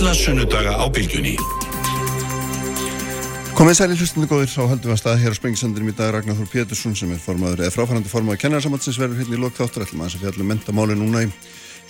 [0.00, 1.34] alla sunnudaga á bylgjunni.
[3.52, 6.38] Komið sæli hlustundu góðir, þá heldum við að staða hér á Sprengisandinum í dag Ragnar
[6.38, 10.06] Þór Pétursson sem er formadur, eða fráfærandi formadur kennarsamhansins verður hérna í lokþáttur, ætlum að
[10.08, 11.28] þess að fjallum mentamáli núna í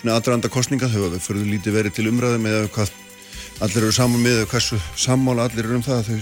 [0.01, 2.91] svona aðranda kostninga, þau hafa fyrir lítið verið til umræðum eða hvað
[3.63, 6.19] allir eru saman með eða hversu sammála allir eru um það, þau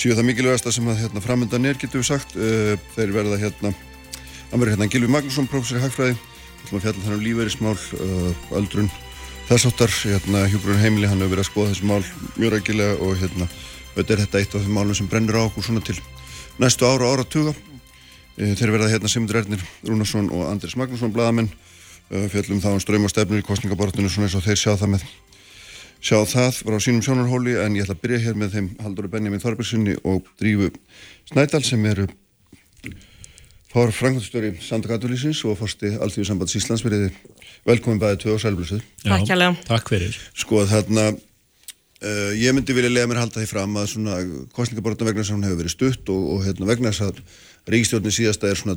[0.00, 3.76] séu það mikilvægasta sem að hérna, framöndan er, getur við sagt, uh, þeir verða hérna,
[4.54, 6.16] hann verður hérna Gilvi Magnússon, professor í Hagfræði,
[9.50, 11.34] ætlum að fjalla þannig um lífeyrismál, uh, öldrun, þess áttar, hérna, Hjúgrun Heimili, hann hefur
[11.34, 12.04] verið að skoða þessi mál
[12.36, 13.48] mjög rækilega og hérna
[13.94, 15.96] Þetta er þetta eitt af þeim málum sem brennur á okkur svona til
[16.62, 17.54] næstu ára og ára tuga.
[18.38, 21.50] E, þeir verða hérna Simundur Ernir Rúnarsson og Andris Magnússon, bladamenn,
[22.08, 25.08] e, fjallum þá um ströymastefnur í kostningabortunum svona eins og þeir sjá það með
[26.00, 29.12] sjá það var á sínum sjónarhóli en ég ætla að byrja hér með þeim Halldóri
[29.12, 30.70] Benjamin Þorbergssoni og Drífu
[31.28, 32.06] Snædal sem eru
[33.70, 37.12] fór frangvöldstöri Sandakatulísins og fórsti Alþjóðsambands Íslands veriði
[37.68, 38.86] velkomin bæðið tvö og sælblössuð.
[39.04, 40.22] Takk hjá Takk fyrir.
[40.34, 41.12] Sko þarna
[42.00, 44.14] Uh, ég myndi vilja lega mér halda því fram að svona
[44.56, 47.18] kostningaborðna vegna sem hún hefur verið stutt og, og hérna, vegna þess að
[47.74, 48.76] ríkistjórnin síðasta er svona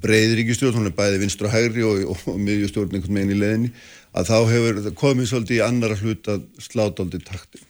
[0.00, 3.36] breið ríkistjórn, hún er bæði vinstur og hægri og, og, og miðjustjórn einhvern veginn í
[3.36, 3.72] leðinni
[4.16, 7.68] að þá hefur komið svolítið í annara hlut að sláta aldrei taktin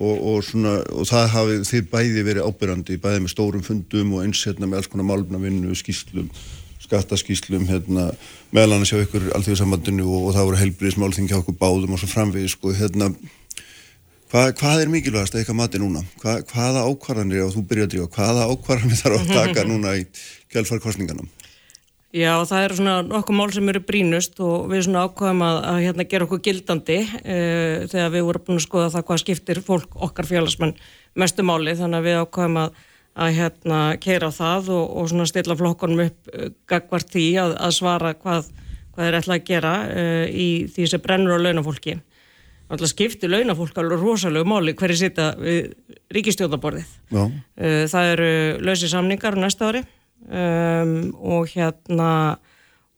[0.00, 4.40] og svona, og það hafi þið bæði verið ábyrrandi, bæði með stórum fundum og eins
[4.46, 6.30] hérna með alls konar málfnavinnu skýslum,
[6.86, 8.06] skattaskýslum hérna,
[8.54, 12.56] meðal annars hjá ykkur alþjóðsambandinu og það voru heilbriðismál þingja okkur báðum og svo framvegis
[12.56, 13.12] sko, hérna
[14.30, 16.04] Hvað, hvað er mikilvægast að eitthvað mati núna?
[16.22, 20.04] Hvað, hvaða ákvarðanir, og þú byrjaði að drífa, hvaða ákvarðanir þarf að taka núna í
[20.54, 21.26] kjálfarkostninganum?
[22.10, 25.76] Já, það eru svona okkur mál sem eru brínust og við svona ákvaðum að, að
[25.84, 29.94] hérna, gera okkur gildandi uh, þegar við vorum búin að skoða það hvað skiptir fólk
[30.08, 30.74] okkar félagsmenn
[31.22, 31.76] mestu máli.
[31.78, 32.80] Þannig að við ákvaðum að,
[33.14, 37.76] að hérna, keira það og, og svona stilla flokkonum upp uh, gagvart því að, að
[37.78, 38.50] svara hvað,
[38.96, 42.00] hvað er ætlað að gera uh, í því sem brennur á launafólki.
[42.70, 45.72] Alltaf skiptir launafólk alveg rosalega máli hverju sita við
[46.14, 46.90] ríkistjóðaborðið.
[47.10, 48.28] Eh, það eru
[48.62, 49.82] lausir samningar næsta ári
[50.28, 52.12] um, og hérna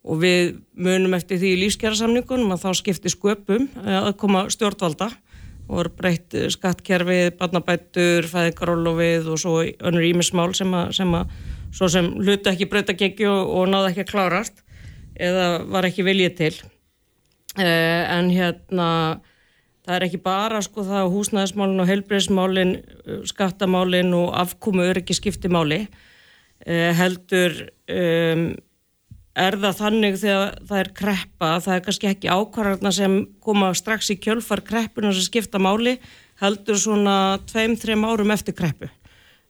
[0.03, 5.13] og við munum eftir því í lífskjærasamningunum að þá skiptir sköpum eh, að koma stjórnvalda
[5.71, 11.31] og er breytt skattkerfið, barnabættur, fæðingarólofið og svo önnur ímismál sem að, sem að
[11.73, 14.65] svo sem hluti ekki breyta geggi og, og náða ekki að klárast
[15.15, 16.55] eða var ekki viljið til.
[17.53, 18.89] Uh, en hérna
[19.83, 25.81] Það er ekki bara sko það húsnæðismálinn og helbreyðismálinn, uh, skattamálinn og afkomu öryggi skiptimáli
[25.83, 26.12] eh,
[26.67, 27.57] heldur
[27.91, 28.45] um,
[29.33, 34.13] er það þannig þegar það er kreppa, það er kannski ekki ákvarðarna sem koma strax
[34.13, 35.97] í kjölfar kreppuna sem skipta máli
[36.43, 37.17] heldur svona
[37.49, 38.91] tveim, þreim árum eftir kreppu.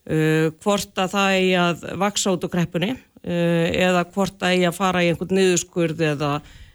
[0.03, 4.73] Uh, hvort að það er að vaksa út á kreppunni uh, eða hvort að er
[4.73, 6.33] að fara í einhvern niðurskurð eða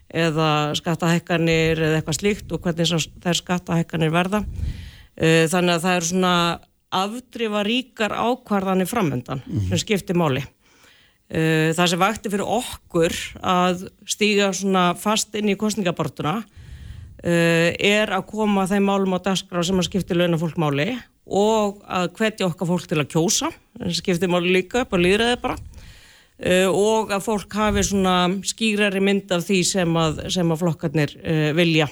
[0.07, 4.43] eða skattahekkanir eða eitthvað slíkt og hvernig þær skattahekkanir verða.
[5.17, 6.33] Eh, þannig að það er svona
[6.93, 9.69] afdrifa ríkar ákvarðanir framöndan mm -hmm.
[9.69, 10.43] sem skiptir máli.
[11.29, 16.43] Eh, það sem vakti fyrir okkur að stíga svona fast inn í kostningabortuna
[17.23, 22.13] eh, er að koma þeim málum á dagskrá sem að skiptir launafólk máli og að
[22.15, 25.57] hvetja okkar fólk til að kjósa, sem skiptir máli líka upp og líðræði bara
[26.37, 31.15] Uh, og að fólk hafi svona skýrari mynd af því sem að, sem að flokkarnir
[31.17, 31.87] uh, vilja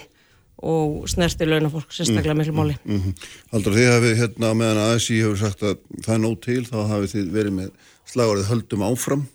[0.64, 2.76] og snerti launafólk sérstaklega mm, miklu máli.
[2.84, 6.62] Mm, mm, Haldur því hafið hérna meðan ASI hefur sagt að það er nóg til
[6.64, 7.72] þá hafið þið verið með
[8.12, 9.26] slagvarðið höldum áfram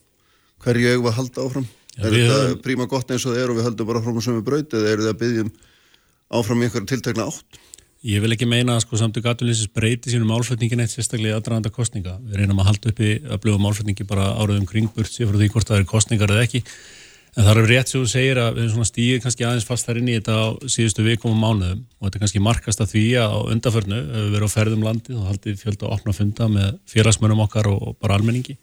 [0.65, 1.67] hverju eigum að halda áfram?
[1.97, 2.61] Ja, er þetta höfum...
[2.65, 4.93] príma gott eins og það er og við höldum bara áfram á sömu braut eða
[4.95, 5.51] eru þið að byggja um
[6.41, 7.59] áfram í einhverja tiltekna átt?
[8.01, 11.69] Ég vil ekki meina að sko samtök aðlýsins breyti sínum málflutningin eitt sérstaklega í aðdraðanda
[11.75, 12.15] kostninga.
[12.25, 15.69] Við reynum að halda uppi að blöfa málflutningi bara áraðum kringburt sér frá því hvort
[15.69, 16.63] það er kostningar eða ekki.
[17.31, 20.09] En það er rétt sem þú segir að við stíðum kannski aðeins fast þar inn
[20.11, 23.31] í þetta á síðustu vikum og mánuðum og þetta er kannski markast að því að
[23.31, 27.43] á undaförnu við verum á ferðum landið og haldið fjölda að opna funda með félagsmönum
[27.45, 28.57] okkar og bara almenningi.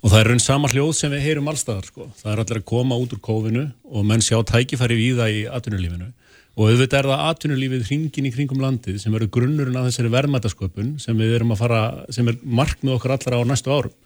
[0.00, 2.08] Og það er raun sama hljóð sem við heyrum allstaðar sko.
[2.22, 5.44] Það er allir að koma út úr kófinu og menn sjá tækifæri við það í
[5.58, 6.08] atvinnulífinu
[6.54, 10.92] og auðvitað er það atvinnulífið hringin í kringum landið sem eru grunnurinn af þessari verðmætasköpun
[11.02, 11.80] sem við erum að fara,
[12.14, 13.96] sem er markmið okkar allar á næstu árum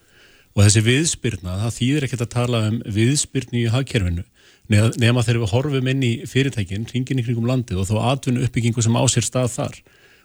[0.57, 4.27] og þessi viðspyrna, það þýðir ekkert að tala um viðspyrni í hagkerfinu
[4.69, 8.83] nema þegar við horfum inn í fyrirtækin hringin í kringum landið og þá atvinnu uppbyggingu
[8.85, 9.79] sem á sér stað þar.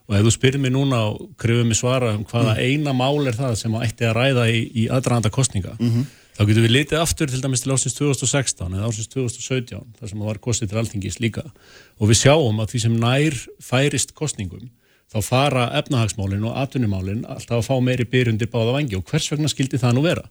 [0.03, 2.65] Og ef þú spyrir mér núna og krefur mér svara um hvaða mm.
[2.65, 6.45] eina mál er það sem ætti að ræða í, í aðranda kostninga mm -hmm þá
[6.49, 10.29] getum við litið aftur til dæmis til ásins 2016 eða ásins 2017 þar sem það
[10.29, 11.43] var kostið til alltingis líka.
[12.01, 14.71] Og við sjáum að því sem nær færist kostningum
[15.13, 19.51] þá fara efnahagsmálinn og atvinnumálinn alltaf að fá meiri byrjundir báða vangi og hvers vegna
[19.51, 20.23] skildi það nú vera?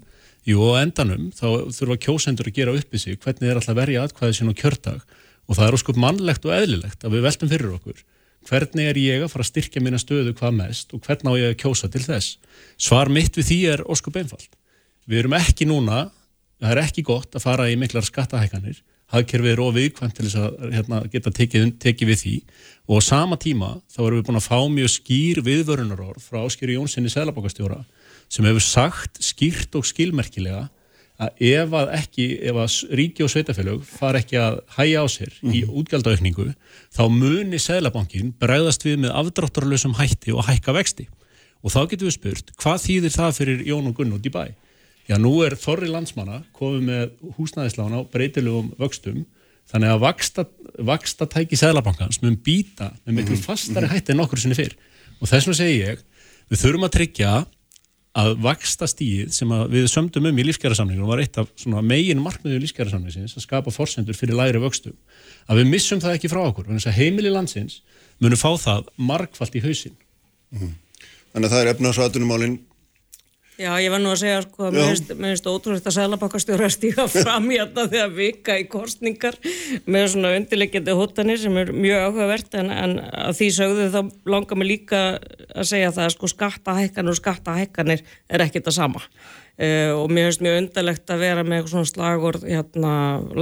[0.48, 4.06] Jú og endanum þá þurfa kjósendur að gera upp í sig hvernig þeir alltaf verja
[4.08, 5.04] atkvæðið sín á kjörtag
[5.46, 8.02] og það er óskup mannlegt og eðlilegt að við veltum fyrir okkur.
[8.48, 11.52] Hvernig er ég að fara að styrkja mína stöðu hvað mest og hvernig á ég
[11.52, 12.40] að kjósa til þess?
[12.74, 14.50] Svar mitt við því er oskup einfald
[15.06, 16.08] við erum ekki núna
[16.62, 18.82] það er ekki gott að fara í miklar skattahækanir
[19.12, 22.34] hagkerfið er ofið til þess að hérna, geta tekið, tekið við því
[22.88, 26.76] og á sama tíma þá erum við búin að fá mjög skýr viðvörunarorð frá Áskýri
[26.76, 27.82] Jónssoni Sælabokastjóra
[28.32, 30.68] sem hefur sagt skýrt og skilmerkilega
[31.22, 35.32] að ef að ekki, ef að ríki og sveitafélög far ekki að hæja á sér
[35.34, 35.52] mm.
[35.52, 35.74] í mhm.
[35.80, 36.48] útgjaldaaukningu,
[36.94, 41.08] þá muni Sælabankin bregðast við með afdráttarlösum hætti og hækka vexti.
[41.62, 44.44] Og þá getur við spurt, hvað þýðir það fyrir Jón og Gunn út í bæ?
[45.06, 47.04] Já, nú er Þorri landsmanna komið með
[47.36, 49.22] húsnæðislána á breytilegum vöxtum,
[49.70, 50.46] þannig að vaksta,
[50.78, 53.44] vaksta tæki Sælabankans mun býta með miklu mhm.
[53.46, 53.94] fastari mhm.
[53.94, 54.76] hætti en okkur sinni fyrr.
[55.20, 56.06] Og þess vegna segi ég,
[56.50, 57.34] við þurfum að tryggja
[58.12, 61.48] að vaksta stíð sem við sömdum um í lífskjærasamningunum var eitt af
[61.80, 64.92] megin markmiðu lífskjærasamningsins að skapa forsendur fyrir læri vöxtum
[65.48, 67.78] að við missum það ekki frá okkur heimili landsins
[68.20, 70.74] munum fá það markvallt í hausin mm -hmm.
[71.32, 72.58] Þannig að það er efnarsvatunumálinn
[73.62, 77.84] Já, ég var nú að segja, sko, mér finnst ótrúlega að sælabakastjóra stíga fram hérna
[77.86, 79.36] þegar vika í kostningar
[79.86, 84.00] með svona undirleikjandi hóttanir sem er mjög áhugavert en, en að því sögðu þá
[84.34, 85.04] langar mig líka
[85.52, 90.28] að segja það að sko skattahækkanir og skattahækkanir er ekkit að sama uh, og mér
[90.30, 92.96] finnst mjög undirlegt að vera með svona slagord hérna,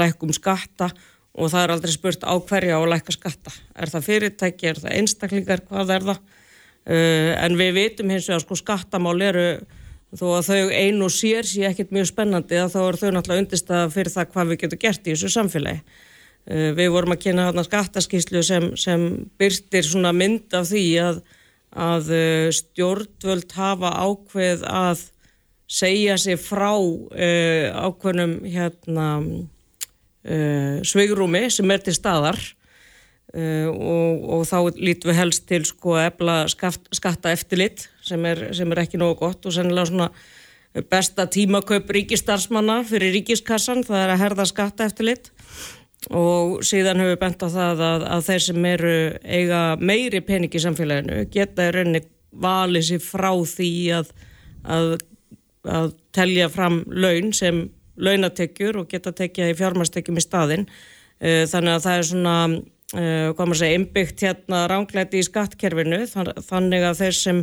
[0.05, 0.93] lækum skatta
[1.33, 3.53] og það er aldrei spurt á hverja og læka skatta.
[3.79, 6.25] Er það fyrirtæki, er það einstaklingar, hvað er það?
[6.91, 9.53] Uh, en við vitum hins vegar sko skattamál eru
[10.17, 13.93] þó að þau einu sér sé ekkert mjög spennandi að þá er þau náttúrulega undistað
[13.95, 15.83] fyrir það hvað við getum gert í þessu samfélagi.
[16.51, 19.07] Uh, við vorum að kynna hérna skattaskíslu sem, sem
[19.39, 21.23] byrtir svona mynd af því að,
[21.71, 25.07] að uh, stjórnvöld hafa ákveð að
[25.71, 29.09] segja sig frá uh, ákveðnum hérna,
[30.85, 32.37] sveigrúmi sem er til staðar
[33.33, 38.85] og, og þá lítum við helst til sko efla skatta eftirlit sem er, sem er
[38.85, 40.11] ekki nógu gott og sennilega svona
[40.91, 45.33] besta tímakaup ríkistarsmanna fyrir ríkiskassan það er að herða skatta eftirlit
[46.15, 50.55] og síðan hefur við bent á það að, að þeir sem eru eiga meiri pening
[50.55, 54.15] í samfélaginu geta í rauninni valið sér frá því að,
[54.65, 54.95] að,
[55.67, 57.67] að telja fram laun sem
[58.01, 63.27] launatekjur og geta tekja í fjármastekjum í staðin uh, þannig að það er svona uh,
[63.35, 66.03] hvað maður segja, innbyggt hérna ránglæti í skattkerfinu.
[66.11, 67.43] Þannig að þeir sem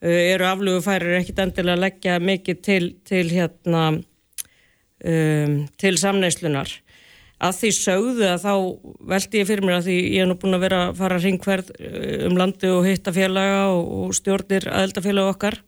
[0.00, 3.86] eru aflugufærir ekkit endilega að leggja mikið til, til hérna
[5.04, 6.70] um, til samneislunar
[7.38, 8.52] að því sögðu að þá
[9.12, 11.68] veldi ég fyrir mér að því ég er nú búin að vera að fara hringverð
[12.26, 15.58] um landi og hitta félaga og, og stjórnir aðeldafélaga okkar.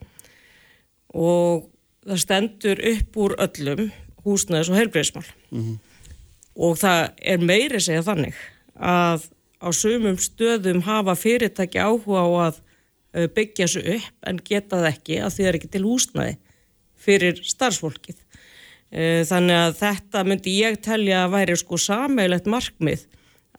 [1.14, 1.68] Og
[2.06, 3.84] það stendur upp úr öllum
[4.24, 5.76] húsnæðis og heilbreyðsmál mm -hmm.
[6.56, 8.34] og það er meiri segja þannig
[8.76, 9.28] að
[9.60, 12.60] á sumum stöðum hafa fyrirtæki áhuga á að
[13.10, 16.36] byggja þessu upp en geta það ekki að því það er ekki til húsnaði
[17.00, 18.18] fyrir starfsfólkið.
[18.90, 23.04] Uh, þannig að þetta myndi ég telja að væri sko sameilegt markmið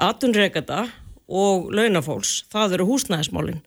[0.02, 0.86] atunreikata
[1.32, 3.62] og launafólks, það eru húsnæðismálinn.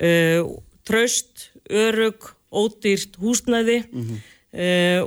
[0.00, 0.54] Uh,
[0.88, 4.18] traust, örug, ódýrt húsnæði mm -hmm.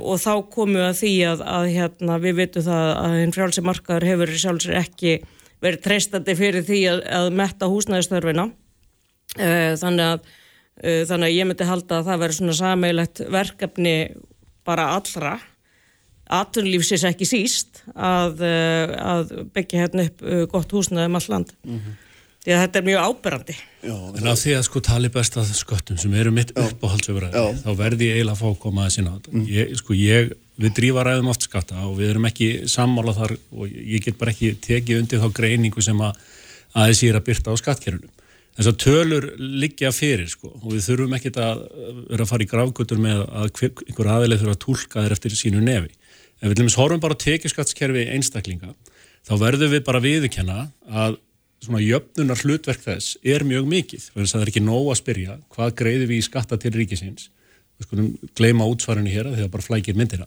[0.04, 4.04] og þá komu að því að, að hérna, við veitum það að einn frjálsi markaður
[4.04, 5.12] hefur sjálfsögur ekki
[5.62, 8.67] verið treystandi fyrir því að, að metta húsnæðistörfina uh,
[9.36, 13.94] þannig að uh, þannig að ég myndi halda að það verið svona sameilegt verkefni
[14.68, 15.38] bara allra
[16.38, 21.78] atunlífsins ekki síst að, uh, að byggja hérna upp gott húsnæði um all land mm
[21.78, 21.94] -hmm.
[22.44, 25.54] því að þetta er mjög áberandi Já, en á því að sko tali best að
[25.54, 29.20] sköttum sem eru mitt uppáhaldsöfur þá verði ég eiginlega að fá að koma að sinna
[29.30, 29.46] mm.
[29.48, 33.70] ég, sko ég við drífa ræðum oft skatta og við erum ekki sammála þar og
[33.70, 36.18] ég get bara ekki tekið undir þá greiningu sem að
[36.74, 38.10] aðeins ég er að byrta á skattkerunum.
[38.58, 41.60] Þess að tölur liggja fyrir sko og við þurfum ekki að
[42.08, 45.62] vera að fara í gravgötur með að einhver aðileg þurfa að tólka þér eftir sínu
[45.62, 45.92] nefi.
[46.42, 48.74] Ef við horfum bara að tekið skattskerfi einstaklinga
[49.28, 50.58] þá verðum við bara viðkenna
[50.90, 51.20] að
[51.62, 54.10] svona jöfnunar hlutverk þess er mjög mikið.
[54.18, 57.30] Það er ekki nóg að spyrja hvað greiði við í skatta til ríkisins.
[57.78, 60.26] Við skulum gleima útsvarinu hér að að bara flækir myndina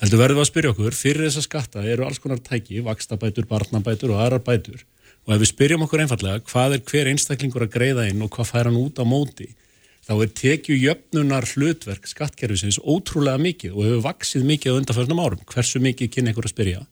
[0.00, 4.12] heldur verðum við að spyrja okkur, fyrir þessa skatta eru alls konar tæki, vakstabætur, barnabætur
[4.12, 4.82] og aðrar bætur
[5.26, 8.50] og ef við spyrjum okkur einfallega hvað er hver einstaklingur að greiða inn og hvað
[8.52, 9.48] fær hann út á móti
[10.06, 15.42] þá er tekju jöfnunar hlutverk skattkerfisins ótrúlega mikið og hefur vaksið mikið á undanförnum árum,
[15.50, 16.84] hversu mikið kynna ykkur að spyrja?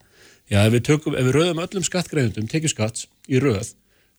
[0.50, 3.70] Já, ef við, tökum, ef við röðum öllum skattgreðundum, tekju skatts í röð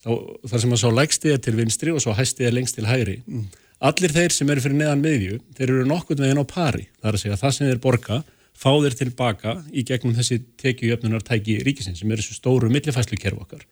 [0.02, 0.10] þá,
[0.48, 3.44] þar sem að sá lægstiða til vinstri og svo hæstiða lengst til hægri mm.
[3.92, 7.20] allir þeir sem eru fyrir neðan miðju, þeir eru nokkur veginn á pari, það er
[7.20, 8.22] að segja það sem þeir borga
[8.56, 13.68] fá þeir tilbaka í gegnum þessi tekjujöfnunartæki ríkisins sem er þessu stóru millifæslu kerf okkar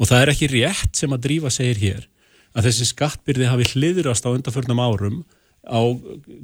[0.00, 2.06] og það er ekki rétt sem að drífa segir hér
[2.56, 5.18] að þessi skattbyrði hafi hliðurast á undarförnum árum
[5.68, 5.80] á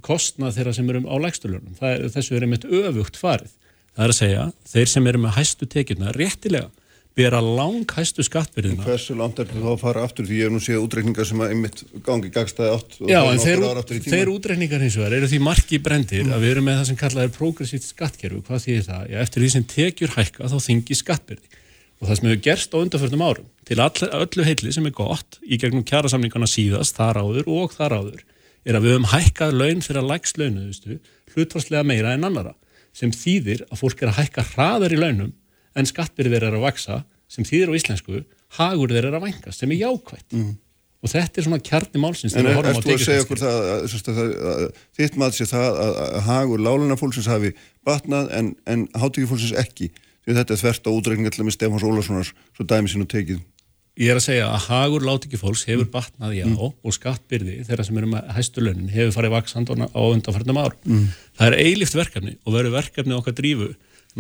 [0.04, 1.78] kostnað þeirra sem eru á lægstulunum.
[1.80, 3.54] Þessu er einmitt öfugt farið.
[3.96, 6.68] Það er að segja, þeir sem eru með hæstu tekjurna réttilega
[7.16, 8.84] bera lang hæstu skattbyrðina.
[8.84, 11.40] Hversu langt er þetta þá að fara aftur því ég hef nú séð útreikningar sem
[11.40, 13.62] að einmitt gangi gagstæði átt Já, en þeir,
[14.04, 16.34] þeir útreikningar hins vegar eru því marki brendir mm.
[16.36, 18.42] að við erum með það sem kallað er progressíft skattkerfu.
[18.44, 19.06] Hvað þýðir það?
[19.14, 21.62] Já, eftir því sem tekjur hækka þá þingi skattbyrði.
[21.96, 25.38] Og það sem hefur gerst á undarförnum árum til all, öllu heitli sem er gott
[25.42, 28.20] í gegnum kjærasamlingarna síðast, þar áður og þar áður
[28.66, 30.98] er að við höfum hækkað laun fyrir að lægst launuðustu
[31.32, 32.54] hlutvarslega meira en annara
[32.96, 35.32] sem þýðir að fólk er að hækka hraðar í launum
[35.76, 38.22] en skattbyrðir er að vaksa sem þýðir á íslensku,
[38.58, 40.52] hagur þeir er að vangast sem er jákvægt mm.
[41.02, 44.34] og þetta er svona kjarni málsins En er, erstu að segja okkur það, að, að,
[44.52, 47.52] að, þitt maður sé það að hagur láluna fólksins hafi
[47.86, 49.90] batnað en, en hátíki fólksins ekki
[50.26, 53.44] því þetta er þvert á útreikning allir með Stefáns Ólarssonar svo dæmi og tekið
[53.96, 56.56] Ég er að segja að hagur látikið fólks hefur batnað já mm.
[56.84, 60.74] og skattbyrði þeirra sem eru með hæstulönin hefur farið vaksand á undanfærtum ár.
[60.84, 61.06] Mm.
[61.38, 63.70] Það er eilift verkefni og verður verkefni okkar drífu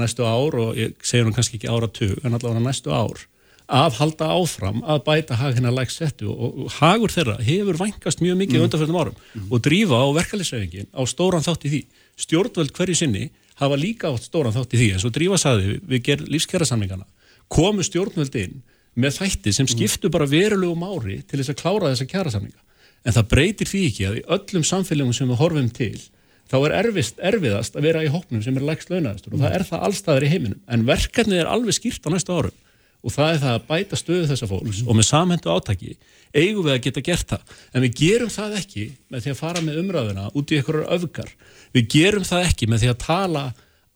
[0.00, 3.26] næstu ár og ég segja nú kannski ekki ára tug en allavega næstu ár
[3.66, 8.60] að halda áfram að bæta hag hennar lægsettu og hagur þeirra hefur vangast mjög mikið
[8.60, 8.66] mm.
[8.68, 9.48] undanfærtum árum mm.
[9.50, 11.82] og drífa á verkefnisreifingin á stóran þátt í því.
[12.16, 13.28] Stjórnvöld hverju sinni
[13.60, 17.06] hafa líka átt stóran þátt í því en svo drífa saði við gerð lífskjara samlingana
[17.52, 18.60] komu stjórnvöld inn
[18.96, 22.60] með þætti sem skiptu bara verulegum ári til þess að klára þessa kjærasamninga.
[23.06, 25.98] En það breytir því ekki að í öllum samfélagum sem við horfum til
[26.46, 29.64] þá er erfist, erfiðast að vera í hóknum sem er lægst launaðastur og það er
[29.66, 30.62] það allstaðar í heiminum.
[30.70, 32.62] En verkefnið er alveg skýrt á næstu árum
[33.06, 35.92] og það er það að bæta stöðu þessa fólks og með samhendu átaki
[36.34, 37.52] eigum við að geta gert það.
[37.72, 41.30] En við gerum það ekki með því að fara með umræðuna út í einhverjar öfgar.
[41.76, 43.44] Við gerum það ekki með því að tala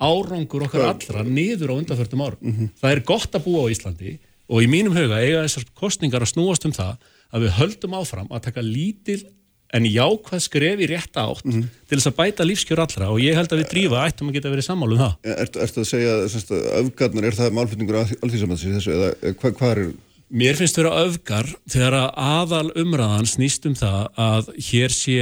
[0.00, 2.40] árangur okkar allra niður á undanförtum árum.
[2.40, 2.70] Mm -hmm.
[2.80, 4.18] Það er gott að búa á Íslandi
[4.50, 6.96] og í mínum huga eiga þessar kostningar að snúast um það
[7.30, 9.22] að við höldum áfram að taka lítil
[9.70, 11.66] en jákvæð skref í rétt átt mm -hmm.
[11.86, 14.50] til þess að bæta lífskjör allra og ég held að við drífa ættum að geta
[14.50, 15.14] verið sammálu um það.
[15.22, 19.92] Ertu er að segja að öfgarnar, er það málflutningur allþýrsamannsi þessu eða hvað hva er?
[20.30, 24.92] Mér finnst það að vera öfgar þegar að aðal umræðan snýst um það að hér
[24.94, 25.14] sé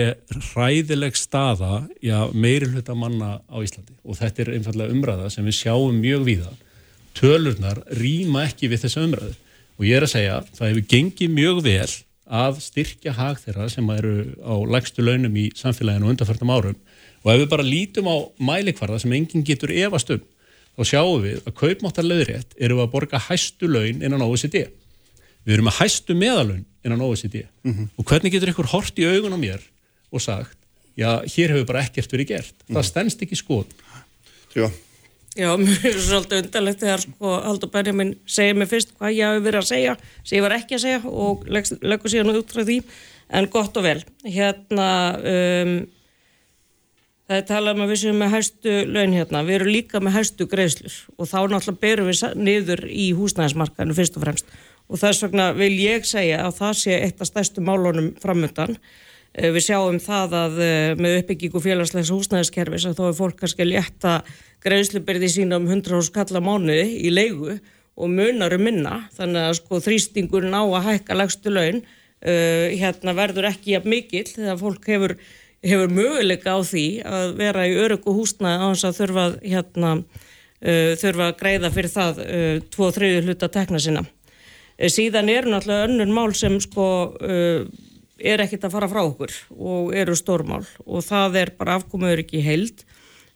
[0.50, 3.94] hræðileg staða já, meiri hluta manna á Íslandi.
[4.04, 6.52] Og þetta er einfallega umræða sem við sjáum mjög víða.
[7.16, 9.32] Tölurnar rýma ekki við þessa umræðu.
[9.80, 11.94] Og ég er að segja það hefur gengið mjög vel
[12.28, 16.76] að styrkja hag þeirra sem eru á lægstu launum í samfélaginu undanfærtum árum.
[17.24, 20.20] Og ef við bara lítum á mælikvarða sem enginn getur efast um
[20.76, 24.68] þá sjáum við að kaupmáttarleðrétt eru að borga hæstu laun innan OECD
[25.48, 27.88] við erum að hæstu meðalun innan OECD mm -hmm.
[27.96, 29.62] og hvernig getur ykkur hort í augun á mér
[30.12, 30.58] og sagt
[30.98, 32.54] já, hér hefur bara ekkert verið gert.
[32.54, 32.74] Mm -hmm.
[32.76, 33.66] það stennst ekki skoð
[34.54, 34.70] Já.
[35.36, 39.44] Já, mér er svolítið undarlegt þegar sko Haldur Benjamin segir mig fyrst hvað ég hafi
[39.44, 42.80] verið að segja, sem ég var ekki að segja og leggur síðan út frá því.
[43.28, 44.00] En gott og vel.
[44.24, 44.88] Hérna
[45.20, 45.74] um,
[47.28, 50.16] það er talað um að við séum með hæstu laun hérna, við erum líka með
[50.16, 50.96] hæstu greiðslur.
[51.18, 55.74] Og þá náttúrulega berum við niður í húsnæðismarkaðinu fyrst og fremst og þess vegna vil
[55.76, 58.76] ég segja að það sé eitt af stærstu málunum framöndan
[59.36, 63.64] Eh, við sjáum það að eh, með uppbyggingu félagslegs húsnæðiskerfis að þá er fólk kannski
[63.64, 64.14] að létta
[64.64, 67.58] greiðslubyrði sína um 100 skalla mánuði í leigu
[67.98, 73.48] og munarum minna þannig að sko þrýstingurinn á að hækka lagstu laun uh, hérna verður
[73.50, 75.14] ekki jafn mikill þegar fólk hefur,
[75.66, 80.92] hefur möguleika á því að vera í öryggu húsnæði á þess að þurfa, hérna, uh,
[81.02, 84.06] þurfa að greiða fyrir það uh, tvo þriðu hluta tekna sinna.
[84.78, 86.84] Síðan er náttúrulega önnur mál sem sko
[88.18, 92.42] er ekkit að fara frá okkur og eru stórmál og það er bara afkomuður ekki
[92.42, 92.82] heild.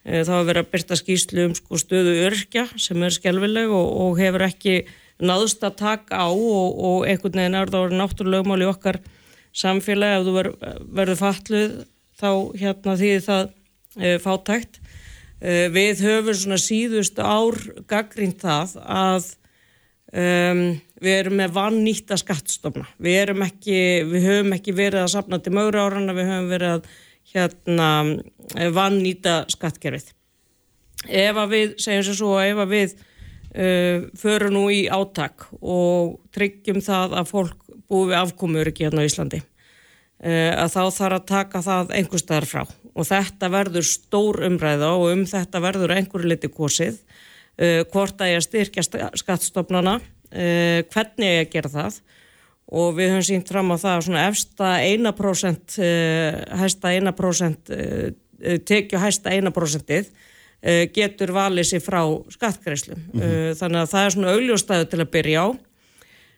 [0.02, 3.88] Eh, það hafa verið að byrta skýslu um sko, stöðu örkja sem er skjálfileg og,
[4.04, 4.76] og hefur ekki
[5.22, 8.99] náðust að taka á og, og einhvern veginn er það orðið náttúrulega mál í okkar
[9.54, 10.49] samfélagi ef þú ver,
[10.99, 11.76] verður fatluð
[12.18, 13.44] þá hérna því það
[14.00, 14.80] e, fátækt.
[15.38, 17.58] E, við höfum svona síðust ár
[17.90, 19.28] gaggrínt það að
[20.11, 20.64] um,
[21.02, 22.87] við erum með vannýtta skattstofna.
[23.02, 23.78] Við, erum ekki,
[24.09, 26.90] við höfum ekki verið að sapna til mögur árana, við höfum verið að
[27.32, 27.88] hérna,
[28.75, 30.12] vannýta skattkerfið.
[31.09, 36.21] Ef að við, segjum sér svo, ef að við uh, förum nú í átak og
[36.35, 41.18] tryggjum það að fólk búi við afkomur ekki hérna á Íslandi, uh, að þá þarf
[41.18, 42.62] að taka það einhver staðar frá.
[42.92, 47.00] Og þetta verður stór umræða og um þetta verður einhverju liti kosið,
[47.59, 48.87] uh, hvort að ég styrkja
[49.18, 49.99] skattstofnana,
[50.32, 52.00] uh, hvernig ég að gera það
[52.72, 58.06] og við höfum sínt fram á það að svona efsta 1% uh, hæsta 1% uh,
[58.66, 63.60] tekju hæsta 1%ið uh, getur valið sér frá skattgreifslum mm -hmm.
[63.60, 65.48] þannig að það er svona augljóstaðu til að byrja á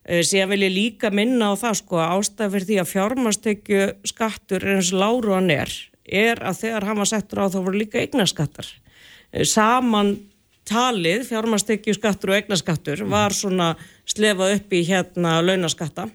[0.04, 3.84] Eh, síðan vil ég líka minna á það sko að ástæð fyrir því að fjármastekju
[4.10, 5.72] skattur er eins láru hann er,
[6.04, 8.68] er að þegar hann var settur á þá voru líka eignaskattar.
[9.32, 10.18] Eh, saman
[10.68, 13.74] talið, fjármastekju skattur og eignaskattur, var svona
[14.08, 16.08] slefað upp í hérna launaskatta.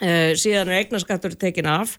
[0.00, 1.96] Eh, síðan er eignaskattur tekin af,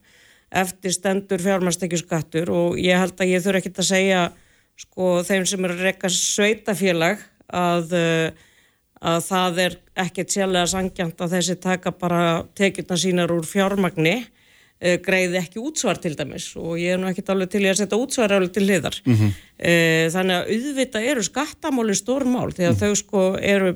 [0.54, 4.20] eftir stendur fjármastekju skattur og ég held að ég þurfa ekki að segja
[4.78, 7.96] sko þeim sem eru að rekka sveitafélag að
[8.98, 12.22] að það er ekkert sérlega sangjant að þessi taka bara
[12.58, 14.16] tekjurna sínar úr fjármagni
[14.80, 18.36] greiði ekki útsvar til dæmis og ég er nú ekkert alveg til að setja útsvar
[18.36, 19.32] alveg til hliðar mm -hmm.
[20.14, 22.82] þannig að auðvita eru skattamáli stórmál þegar mm -hmm.
[22.82, 23.76] þau sko eru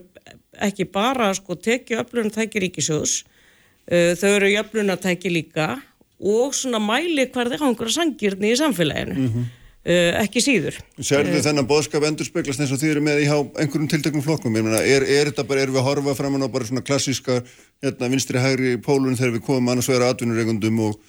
[0.60, 5.82] ekki bara sko tekju öflunatæki ríkisjóðs uh, þau eru öflunatæki líka
[6.22, 9.46] og svona mæli hverði einhverja sangirni í samfélaginu mm -hmm.
[9.82, 10.76] Uh, ekki síður.
[11.02, 14.54] Serðu uh, þennan boðskap endur speglast eins og þið eru með í einhverjum tiltökum flokkum?
[14.60, 17.40] Ég meina, er, er þetta bara, erum við að horfa fram á bara svona klassíska
[17.82, 21.00] hérna, vinstri-hægri pólun þegar við komum annars vera atvinnureigundum og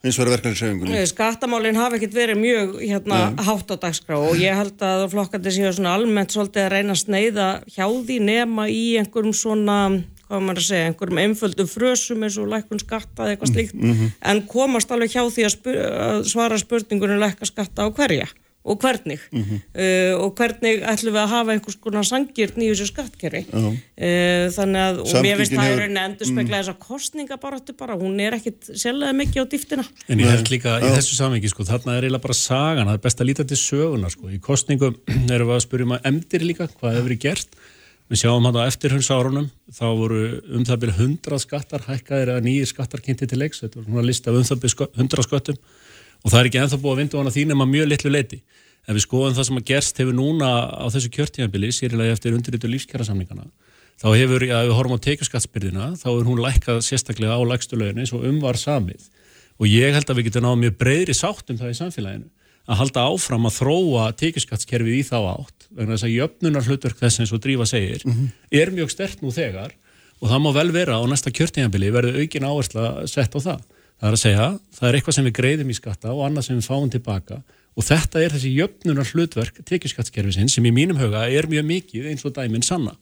[0.00, 0.96] eins vera verkefnisreigungunum?
[0.96, 5.52] Uh, skattamálinn hafa ekkert verið mjög hérna, hátt á dagskrá og ég held að flokkandi
[5.52, 9.78] séu svona almennt svolítið að reyna að sneiða hjá því nema í einhverjum svona
[10.26, 13.74] hvað maður að segja, einhverjum einföldum frösum eins og lækkun skatta eða eitthvað mhm, slíkt
[13.74, 14.14] mm -hmm.
[14.30, 18.28] en komast alveg hjá því að, spyr, að svara spurningunum lækka skatta á hverja
[18.64, 19.58] og hvernig mm -hmm.
[19.82, 23.72] uh, og hvernig ætlum við að hafa einhvers konar sangirn í þessu skattkerri uh -huh.
[23.74, 25.82] uh, þannig að, og mér finnst það hefur...
[25.82, 26.62] að endur spekla mm.
[26.62, 30.78] þess að kostningabaratu bara, hún er ekkit sérlega mikið á dýftina En ég held líka
[30.78, 33.56] í þessu samviki, sko, þarna er eiginlega bara sagan, það er best að líta til
[33.56, 34.94] söguna, sko, í kostningum
[35.34, 37.50] erum við að spyrjum að emdir líka, hvað hefur verið gert
[38.12, 40.18] Við sjáum hann á eftirhundsárunum, þá voru
[40.52, 44.04] um það byrja 100 skattar hækkaðir eða nýjir skattar kynnti til leiks, þetta var svona
[44.04, 45.56] list af um það byrja 100 sköttum.
[46.20, 48.38] Og það er ekki enþá búið að vindu hana þín en maður mjög litlu leiti.
[48.84, 52.68] En við skoðum það sem að gerst hefur núna á þessu kjörtíðanbili, sérilega eftir undirritu
[52.74, 53.48] lífskjærasamningana,
[53.96, 58.04] þá hefur, ef við horfum á teikuskattsbyrðina, þá er hún lækkað sérstaklega á lægstu lögin
[58.04, 59.08] eins og umvar samið.
[59.56, 62.28] Og ég held að við getum náðu mjög breyðri sátt um það í samfélaginu
[62.70, 67.22] að halda áfram að þróa tekjuskattskerfið í þá átt vegna þess að jöfnunar hlutverk þess
[67.22, 68.28] eins og Drífa segir mm -hmm.
[68.60, 69.72] er mjög stert nú þegar
[70.22, 73.62] og það má vel vera á næsta kjörtíðanbili verður aukin áhersla sett á það.
[73.98, 74.46] Það er að segja,
[74.78, 77.86] það er eitthvað sem við greiðum í skatta og annað sem við fáum tilbaka og
[77.86, 82.34] þetta er þessi jöfnunar hlutverk tekjuskattskerfisinn sem í mínum huga er mjög mikið eins og
[82.36, 82.94] dæminn sanna.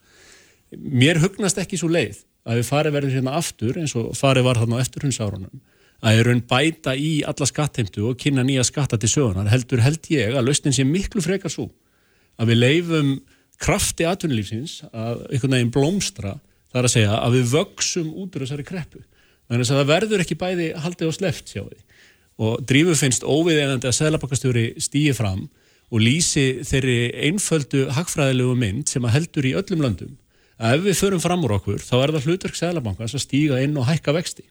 [0.71, 4.61] Mér hugnast ekki svo leið að við farið verður hérna aftur eins og farið var
[4.61, 5.61] þarna á eftirhundsárunum
[6.01, 10.09] að er raun bæta í alla skattheimtu og kynna nýja skatta til sögunar heldur held
[10.13, 11.69] ég að lausnin sé miklu frekar svo
[12.41, 13.13] að við leifum
[13.61, 16.39] krafti atvinnulífsins að einhvern veginn blómstra
[16.73, 19.03] þar að segja að við vöksum út úr þessari kreppu.
[19.51, 21.81] Þannig að það verður ekki bæði haldið og sleft sjá því
[22.41, 25.43] og drífu finnst óviðeinandi að Sæðlapakastjóri stýi fram
[25.91, 30.15] og lýsi þeirri einföldu hagfræðilegu mynd sem að heldur í öllum löndum.
[30.57, 33.77] Að ef við förum fram úr okkur þá er það hlutverk Sæðlabankans að stíga inn
[33.77, 34.47] og hækka vexti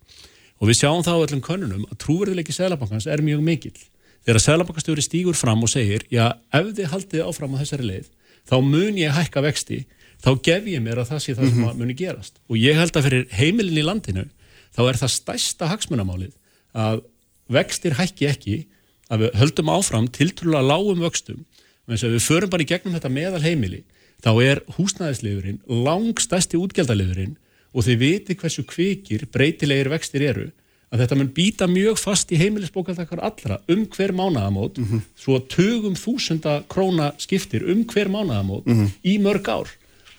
[0.60, 3.78] og við sjáum þá öllum konunum að trúverðilegi Sælabankans er mjög mikill.
[4.28, 8.10] Þegar Sælabankastjóri stígur fram og segir, já, ef þið haldið áfram á þessari leið,
[8.50, 9.80] þá mun ég hækka vexti,
[10.20, 11.80] þá gef ég mér að það sé það sem -hmm.
[11.80, 12.42] muni gerast.
[12.52, 14.26] Og ég held að fyrir heimilin í landinu,
[14.76, 16.36] þá er það stæsta hagsmunamálið
[16.76, 17.02] að
[17.48, 18.58] vextir hækki ekki,
[19.10, 21.46] að við höldum áfram tiltrúlega lágum vöxtum,
[21.90, 23.84] eins og við förum bara í gegnum þetta meðal heimili,
[24.22, 27.38] þá er húsnæðisliðurinn langstæsti útgjaldaliðurinn
[27.74, 30.48] og þið viti hversu kvikir breytilegir vextir eru
[30.90, 35.02] að þetta mun býta mjög fast í heimilisbókaldakar allra um hver mánaðamót mm -hmm.
[35.16, 38.90] svo að tögum þúsunda króna skiptir um hver mánaðamót mm -hmm.
[39.04, 39.70] í mörg ár.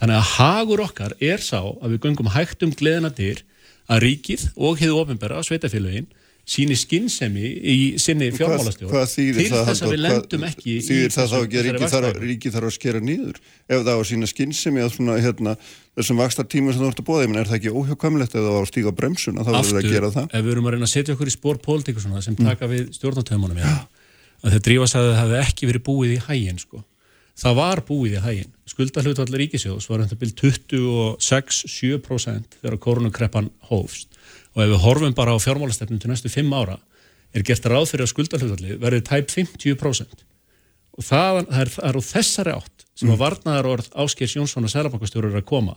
[0.01, 3.43] Þannig að hagur okkar er sá að við gungum hægt um gleðina dyr
[3.89, 6.07] að ríkið og hefðu ofinbæra sveitafélaginn
[6.51, 11.59] síni skinnsemi í sinni fjármálastjóð til þess að við lendum ekki þýðir það þá ekki
[11.61, 11.67] að
[12.25, 13.37] ríki þarf, að skera nýður
[13.71, 15.53] ef það á sína skinnsemi að svona, hérna,
[15.99, 18.59] þessum vakstar tíma sem þú ert að bóða er það ekki óhjákvæmlegt ef það á
[18.59, 20.27] að stíga bremsun þá verður það að gera það?
[20.27, 22.19] ef við erum að reyna að setja okkur í spór pólitíku sem mm.
[22.51, 23.75] taka við stjórnatöfumunum ja.
[24.43, 26.79] að þetta drífast að það hefði ekki verið búið í hægin sko.
[27.39, 34.09] það var búið í hægin skuldahlutvallar ríkisjóðs var 26-7% þegar koronakreppan hófst
[34.55, 36.79] og ef við horfum bara á fjármálastefnum til næstu fimm ára
[37.35, 40.25] er gert ráð fyrir að skuldarhlutalli verði tæp 50%
[40.99, 43.15] og það, er, það er á þessari átt sem mm.
[43.15, 45.77] að varnaðar orð Áskers Jónsson og Sælabankastjóru eru að koma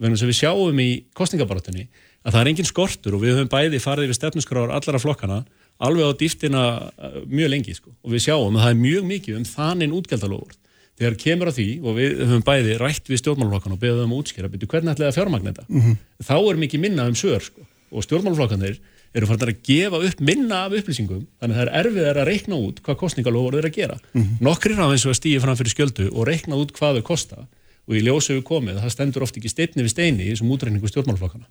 [0.00, 1.86] vegna sem við sjáum í kostningabaratunni
[2.24, 5.42] að það er engin skortur og við höfum bæði farið við stefnuskráður allara flokkana
[5.80, 7.92] alveg á dýftina uh, mjög lengi sko.
[8.04, 10.56] og við sjáum að það er mjög mikið um þannig útgjaldalóður
[11.00, 14.50] þegar kemur á því og við höfum bæði rætt við stjórnmálflokkan og beðum um útskýra
[14.52, 15.96] betur hvernig ætlaði að fjármagna þetta mm -hmm.
[16.28, 18.78] þá er mikið minna um sör sko og stjórnmálflokkanir
[19.14, 22.58] eru farin að gefa upp minna af upplýsingum þannig að það er erfið að reikna
[22.62, 23.96] út hvað kostningalofur eru að gera.
[24.12, 24.36] Mm -hmm.
[24.46, 27.46] Nokkrir af eins og að stýja fram fyrir skjöldu og reikna út hvað þau kosta
[27.90, 30.88] og í ljósu við komið, það stendur oft ekki steinni við steini í þessum útrækningu
[30.88, 31.46] stjórnmálflokkana.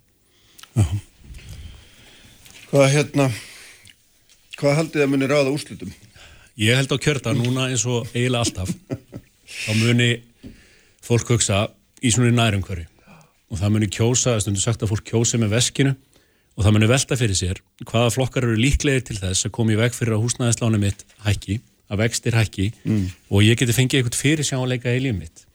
[2.70, 3.30] Hvað hérna,
[4.56, 5.92] hvað haldið að muni ráða úrslutum?
[6.56, 8.72] Ég held á kjörta núna eins og eiginlega alltaf.
[9.66, 10.22] Þá muni
[11.04, 11.68] fólk hugsa
[12.00, 12.86] í svona nærumhverju
[13.50, 15.96] og það muni kjósa, það stundur sagt að fólk kjósi með veskinu
[16.60, 19.78] og það muni velta fyrir sér hvaða flokkar eru líklegir til þess að koma í
[19.80, 21.56] veg fyrir að húsnæðislánu mitt hækki,
[21.88, 23.06] að vextir hækki mm.
[23.32, 25.46] og ég geti fengið eitthvað fyrir sjáleika í líf mitt.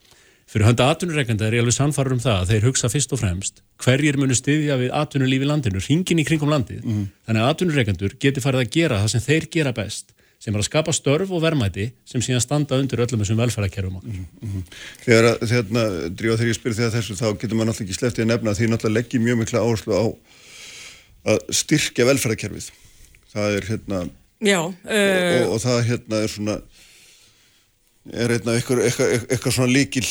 [0.49, 3.61] Fyrir hönda atvinnureikanda er ég alveg sannfarður um það að þeir hugsa fyrst og fremst
[3.85, 6.83] hverjir munu styðja við atvinnulífi landinu, ringin í kringum landið.
[6.85, 7.07] Mm.
[7.27, 10.67] Þannig að atvinnureikandur geti farið að gera það sem þeir gera best, sem er að
[10.69, 14.15] skapa störf og vermæti sem síðan standa undir öllum þessum velferðarkerfum okkur.
[14.15, 14.63] Mm -hmm.
[15.05, 15.91] Þegar, þegar,
[16.21, 18.97] þegar ég spyr þegar þessu þá getur maður náttúrulega ekki sleftið að nefna því náttúrulega
[18.99, 20.05] leggir mjög mikla áherslu á
[21.25, 22.71] að styrkja velferðarkerfið.
[23.35, 24.01] Það er hérna,
[24.45, 26.57] Já, uh, og, og, og það hérna er svona
[28.13, 30.05] er einna eitthvað, eitthvað, eitthvað svona líkil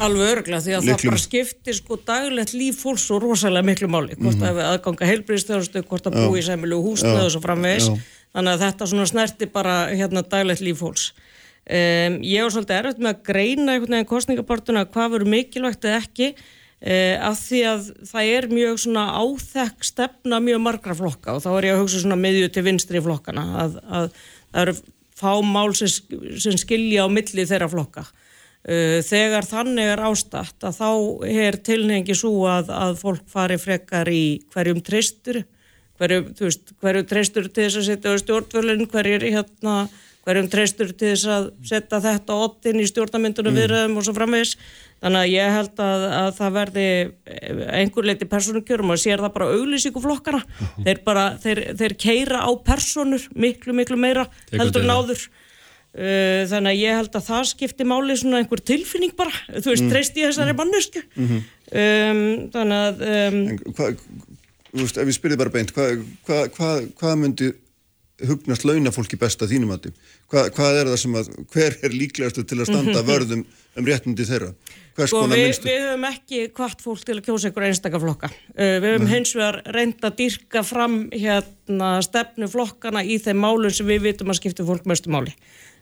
[0.00, 0.98] alveg örgla því að líklum.
[1.00, 4.16] það bara skiptir sko daglegt líf fólks og rosalega miklu máli.
[4.16, 4.60] Hvort mm -hmm.
[4.60, 7.90] að aðganga heilbríðstöðustu hvort að búi í sæmilu húsnaðu svo framvegis.
[8.34, 11.12] Þannig að þetta svona snerti bara hérna daglegt líf fólks.
[11.70, 16.00] Um, ég var svolítið erfitt með að greina einhvern veginn kostningabortuna hvað verður mikilvægt eða
[16.00, 16.34] ekki
[16.80, 21.66] af því að það er mjög svona áþekk stefna mjög margra flokka og þá er
[21.66, 24.74] ég að hugsa svona miðju til vinstri flokkana að, að það eru
[25.20, 25.90] fá mál sem,
[26.40, 28.06] sem skilja á milli þeirra flokka.
[28.60, 30.90] Uh, þegar þannig er ástatt að þá
[31.32, 35.42] er tilhengi svo að, að fólk fari frekar í hverjum treystur,
[36.00, 36.28] hverjum,
[36.82, 39.78] hverjum treystur til þess að setja á stjórnvölinn, hverjum, hérna,
[40.28, 43.62] hverjum treystur til þess að setja þetta ottin í stjórnamyndunum mm.
[43.62, 44.54] viðröðum og svo framvegs.
[45.00, 46.86] Þannig að ég held að, að það verði
[47.80, 50.40] einhver leiti personukjörum og sér það bara auglýsíku flokkana.
[50.84, 55.24] Þeir, bara, þeir, þeir keira á personur miklu, miklu meira heldur náður.
[55.90, 59.32] Uh, þannig að ég held að það skipti máli svona einhver tilfinning bara.
[59.56, 59.88] Þú veist, mm.
[59.90, 60.60] treyst í þessari mm.
[60.60, 61.02] mannesku.
[61.16, 61.48] Mm -hmm.
[61.80, 62.20] um,
[62.52, 63.02] þannig að...
[63.08, 63.40] Um,
[63.74, 64.04] hvað,
[64.70, 67.50] þú veist, ef ég spyrir bara beint, hvað hva, hva, hva myndi
[68.28, 69.92] hugnast launafólki besta þínum að því?
[70.30, 74.52] Hvað er það sem að, hver er líklegastu til að standa vörðum um réttindi þeirra?
[75.08, 78.30] Sko, við, við höfum ekki hvart fólk til að kjósa einhver einstakaflokka.
[78.52, 83.74] Uh, við höfum hins vegar reynda að dyrka fram hérna, stefnu flokkana í þeim málun
[83.74, 85.34] sem við vitum að skipta fólk mestu máli.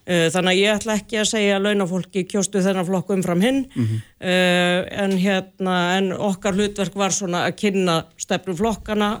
[0.09, 3.65] Uh, þannig að ég ætla ekki að segja að launafólki kjóstu þennan flokku umfram hinn
[3.67, 4.05] mm -hmm.
[4.21, 9.17] uh, en, hérna, en okkar hlutverk var svona að kynna stefnu flokkana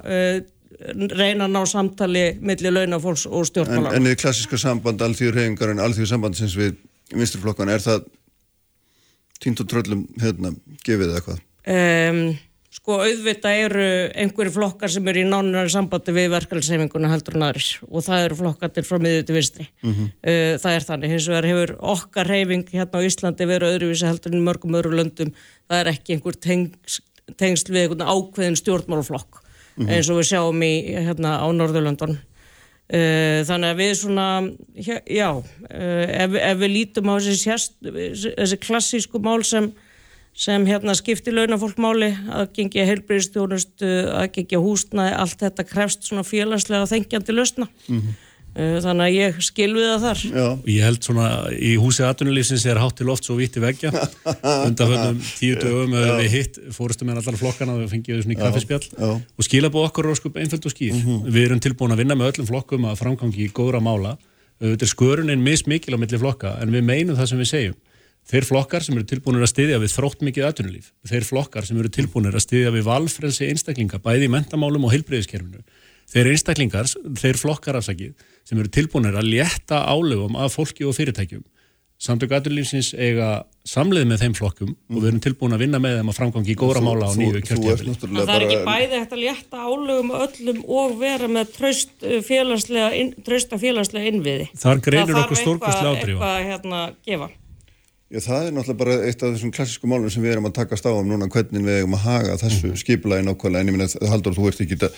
[0.79, 3.97] reyna að ná samtali millir launafólks og stjórnmálar.
[3.97, 6.77] En, en í klassiska samband alþjóður hefingar en alþjóður samband sem við
[7.15, 8.05] vinsturflokkana, er það
[9.43, 10.53] tínt og tröllum hérna,
[10.85, 11.41] gefið eða hvað?
[11.69, 12.21] Um,
[12.73, 13.85] sko auðvita eru
[14.17, 18.39] einhverju flokkar sem eru í nánunari sambandi við verkefælsefinguna heldur en aðris og það eru
[18.39, 20.07] flokkatir frá miðið til vinstri mm -hmm.
[20.31, 24.33] uh, það er þannig, hins vegar hefur okkar reyfing hérna á Íslandi verið öðruvísi heldur
[24.33, 25.33] en mörgum öðru löndum,
[25.69, 27.01] það er ekki einhver tengs,
[27.37, 29.43] tengsl við einhvern ákveðin stjórnmálflokk
[29.79, 29.91] mm -hmm.
[29.91, 32.17] eins og við sjáum í hérna á Norðurlöndun
[32.89, 34.27] þannig að við svona,
[35.05, 37.57] já, uh, ef, ef við lítum á þessi,
[38.33, 39.67] þessi klassísku mál sem,
[40.33, 47.69] sem hérna skiptir launafólkmáli, aðgengi heilbríðstjónustu, aðgengi húsnaði, allt þetta krefst svona félagslega þengjandi lausna.
[47.85, 48.17] Mm -hmm.
[48.57, 50.21] Eh, þannig að ég skilvi það þar.
[50.25, 50.45] Já.
[50.73, 53.91] Ég held svona í húsi aðtunulífsins er hátt til oft svo víti veggja.
[54.67, 58.39] Undan höfnum tíu dögum við hitt fórstum með allar flokkana og við fengjum svona í
[58.39, 59.11] kaffespjall Já.
[59.19, 60.97] og skila búið okkur og sko einföld og skýr.
[60.97, 61.29] Mm -hmm.
[61.29, 64.17] við erum tilbúin að vinna með öllum flokkum að framgangi í góðra mála.
[64.59, 67.77] Þetta er sköruninn mismikil á milli flokka en við meinum það sem við segjum.
[68.29, 71.89] Þeir flokkar sem eru tilbúinir að styðja við þrótt mikið aðtunulíf þeir flokkar sem eru
[71.89, 75.63] tilbúinir að styðja við valfrelsi einstaklinga bæði í mentamálum og heilbreyðiskerfinu
[76.09, 78.13] þeir einstaklingar, þeir flokkar afsakið
[78.49, 81.45] sem eru tilbúinir að létta álöfum af fólki og fyrirtækjum.
[81.99, 84.93] Samtök aðurlýfsins eiga samleið með þeim flokkum mm.
[84.93, 87.41] og við erum tilbúin að vinna með þeim að framgangi í góðra mála á nýju
[87.43, 87.95] kjörtjafili.
[87.99, 93.03] Það er ekki bæði hægt að létta álöfum öllum og vera með tröst uh, félagslega,
[93.27, 94.47] trösta félagslega innviði.
[94.63, 96.21] Þar greinur okkur stórkostlega ádrífa.
[96.23, 97.29] Það þarf eitthvað hérna gefa.
[98.09, 100.79] Já, það er náttúrulega bara eitt af þessum klassísku málum sem við erum að taka
[100.79, 102.79] stáðum núna hvernig við erum að haga þessu mm.
[102.81, 104.95] skipulagi nákvæmlega en ég minna, Haldur, þú ert ekki að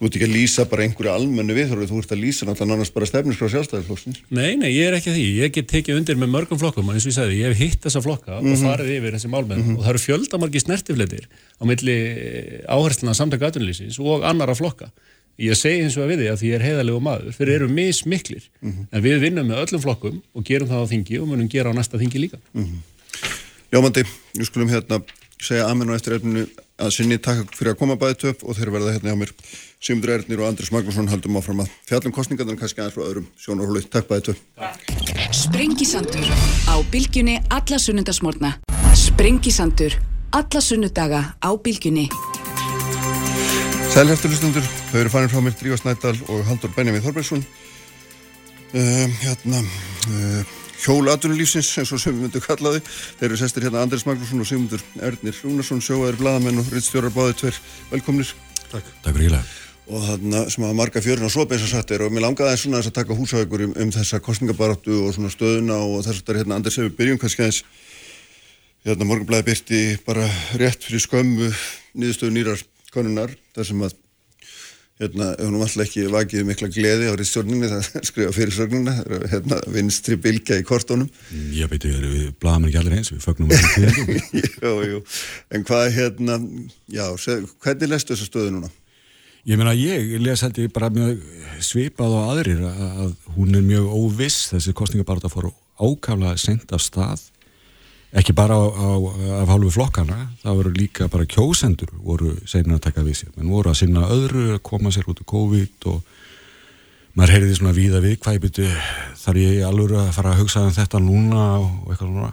[0.00, 2.90] Þú ert ekki að lýsa bara einhverju almennu viðhörðu, þú ert að lýsa náttúrulega annars
[2.94, 4.22] bara stefniskra sjálfstæðisflokksins.
[4.32, 5.24] Nei, nei, ég er ekki að því.
[5.36, 7.84] Ég get tekið undir með mörgum flokkum og eins og ég sagði, ég hef hitt
[7.84, 8.48] þessa flokka mm -hmm.
[8.48, 8.70] og mhm.
[8.70, 9.76] farið yfir þessi málmenn mm -hmm.
[9.76, 11.96] og það eru fjöldamarki snertifleitir á milli
[12.64, 14.88] áhersluna samtaka aðunlýsins og annara flokka.
[15.36, 17.68] Ég segi eins og að við því að því ég er heiðalegu maður, þeir eru
[17.68, 18.86] mismiklir, mm -hmm.
[18.92, 21.76] en við vinnum með öllum flokkum og gerum það á þingi og munum gera á
[21.76, 22.38] næsta þingi líka.
[22.52, 22.80] Mhm.
[23.72, 24.04] Ljómandi,
[24.36, 25.02] við skulum hérna
[25.44, 26.46] segja amen og eftir efninu
[26.80, 29.32] að sinni takk fyrir að koma bæði töp og þeir verða hérna hjá mér
[29.80, 33.80] Sigmundur Ernir og Andris Magnússon haldum áfram að fjallum kostningarnar kannski aðeins frá öðrum sjónarhólu.
[33.88, 34.38] Takk bæði töp.
[35.36, 36.28] Sprengisandur
[36.68, 38.52] á bylgjunni alla sunnundasmórna.
[38.92, 39.96] Sprengisandur,
[40.36, 42.10] alla sunnudaga á bylgjunni.
[43.90, 47.40] Sælhefturlustundur, þau eru farin frá mér Dríva Snædal og Haldur Benjamin Þorbergsson.
[48.70, 49.64] Um, hérna,
[50.12, 52.82] uh, hjólatunulífsins eins og sem við myndum kallaði.
[53.20, 57.40] Þeir eru sestir hérna Andris Magnússon og Sigmundur Ernir Rúnarsson, sjóaður bladamenn og rittstjórar báðið
[57.42, 57.60] tver.
[57.90, 58.32] Velkomnir.
[58.70, 58.88] Takk.
[59.04, 59.44] Takk fyrir ílega.
[59.90, 62.82] Og þarna sem að marga fjörun og svobeins að satt er og mér langaði svona
[62.84, 66.38] að taka húsaukur um, um þessa kostningabaráttu og svona stöðuna og þess að þetta er
[66.40, 67.64] hérna Andris ef við byrjum kannski aðeins
[68.86, 70.28] hérna morgunblæði byrti bara
[70.62, 71.50] rétt fyrir skömmu
[71.98, 72.62] nýðustöðu nýrar
[72.94, 73.98] konunar þar sem að
[75.00, 78.96] hérna, hún alltaf ekki vakið mikla gleði árið stjórninni það skrifa fyrir sögnuna
[79.32, 81.08] hérna, vinstri bilgja í kortónum
[81.56, 83.12] Ég veit ekki, við blaðum ekki allir eins?
[83.14, 83.56] Við fögnum um
[84.60, 85.00] því
[85.56, 86.38] En hvað hérna
[86.92, 87.06] já,
[87.64, 88.70] hvernig lestu þessa stöðu núna?
[89.48, 91.20] Ég meina ég les held ég bara mjög
[91.64, 95.48] svipað á aðrir að hún er mjög óviss þessi kostningabarta fór
[95.80, 97.24] ákaflega sendt af stað
[98.10, 98.88] ekki bara á, á,
[99.42, 103.52] af hálfu flokkana það voru líka bara kjósendur voru segna að taka við sér, menn
[103.52, 106.02] voru að sinna öðru koma sér út á COVID og
[107.18, 108.68] maður heyriði svona víða við hvað ég byrju,
[109.20, 112.30] þar ég alveg að fara að hugsa um þetta núna og eitthvað svona.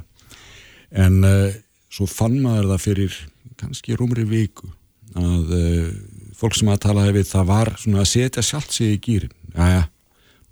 [1.04, 1.58] En uh,
[1.94, 3.18] svo fann maður það fyrir
[3.58, 4.70] kannski rúmri viku
[5.18, 5.92] að uh,
[6.38, 9.66] fólk sem að tala hefði það var svona að setja sjálft sig í gýrin, já
[9.80, 9.84] já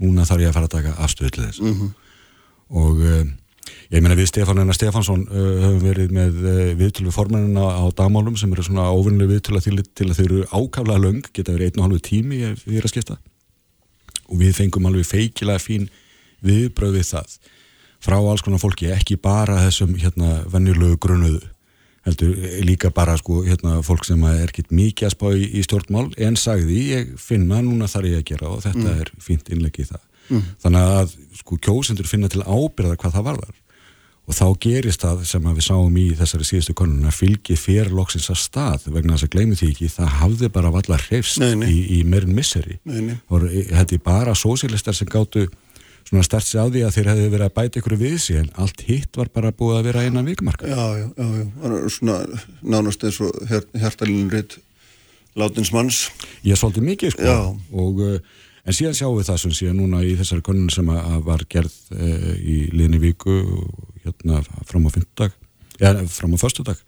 [0.01, 1.61] núna þarf ég að fara að taka afstöðu til þess.
[1.61, 1.91] Mm -hmm.
[2.81, 3.25] og uh,
[3.93, 8.37] Ég meina við Stefán Einar Stefansson uh, höfum verið með uh, viðtölu formennina á dagmálum
[8.37, 11.81] sem eru svona óvinnileg viðtöla til, til að þau eru ákaflega löng, geta verið einn
[11.81, 13.17] og halvu tími ef við erum að skipta
[14.25, 15.89] og við fengum alveg feikilega fín
[16.45, 17.35] viðbröð við það
[18.05, 21.43] frá alls konar fólki, ekki bara þessum hérna vennilögu grunnuðu
[22.05, 26.11] heldur líka bara sko hérna fólk sem er ekkit mikið að spá í, í stjórnmál.
[26.21, 28.99] En sagði ég finna núna þar ég að gera og þetta mm.
[29.01, 30.49] er fínt innlegið það mm.
[30.63, 33.61] þannig að sko kjósendur finna til ábyrða hvað það varðar
[34.25, 38.39] og þá gerist það sem við sáum í þessari síðustu konuna fylgi fyrir loksins að
[38.41, 42.33] stað vegna þess að gleymi því ekki það hafði bara vallar hreifst í, í meirin
[42.37, 42.79] misseri
[43.29, 45.45] og þetta er bara sósilistar sem gáttu
[46.05, 48.49] svona stert sig á því að þeir hefði verið að bæta ykkur við sig en
[48.61, 51.77] allt hitt var bara búið að vera einan vikumarka Já, já, já, já.
[51.93, 52.17] svona
[52.61, 54.57] nánast eins og her, hertalinn reitt
[55.37, 56.05] látins manns
[56.45, 57.39] Ég svolítið mikið sko já.
[57.73, 58.19] og uh,
[58.65, 61.73] En síðan sjáum við það sem síðan núna í þessari konun sem að var gerð
[61.93, 63.35] e, í liðni viku
[64.03, 65.35] hérna fram á fyndag,
[65.77, 66.81] eða fram á förstudag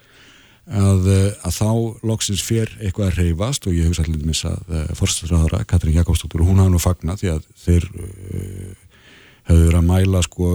[0.67, 1.69] að, eh, að þá
[2.07, 6.43] loksins fér eitthvað að reyfast og ég hugsa allir mis að eh, forstræðara Katrín Jakobsdóttur,
[6.43, 8.73] hún hafði nú fagnat því að þeir e,
[9.47, 10.49] hefur verið að mæla sko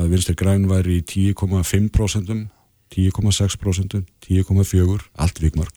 [0.00, 2.46] að vinstir græn væri í 10,5%
[2.94, 5.74] 10,6%, 10,4% allt vikmörg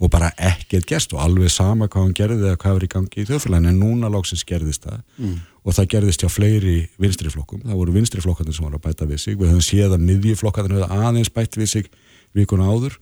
[0.00, 3.22] og bara ekkert gerst og alveg sama hvað hann gerði eða hvað var í gangi
[3.22, 5.02] í þjóðfélaginu en núna lóksins gerðist það.
[5.20, 5.38] Mm.
[5.66, 9.38] og það gerðist hjá fleiri vinstriflokkum, það voru vinstriflokkarnir sem var að bæta við sig,
[9.38, 11.90] við höfum séð að miðjiflokkarnir hefði aðeins bætt við sig
[12.36, 13.00] vikuna áður.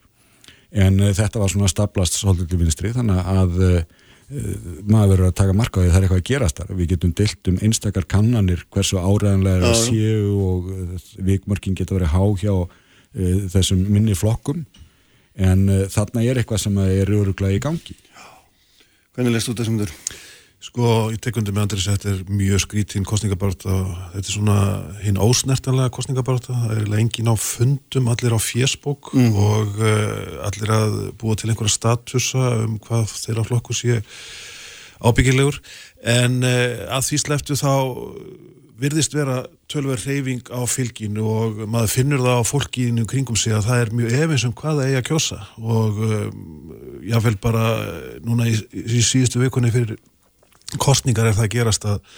[0.75, 3.77] En uh, þetta var svona staplast svolítið til vinstri þannig að uh,
[4.89, 6.71] maður verður að taka marka á því að það er eitthvað að gerast þar.
[6.79, 10.71] Við getum dilt um einstakar kannanir hversu áræðanlega er séu og
[11.27, 12.55] vikmörkin geta verið há hjá
[13.15, 14.65] þessum minni flokkum
[15.35, 18.29] en uh, þarna er eitthvað sem er öruglega í gangi Já.
[19.15, 19.97] Hvernig leist þú þessum þurr?
[20.65, 23.75] Sko, ég tekundi með Andris að þetta er mjög skrítinn kostningabarta
[24.15, 24.57] þetta er svona
[25.03, 29.35] hinn ósnertanlega kostningabarta það er engin á fundum allir á fjesbók mm.
[29.35, 33.99] og uh, allir að búa til einhverja statusa um hvað þeirra flokku sé
[35.05, 35.59] ábyggilegur
[36.15, 37.73] en uh, að því sleftu þá
[38.79, 39.39] virðist vera
[39.71, 43.91] tölver reyfing á fylginu og maður finnur það á fólkinu kringum sig að það er
[43.99, 45.39] mjög efins um hvað það eigi að kjósa.
[45.61, 46.45] Og um,
[47.07, 47.65] jáfnveil bara
[48.25, 49.99] núna í, í síðustu vikunni fyrir
[50.81, 52.15] kostningar er það að gerast að,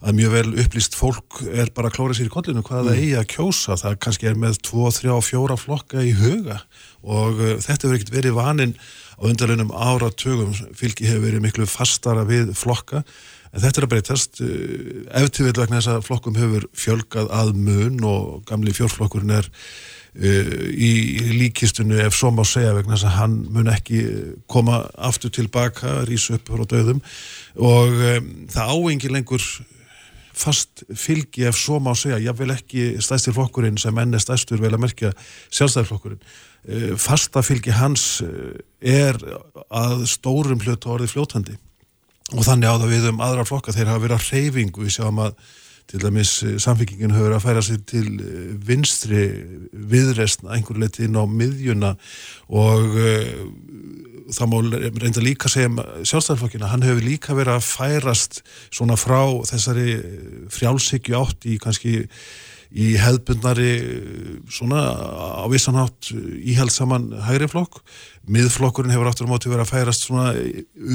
[0.00, 2.90] að mjög vel upplýst fólk er bara að klóra sér í kollinu hvað mm.
[2.90, 3.80] það eigi að kjósa.
[3.84, 6.62] Það kannski er með 2, 3, 4 flokka í huga.
[7.06, 8.78] Og uh, þetta verður ekkert verið vaninn
[9.20, 13.04] á undarleinum áratögum fylgi hefur verið miklu fastara við flokka
[13.50, 14.42] en þetta er að breytast.
[14.44, 19.34] Eh, ef til vil vegna þess að flokkum hefur fjölgað að mun og gamli fjórflokkurinn
[19.38, 20.92] er uh, í
[21.34, 24.04] líkistunni ef svo má segja vegna þess að hann mun ekki
[24.50, 27.02] koma aftur tilbaka, rýsa upp frá döðum
[27.58, 29.48] og um, það áengi lengur
[30.40, 34.62] fast fylgi ef svo má segja, ég vil ekki stæstir flokkurinn sem enn er stæstur
[34.62, 35.10] vel að merkja
[35.50, 36.22] sjálfstæðarflokkurinn
[37.00, 38.22] fasta fylgi hans
[38.80, 39.16] er
[39.72, 41.58] að stórum hlut orðið fljótandi
[42.30, 43.74] og þannig á það við um aðra flokka.
[43.74, 45.34] Þeir hafa verið að reyfingu, við sjáum að
[45.90, 49.24] til dæmis eh, samfélkingin hefur að færa sig til eh, vinstri
[49.72, 51.96] viðrestna, einhver leti inn á miðjuna.
[52.54, 53.40] Og uh,
[54.30, 54.56] það má
[55.02, 59.96] reynda líka segja um sjálfstæðarflokkina, hann hefur líka verið að færast svona frá þessari
[60.54, 62.04] frjálshyggju átt í kannski
[62.70, 63.72] í hefðbundnari
[64.50, 64.84] svona
[65.42, 67.80] á vissanátt íheld saman hægri flokk
[68.30, 70.34] miðflokkurinn hefur áttur á móti verið að færast svona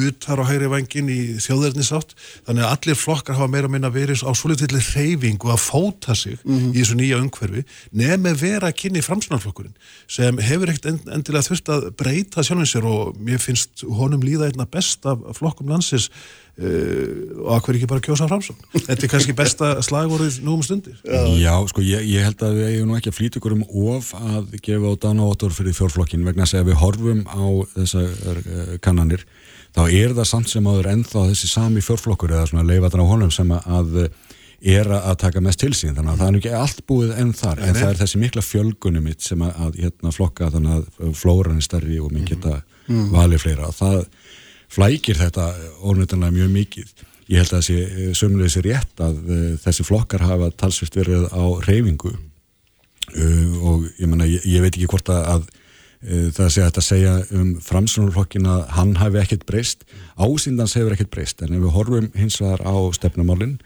[0.05, 2.15] utar á hægri vangin í þjóðverðnisátt
[2.47, 6.15] þannig að allir flokkar hafa meira að minna verið á svolítillir reyfing og að fóta
[6.15, 6.71] sig mm -hmm.
[6.71, 9.75] í þessu nýja umhverfi nefn vera að kynni framsunarflokkurinn
[10.07, 14.65] sem hefur ekkert endilega þurft að breyta sjálfins sér og mér finnst honum líða einna
[14.65, 16.09] best af flokkum landsins
[16.55, 18.61] Uh, og að hverju ekki bara kjósa framsókn?
[18.71, 21.01] Þetta er kannski besta slagvorðið nú um stundir.
[21.35, 24.13] Já, sko, ég, ég held að við eigum nú ekki að flýta ykkur um of
[24.15, 29.25] að gefa á Danávator fyrir fjórflokkin vegna að við horfum á þessar uh, kannanir
[29.75, 33.33] þá er það samt sem áður ennþá þessi sami fjórflokkur eða svona leifatan á honum
[33.33, 34.07] sem að
[34.65, 35.93] er að taka mest til sín.
[35.95, 38.43] Þannig að það er ekki allt búið enn þar en, en það er þessi mikla
[38.45, 42.61] fjölgunum mitt sem að, að hérna, flokka þannig að flóran er stærri og minn geta
[42.87, 43.09] mm.
[43.13, 43.71] valið fleira.
[43.75, 43.99] Það
[44.75, 45.49] flækir þetta
[45.85, 46.95] ónvitaðlega mjög mikið.
[47.31, 49.21] Ég held að sé eh, sömulegis rétt að
[49.63, 54.89] þessi flokkar hafa talsvilt verið á reyfingu uh, og ég, menna, ég, ég veit ekki
[54.91, 55.47] hvort að,
[56.05, 59.85] það sé að segja um framsunarflokkin að hann hafi ekkert breyst,
[60.17, 61.41] ásýndans hefur ekkert breyst.
[61.41, 63.57] En ef við horfum hins vegar á stefnumálinn,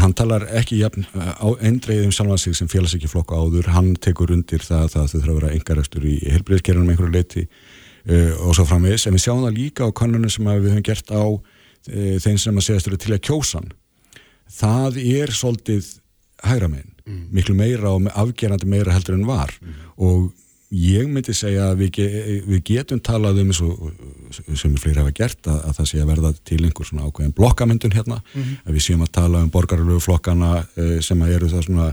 [0.00, 4.94] hann talar ekki á eindreiðum sjálfan sig sem félagsíkiflokku áður, hann tekur undir það að
[4.94, 7.44] það þurfa að vera engaræstur í helbriðskerunum einhverju leiti
[8.40, 11.24] og svo framvegis, en við sjáum það líka á kannunum sem við höfum gert á
[12.24, 13.70] þeim sem að eru til að kjósan
[14.48, 15.88] það er svolítið
[16.46, 17.24] hægra meginn, mm.
[17.34, 19.52] miklu meira og afgerandi meira heldur en var.
[19.60, 19.80] Mm.
[19.96, 20.28] og
[20.74, 21.98] ég myndi segja að við,
[22.44, 26.10] við getum talað um eins og sem fleiri hafa gert að, að það sé að
[26.10, 28.58] verða til einhver svona ákveðin blokkamyndun hérna, mm -hmm.
[28.66, 31.88] að við séum að tala um borgarlegu flokkana uh, sem að eru það svona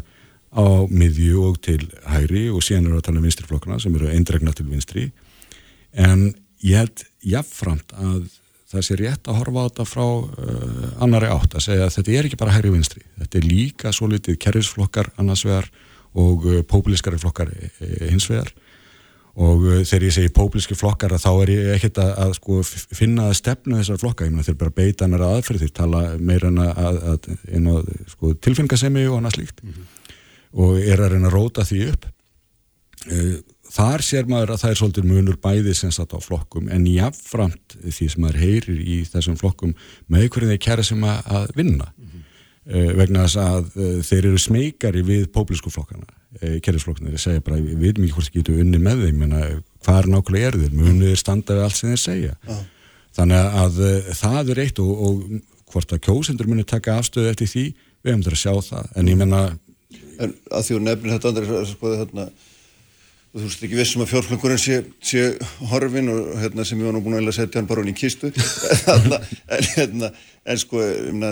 [0.56, 4.52] á miðju og til hæri og síðan eru að tala um vinstriflokkana sem eru eindregna
[4.52, 5.12] til vinstri.
[5.94, 8.28] En ég held jáfnframt að
[8.72, 12.12] það sé rétt að horfa á þetta frá uh, annari átt að segja að þetta
[12.12, 15.72] er ekki bara hægri vinstri, þetta er líka svo litið kerfisflokkar annars vegar
[16.16, 18.52] og uh, pópulískari flokkar uh, hins vegar
[19.36, 22.60] og uh, þegar ég segi pópulíski flokkar þá er ég ekkert að, að sko,
[22.95, 26.52] finna að stefna þessar flokka, ég meina þeir bara beita annar aðferð, þeir tala meira
[26.52, 29.60] en að, að, að sko, tilfinningasemi og annað slíkt.
[29.63, 30.15] Mm -hmm.
[30.63, 32.08] og er að reyna að róta því upp.
[33.12, 33.36] Uh,
[33.76, 37.76] þar sér maður að það er svolítið munur bæði sem satt á flokkum en jáfnframt
[37.84, 39.74] því sem maður heyrir í þessum flokkum
[40.08, 41.91] með hvernig þeir kæra sem að, vinna.
[41.98, 42.93] Mm -hmm.
[42.98, 43.65] vegna þess að
[44.08, 46.08] þeir eru smekari við póblísku flokkana
[46.65, 49.26] kærisflokkana, þeir segja bara við veitum ekki hvort það getur unni með þeim.
[49.86, 52.38] Hvað er nákvæmlega er þeir, munur er standað við allt sem þeir segja?
[52.50, 52.63] Ah.
[53.15, 53.78] þannig að
[54.19, 58.26] það er eitt og, og hvort að kjósendur munir taka afstöðu eftir því við hefum
[58.26, 58.89] þetta að sjá það.
[59.00, 59.45] En ég menna
[60.21, 62.26] En að því að nefnir þetta andri sko, hérna,
[63.36, 65.24] þú veist ekki vissum að fjórflöngurinn sé, sé
[65.71, 68.32] horfin og hérna, sem ég var nú búin að setja hann bara í kistu.
[68.95, 70.12] En, hérna,
[70.48, 70.82] en sko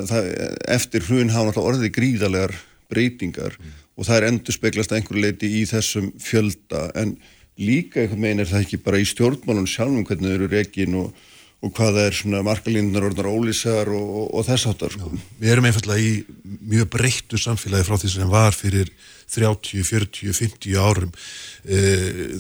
[0.10, 0.30] það,
[0.76, 2.56] eftir hrun hafa orðið gríðarlegar
[2.92, 3.56] breytingar.
[3.60, 3.80] Mm.
[3.98, 7.16] Og það er endur speglast að einhverju leiti í þessum fjölda en
[7.62, 11.26] líka einhvern veginn er það ekki bara í stjórnmálun sjálfum hvernig þau eru reygin og,
[11.64, 15.12] og hvað það er svona markalíndunar orðnar ólísar og, og, og þess áttar sko.
[15.42, 16.14] Við erum einfallega í
[16.74, 18.90] mjög breyttu samfélagi frá því sem var fyrir
[19.34, 21.12] 30, 40, 50 árum
[21.64, 21.80] e,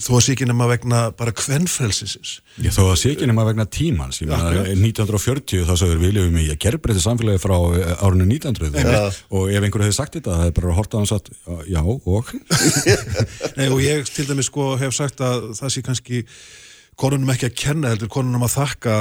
[0.03, 4.19] þó að sé ekki nema vegna bara kvennfrelsisins Þó að sé ekki nema vegna tímans.
[4.21, 7.56] Ég meina 1940 þá sagður viljum við að gerbreytta samfélagi frá
[8.06, 9.08] árunni 1900 ja.
[9.34, 11.32] og ef einhverju hefði sagt þetta það er bara að horta á hans að
[11.73, 12.29] já og?
[13.58, 16.21] Nei og ég til dæmis sko hef sagt að það sé kannski
[16.99, 18.97] konunum ekki að kenna heldur konunum að þakka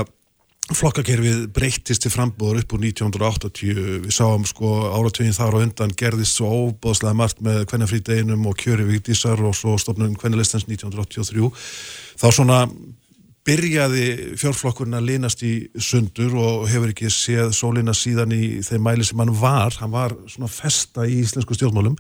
[0.71, 6.39] flokkakerfið breyttist til frambúður upp úr 1980 við sáum sko áratögin þar og undan gerðist
[6.39, 11.51] svo óbóðslega margt með kvennafrídeginum og kjöri viktísar og svo stofnum kvennalistans 1983
[12.23, 12.61] þá svona
[13.43, 19.07] byrjaði fjórflokkurinn að linast í sundur og hefur ekki séð sólina síðan í þeim mæli
[19.07, 19.75] sem hann var.
[19.83, 21.97] Hann var svona festa í íslensku stjórnmálum.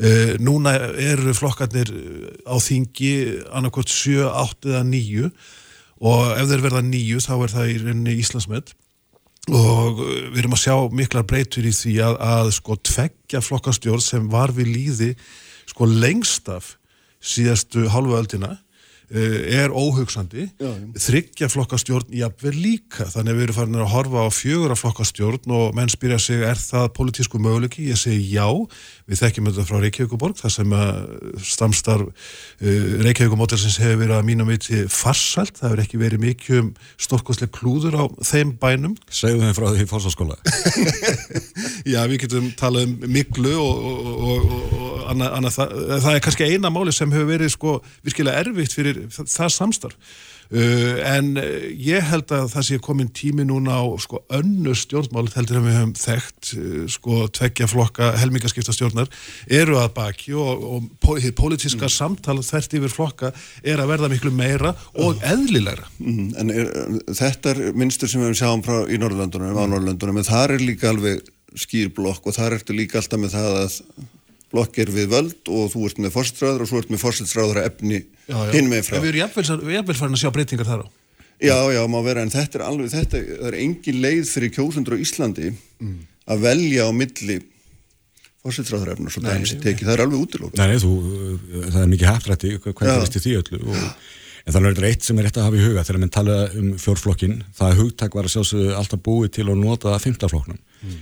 [0.00, 1.92] Uh, núna eru flokkarnir
[2.48, 3.12] á þingi
[3.52, 5.32] annarkort 7, 8 eða 9
[5.98, 8.74] og ef þeir verða nýju þá er það í rauninni Íslandsmöld
[9.48, 14.26] og við erum að sjá miklar breytur í því að, að sko tveggja flokkastjórn sem
[14.32, 15.10] var við líði
[15.68, 16.74] sko lengst af
[17.18, 18.56] síðastu halvu öldina
[19.08, 20.48] er óhugsandi
[21.00, 23.06] þryggja flokkastjórn jafnveg líka.
[23.08, 26.44] Þannig að við erum farin að horfa á fjögur af flokkastjórn og menn spyrja sig
[26.44, 27.86] er það politísku möguleiki?
[27.88, 28.46] Ég segi já.
[29.08, 30.98] Við þekkjum þetta frá Reykjavíkuborg þar sem að
[31.48, 36.70] stamstarf uh, Reykjavíkumótelsins hefur verið að mínum viti farsælt, það hefur ekki verið mikið um
[37.00, 38.98] stórkoslega klúður á þeim bænum.
[39.08, 40.36] Segðu þeim frá því fórsáskóla
[41.92, 46.24] Já, við getum talað um miklu og, og, og, og annað, annað, það, það er
[46.26, 47.74] kannski eina máli sem hefur verið sko
[48.06, 50.18] virkilega erfitt fyrir undir það samstarf
[50.48, 55.26] Uh, en uh, ég held að það sé komin tími núna á sko önnu stjórnmál
[55.34, 59.12] heldur að við höfum þekkt uh, sko tveggja flokka helmingaskipta stjórnar
[59.52, 61.92] eru að baki og, og pólitíska mm.
[61.92, 66.32] samtal þvert yfir flokka er að verða miklu meira og eðlilegra mm.
[66.40, 66.72] En er,
[67.12, 69.60] þetta er minnstur sem við höfum sjáum frá í Norrlandunum, mm.
[69.60, 71.28] á Norrlandunum en það er líka alveg
[71.60, 73.82] skýrblokk og það ertu líka alltaf með það að
[74.52, 78.00] blokk er við völd og þú ert með fórstræður og svo ert með fórstræður efni
[78.54, 78.98] hinn með frá.
[79.02, 80.86] Við erum jafnvel farin að sjá breytingar þar á.
[81.38, 85.02] Já, já, má vera, en þetta er alveg, þetta er engin leið fyrir kjósundur á
[85.04, 85.98] Íslandi mm.
[86.34, 87.38] að velja á milli
[88.42, 90.62] fórstræður efni og svo dæmis í teki, það er alveg útilókað.
[90.64, 90.94] Nei, þú,
[91.68, 93.78] það er mikið hæftrætti, hvað er þetta í því öllu og
[94.48, 96.34] En þannig er þetta eitt sem er rétt að hafa í huga þegar mann tala
[96.56, 100.60] um fjórflokkin, það hugtak var að sjálfsögðu alltaf búið til að nota það fymtaflokknum.
[100.78, 100.94] Mm.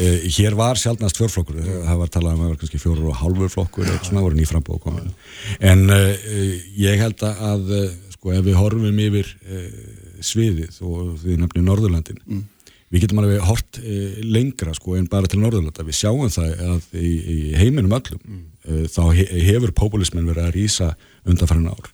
[0.00, 3.18] Eh, hér var sjálfnast fjórflokkur, það var talað um að það var kannski fjóru og
[3.20, 5.10] halvur flokkur eða svona voru nýframbóð komin.
[5.60, 6.30] En eh,
[6.80, 9.68] ég held að eh, sko ef við horfum yfir eh,
[10.24, 12.40] sviðið og því nefnir Norðurlandin, mm.
[12.94, 13.82] við getum alveg hort
[14.24, 15.84] lengra sko en bara til Norðurlanda.
[15.84, 18.42] Við sjáum það að í, í heiminum öllum mm.
[18.64, 20.86] Þá hefur populismin verið að rýsa
[21.28, 21.90] undanfærin ár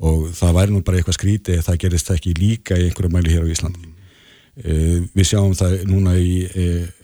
[0.00, 3.46] og það væri nú bara eitthvað skríti það gerist ekki líka í einhverju mæli hér
[3.46, 3.86] á Íslandi.
[4.60, 5.06] Mm.
[5.14, 6.42] við sjáum það núna í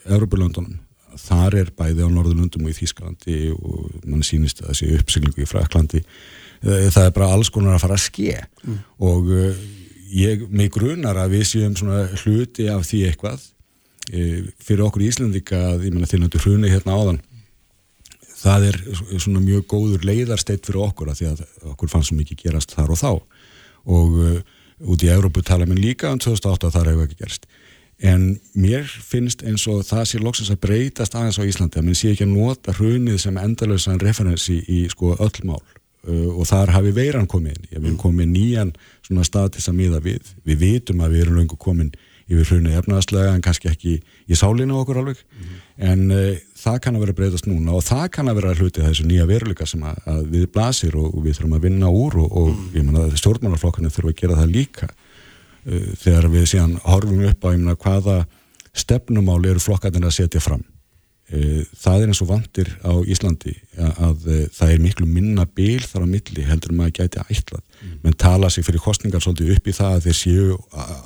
[0.04, 0.80] Europalöndunum
[1.16, 5.44] þar er bæði á Norðurlundum og í Þýskalandi og mann sínist að það sé uppsiglingu
[5.44, 8.34] í Fraklandi uh, það er bara alls konar að fara að ske.
[8.66, 8.80] Mm.
[8.98, 9.30] og
[10.16, 13.46] ég mig grunar að við séum svona hluti af því eitthvað.
[14.62, 17.16] Fyrir okkur í Íslandika ég menna þinn að þú hruni hérna áðan
[18.36, 18.80] það er
[19.22, 22.92] svona mjög góður leiðarsteitt fyrir okkur að því að okkur fannst svo mikið gerast þar
[22.94, 23.12] og þá.
[23.96, 24.40] Og uh,
[24.92, 27.48] út í Európu tala minn líka um 2008 að það hefur ekki gerst.
[28.04, 31.96] En mér finnst eins og það sé loksins að breytast aðeins á Íslandi að minn
[31.96, 35.62] sé ekki að nota hrunið sem endalösan referensi í sko öll mál.
[36.06, 38.76] Uh, og þar hafi veiran komið inn, ég vil komið nýjan
[39.06, 40.28] svona stað til þess að miða við.
[40.46, 41.94] Við vitum að við erum lengur komin
[42.26, 46.96] yfir hrunið efnaðslega en kannski ekki í sálinu okkur alveg mm en uh, það kann
[46.96, 49.98] að vera breytast núna og það kann að vera hlutið þessu nýja veruleika sem að,
[50.08, 52.70] að við blasir og, og við þurfum að vinna úr og, og mm.
[52.76, 57.44] ég menna að stjórnmálaflokkanu þurfum að gera það líka uh, þegar við síðan horfum upp
[57.44, 58.16] á mena, hvaða
[58.76, 64.00] stefnumál eru flokkarnir að setja fram uh, það er eins og vandir á Íslandi að,
[64.08, 67.98] að það er miklu minna bíl þar á milli heldur maður gæti ætlað mm.
[68.06, 70.56] menn tala sig fyrir kostningar svolítið upp í það að þeir séu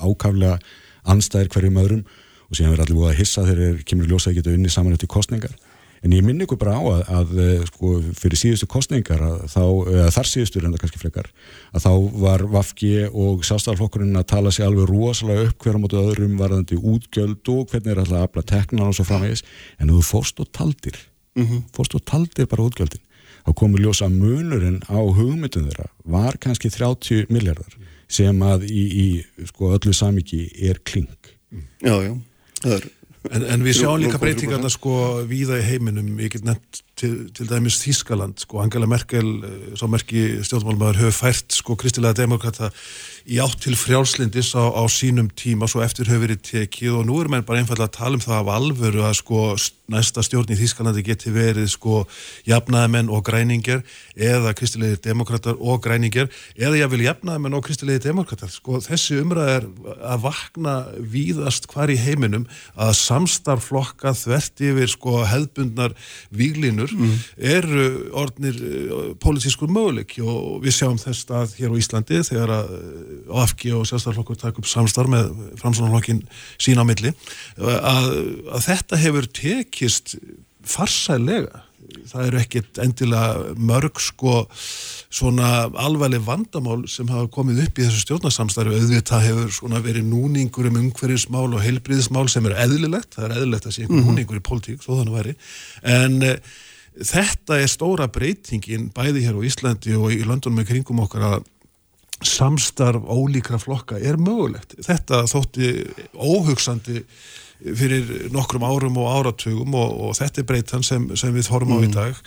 [0.07, 0.61] ákaflega
[1.05, 2.05] anstæðir hverjum öðrum
[2.51, 4.97] og síðan verður allir búið að hissa þegar þeir kemur ljósa að geta unni saman
[4.97, 5.59] eftir kostningar
[6.01, 9.21] en ég minni ykkur bara á að, að eh, sko, fyrir síðustu kostningar
[9.53, 9.65] þá,
[10.17, 11.29] þar síðustu reynda kannski frekar
[11.77, 11.93] að þá
[12.23, 17.53] var Vafki og sástaflokkurinn að tala sig alveg rosalega upp hverja mótu öðrum varðandi útgjöld
[17.53, 19.45] og hvernig er alltaf að afla teknan og svo framvegis.
[19.77, 20.97] En þú fórst og taldir
[21.37, 21.63] mm -hmm.
[21.77, 23.05] fórst og taldir bara útgjöldin
[23.47, 27.73] þá komur ljósa munurinn á hugmyndun þeirra var kannski 30 miljardar
[28.11, 31.11] sem að í, í sko, öllu samiki er kling
[31.81, 32.15] Já, já
[33.29, 34.93] En, en við sjáum líka breytingarna sko
[35.29, 38.61] víða í heiminum, ég get nefnt til, til dæmis Þískaland, sko.
[38.63, 42.71] Angela Merkel, eh, svo merki stjórnmálmaður hefur fært sko kristilega demokrata
[43.29, 47.21] í átt til frjálslindis á, á sínum tíma, svo eftir hefur verið tekið og nú
[47.23, 49.43] er mér bara einfallega að tala um það af alvöru að sko
[49.91, 52.05] næsta stjórn í Þískalandi geti verið sko
[52.49, 53.83] jafnaðamenn og græningar
[54.15, 59.53] eða kristilegi demokrater og græningar eða ég vil jafnaðamenn og kristilegi demokrater sko þessi umræð
[59.57, 59.69] er
[60.13, 60.77] að vakna
[61.15, 62.47] víðast hvar í heiminum
[62.77, 65.97] að samstarflokka þvert yfir sko hefðbundnar
[66.91, 67.23] výlinur mm.
[67.53, 67.87] eru
[68.23, 72.77] orðnir uh, pólitískur möguleik og við sjáum þess að hér á Íslandi þegar að
[73.45, 75.33] AFG og sérstaklega takk upp samstarf með
[75.63, 76.23] framsvonarflokkin
[76.61, 77.15] sína á milli
[77.57, 78.13] að,
[78.51, 80.17] að þetta hefur tekist
[80.67, 81.65] farsælega
[82.11, 84.45] það eru ekkit endilega mörg sko
[85.11, 90.71] svona alveglega vandamál sem hafa komið upp í þessu stjórnarsamstarfi auðvitað hefur svona verið núningur
[90.71, 94.11] um umhverjismál og heilbriðismál sem er eðlilegt, það er eðlilegt að sé einhver mm -hmm.
[94.15, 95.35] núningur í politík, svo þannig væri
[95.83, 96.35] en e,
[96.99, 101.49] þetta er stóra breytingin bæði hér á Íslandi og í löndunum með kringum okkar að
[102.27, 104.75] samstarf ólíkra flokka er mögulegt.
[104.85, 105.71] Þetta þótti
[106.13, 107.05] óhugsandi
[107.61, 111.79] fyrir nokkrum árum og áratugum og, og þetta er breytan sem, sem við horfum á
[111.81, 111.97] í mm.
[111.97, 112.21] dag.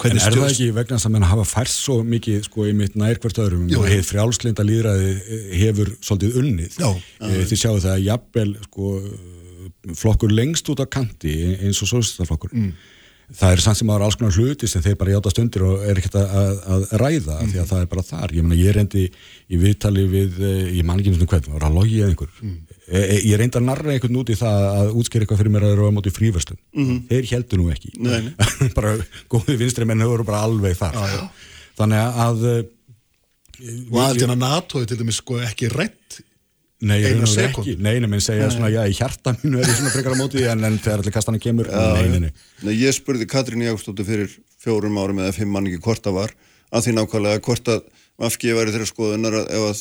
[0.00, 2.98] Hvernig en er það ekki vegna að mann hafa færst svo mikið sko í mitt
[3.00, 5.14] nærkvært öðrum og hefur frjálslinda líðræði
[5.62, 6.80] hefur svolítið unnið.
[6.80, 6.90] Já.
[7.24, 8.92] Eh, þið sjáu það að jafnvel sko
[10.00, 11.32] flokkur lengst út á kanti
[11.64, 12.52] eins og sólstaflokkur.
[12.52, 12.74] Mm
[13.34, 16.00] það er samt sem aðra alls konar hluti sem þeir bara hjáta stundir og er
[16.00, 17.52] ekkert að, að ræða mm.
[17.52, 20.86] því að það er bara þar, ég, mena, ég reyndi í viðtali við, eh, ég
[20.86, 22.30] man ekki um hvernig, var að logja einhver?
[22.40, 22.76] Mm.
[22.86, 25.66] e, e, ég reyndi að narra einhvern út í það að útskýra eitthvað fyrir mér
[25.66, 26.60] að það eru á móti fríverslun.
[26.78, 27.00] Mm.
[27.10, 27.92] þeir heldur nú ekki.
[28.78, 28.94] Bara
[29.32, 31.00] góði vinstri menn höfur bara alveg þar.
[31.02, 32.46] Ah, þannig að
[33.64, 36.20] og aðeins að NATO er til dæmis sko ekki rætt
[36.84, 36.98] Nei,
[37.30, 37.62] sekúndu.
[37.70, 40.18] ekki, nei, nei, menn segja svona, já, í hjarta mínu er ég svona frekar á
[40.18, 42.32] móti því, en, en þegar allir kastana kemur, nei, nei, nei.
[42.66, 46.34] Nei, ég spurði Katrín Jákstóttur fyrir fjórum árum eða fimm mann ekki hvort það var
[46.74, 47.84] að því nákvæmlega hvort að
[48.20, 49.78] Vafki væri þeirra skoðunar að ef að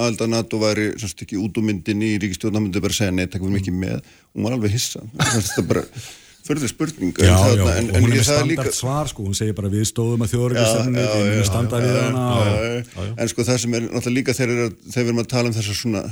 [0.00, 3.50] aðelda NATO væri semst ekki út úr myndinni í ríkistjóðna myndi bara segja nei, takkum
[3.50, 4.10] við mikið með.
[4.34, 5.00] Hún var alveg hissa.
[5.20, 5.84] Þetta bara
[6.46, 9.36] förður spurning Já, en, já, en, en hún er ég með standart svar, sko, hún
[9.38, 13.62] segir bara við stóðum að þjóðurvísarni, við munum standa við hana já, en sko það
[13.64, 16.04] sem er náttúrulega líka þegar, er, við erum að tala um þessa svona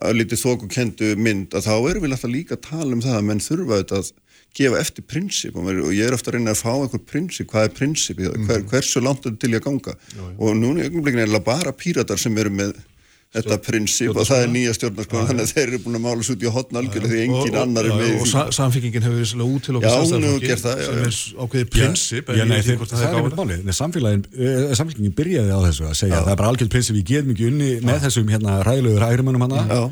[0.00, 3.26] að lítið þókukendu mynd að þá erum við alltaf líka að tala um það að
[3.28, 4.12] menn þurfa auðvitað að
[4.56, 5.56] gefa eftir prinsip.
[5.56, 9.02] Og, ég er ofta að reyna að fá einhver prinsip, hvað er prinsip hver, hversu
[9.04, 9.94] langt er þetta til í að ganga?
[10.36, 12.74] Og núna í augnablikinu er bara píratar sem eru með
[13.32, 16.34] þetta prinsip og það er nýja stjórnarskólan þannig að þeir eru búin að mála svo
[16.36, 19.62] út í hotna algjörlega því engin annar er með og sa samfélkingin hefur vissilega út
[19.64, 21.14] til okkur Já, hún hefur sjálfstæðarflokki gert það, já, sem er
[21.46, 22.36] ákveðið prinsip er
[24.36, 27.34] uh, samfélagin byrjaði á þessu að segja að það er bara algjörð prinsip, við getum
[27.34, 29.64] ekki unni með þessum hérna ræðilegu ræðurmönnum hana.
[29.68, 29.82] Já.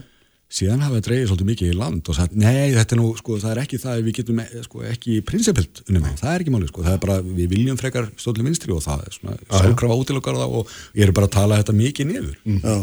[0.51, 3.37] Síðan hafa það dreigið svolítið mikið í land og sagt, nei, þetta er nú, sko,
[3.39, 6.43] það er ekki það að við getum eh, sko, ekki prinsipilt unni með, það er
[6.43, 9.37] ekki málið, sko, það er bara, við viljum frekar stóðlega vinstri og það er svona
[9.47, 12.35] sjálfkrafa útilokkar það og ég er bara að tala þetta mikið niður.
[12.65, 12.75] Já,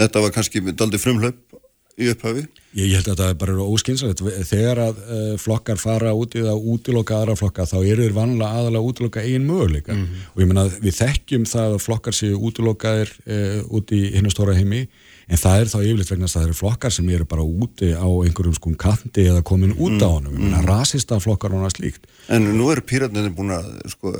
[0.00, 1.60] þetta var kannski daldi frumhlaup
[2.00, 2.46] í upphafi.
[2.72, 6.44] Ég, ég held að þetta er bara óskynsalegt þegar að uh, flokkar fara út í
[6.44, 9.96] það að útiloka aðra flokka þá eru þeir vanlega aðalega að útiloka eigin möguleika.
[10.32, 14.56] Og ég menna við þekkjum það að flokkar séu útilokaðir uh, út í hinnu stóra
[14.56, 14.86] heimi
[15.30, 18.08] en það er þá yfirleitt vegna að það eru flokkar sem eru bara úti á
[18.10, 22.08] einhverjum skum kanti eða komin út á honum, ég menna rasista flokkar og annað slíkt.
[22.30, 24.12] En nú eru píratnir búin að sko,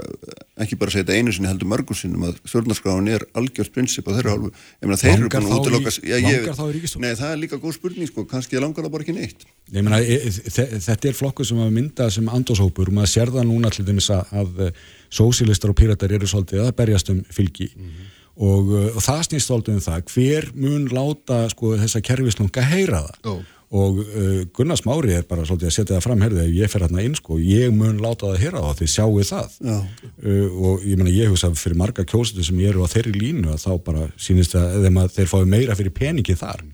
[0.63, 4.15] ekki bara segja þetta einu sinni heldur mörgum sinnum að stjórnarskráin er algjört prinsip á
[4.17, 4.53] þeirra hálfu.
[4.81, 6.47] Ég meina þeir eru búin að útiloka já, ég?
[7.03, 9.45] Nei, það er líka góð spurning sko, kannski langar það bara ekki neitt.
[9.75, 13.13] Ég meina, e- e- þe- þetta er flokkur sem að mynda sem andóshópur og maður
[13.15, 14.73] sér það núna til dæmis að, eh,
[15.11, 17.71] sósílistar og píratar eru svolítið að berjast um fylgi
[18.41, 23.03] og, uh, og það snýst svolítið um það hver mun láta sko, þessa kerfislunga heyra
[23.07, 23.35] það Ó.
[23.81, 26.87] og uh, Gunnar Smári er bara svolítið að setja það fram herðið ef ég fer
[26.87, 29.79] hérna inn sko, ég mun láta það heyra það þið sjáu það Já.
[29.79, 33.65] uh, og ég meina ég hugsa fyrir marga kjósutu sem eru á þeirri línu að
[33.69, 36.67] þá bara sýnist að þeir fái meira fyrir peningi þar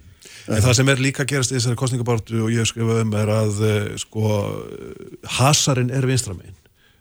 [0.47, 3.33] En það sem er líka gerast í þessari kostningabartu og ég hef skrifað um er
[3.35, 4.37] að eh, sko
[5.39, 6.55] hasarinn er vinstramein.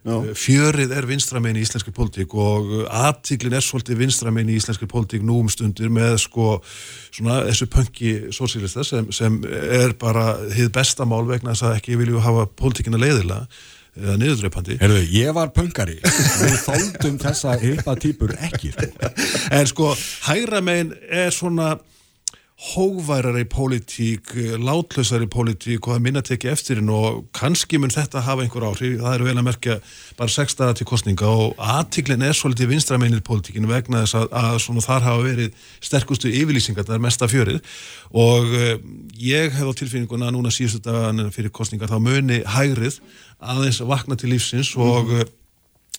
[0.05, 0.19] Já.
[0.37, 5.39] Fjörið er vinstramein í íslenski pólitík og aðtíklin er svolítið vinstramein í íslenski pólitík nú
[5.41, 6.59] um stundir með sko
[7.09, 11.97] svona þessu pönki sósílista sem, sem er bara hið besta mál vegna þess að ekki
[12.03, 13.47] vilju hafa pólitíkina leiðilega
[13.95, 14.77] eða niðurdreipandi.
[14.83, 19.11] Herðu, ég var pöngari við þóldum þessa hippa típur ekki sko.
[19.55, 19.91] En sko,
[20.27, 21.75] hægra megin er svona
[22.55, 24.31] hóværari pólitík,
[24.63, 28.95] látlausari pólitík og það minna tekið eftir hinn og kannski mun þetta hafa einhver áhrif,
[29.01, 29.75] það er vel að merkja
[30.15, 34.81] bara sex dagar til kostninga og aðtiklinn er svolítið vinstrameinir pólitíkinu vegna þess að, að
[34.87, 37.61] þar hafa verið sterkustu yfirlýsingar, það er mesta fjörið.
[38.15, 38.73] Og uh,
[39.19, 43.01] ég hef á tilfinninguna núna síðustu dagan fyrir kostningar þá muni hægrið
[43.43, 45.27] aðeins vakna til lífsins og uh,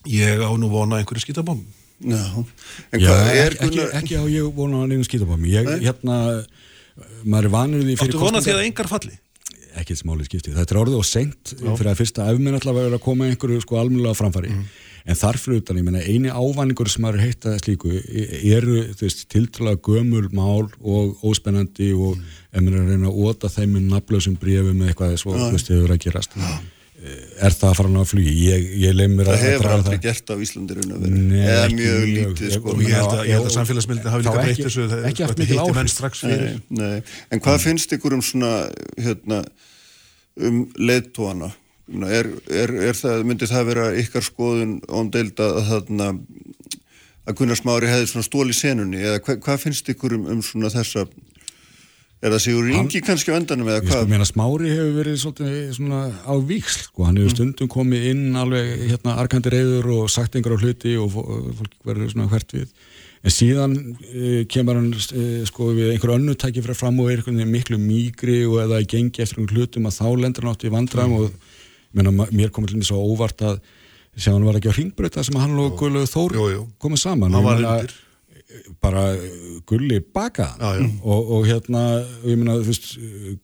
[0.08, 1.60] ég á nú vona einhverju skítabóm.
[1.96, 2.24] Já,
[2.92, 3.94] en Já, hvað er ekki, ekki, Gunnar...
[4.00, 6.18] ekki á ég vona að nefnum skýtabámi ég, hérna,
[7.24, 9.16] maður er vanur því fyrir Áttu vona því að engar falli?
[9.76, 13.02] ekki smáli skipti, þetta er orðið og seint fyrir að fyrsta efminn alltaf verður að
[13.04, 14.52] koma einhverju sko almennilega framfæri
[15.06, 19.26] en þarfur utan, ég meina, eini ávanningur sem maður heita slíku e- eru þú veist,
[19.30, 22.32] tiltrúlega gömul mál og óspennandi og mm.
[22.50, 25.52] ef maður er að reyna að óta þeim með nafnlausum brefum með eitthvað svo, þú
[25.54, 26.40] veist, hefur að gerast
[26.96, 29.76] er það að fara hann á flugi ég, ég leið mér Það að hefur draga
[29.76, 31.18] aldrei gert á Íslandi raun að vera.
[31.20, 32.72] Nei, Eða mjög lítið sko.
[32.72, 35.46] og ég held að, ég held að samfélagsmyndin hafi líka breytt þessu það ekki mikil
[35.46, 35.76] hitti áhrif.
[35.76, 37.02] menn strax fyrir Nei, nei.
[37.30, 38.52] En hvað finnst ykkur um svona
[38.96, 39.42] hérna,
[40.40, 41.52] um leðtóana?
[41.86, 46.08] Er, er, er það, myndi það vera ykkar skoðun óndeild að, að, þarna,
[47.28, 50.42] að Gunnar Smári hefði svona stól í senunni eða hva, hvað finnst ykkur um, um
[50.42, 51.04] svona þessa
[52.26, 54.10] er það Sigur Ingi kannski á endanum eða Ég sko hvað?
[54.12, 58.70] meina Smári hefur verið svolítið svona á víksl, sko, hann hefur stundum komið inn alveg
[58.90, 61.26] hérna arkandi reyður og sagt einhverja hluti og fó-
[61.60, 62.68] fólk verður svona hvert við.
[63.26, 67.22] En síðan uh, kemur hann uh, sko við einhverju önnu tæki fyrir fram og er
[67.48, 71.16] miklu mýgri og eða gengi eftir einhverjum hlutum að þá lendur hann átt í vandram
[71.16, 73.58] og ég meina, mér komið til mér svo óvart að
[74.16, 76.36] sjá hann var ekki á hringbreyta sem hann og Guðlaug Þór
[76.80, 77.34] komið saman.
[77.36, 77.96] Hann var undir.
[78.82, 80.86] Bara uh, gulli baka Já, já.
[81.02, 81.82] og, og hérna
[82.26, 82.88] ég meina, þú veist,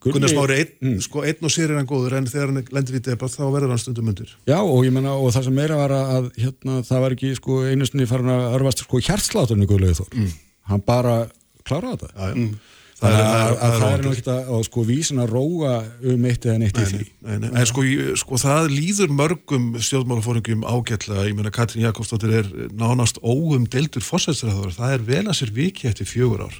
[0.02, 2.98] gulli Gunnar Smári, einn, sko, einn og sér er hann góður en þegar hann lendir
[2.98, 5.78] í debatt þá verður hann stundum undir Já, og ég menna, og það sem meira
[5.80, 9.70] var að hérna, það var ekki, sko, einu sinni farin að örfast, sko, hjartsláturinn í
[9.70, 10.28] Guðlaug Þór.
[10.72, 11.16] Hann bara
[11.66, 12.12] kláraði þetta.
[12.16, 12.32] já, já.
[12.32, 12.71] Það að
[13.02, 15.72] það er ekkert að sko vísin að róa
[16.12, 17.00] um eitt eða neitt í því.
[17.26, 17.84] Nei, nei, en sko,
[18.20, 24.74] sko það líður mörgum stjórnmálafóringum ágætla, ég meina Katrín Jakobsdóttir er nánast óum deildur fórsætsræður,
[24.76, 26.56] það er vel að sér viki eftir fjögur ár.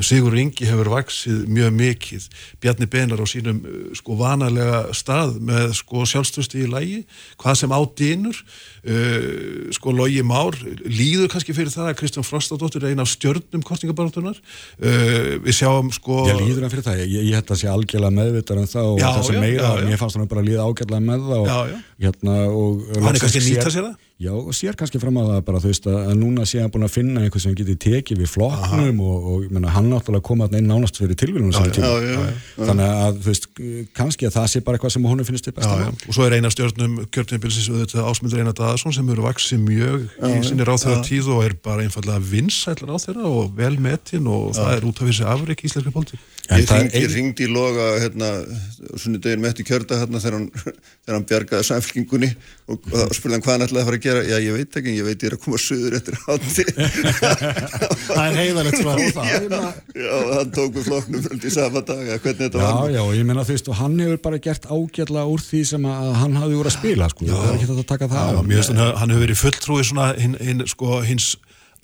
[0.00, 2.28] Sigur Ingi hefur vaksið mjög mikið,
[2.62, 3.62] Bjarni Benar á sínum
[3.96, 7.02] sko vanalega stað með sko sjálfstöðstu í lægi,
[7.40, 8.42] hvað sem á dýnur,
[8.86, 10.56] uh, sko logi már,
[10.86, 15.86] líður kannski fyrir það að Kristján Frostadóttir er eina af stjörnum kostningabaratunar, uh, við sjáum
[15.88, 16.22] um sko...
[16.30, 19.00] Ég líður hann fyrir það, ég, ég held að sé algjörlega meðvitað en það og
[19.02, 19.88] já, það sem meira, já, já.
[19.90, 23.42] mér fannst hann bara að líða ágjörlega með það og, hérna, og, hann er kannski
[23.42, 24.05] að nýta sér það?
[24.16, 26.86] Já, og sér kannski fram að það bara, þú veist, að núna sé hann búin
[26.86, 30.70] að finna einhvers sem getur tekið við flokknum og, og menna, hann náttúrulega koma inn
[30.70, 33.48] nánast fyrir tilvílunum þannig að, þú veist,
[33.98, 35.90] kannski að það sé bara eitthvað sem hún finnst til besta.
[35.92, 40.32] Og svo er eina stjórnum kjörtinibilsins auðvitað ásmyndur Einar Daðarsson sem eru vaksið mjög já,
[40.32, 44.54] í sinni ráþæra tíð og er bara einfallega vinsætlar á þeirra og vel metinn og
[44.54, 44.62] já.
[44.62, 47.48] það er út af þessi afreik íslenska politík Ég ringdi ein...
[47.48, 48.28] í loga hérna,
[48.94, 50.76] svona degin með eftir kjörda hérna, þegar hann,
[51.10, 52.28] hann bjargaði samfélkingunni
[52.70, 54.22] og, og spurði hann hvað hann ætlaði að fara að gera.
[54.26, 56.66] Já ég veit ekki, ég veit ég er að koma söður eftir hátti
[58.06, 59.66] Það er heiðalegt frá það.
[59.96, 62.92] Já, hann tók við floknum því sama dag hvernig þetta já, var.
[62.94, 65.90] Já, já, ég menna þú veist og hann hefur bara gert ágjalla úr því sem
[65.90, 68.40] að hann hafði úr að spila sko, það er ekki þetta að taka það já,
[68.46, 71.32] Mér finnst hann hefur verið fulltrúið sko, hins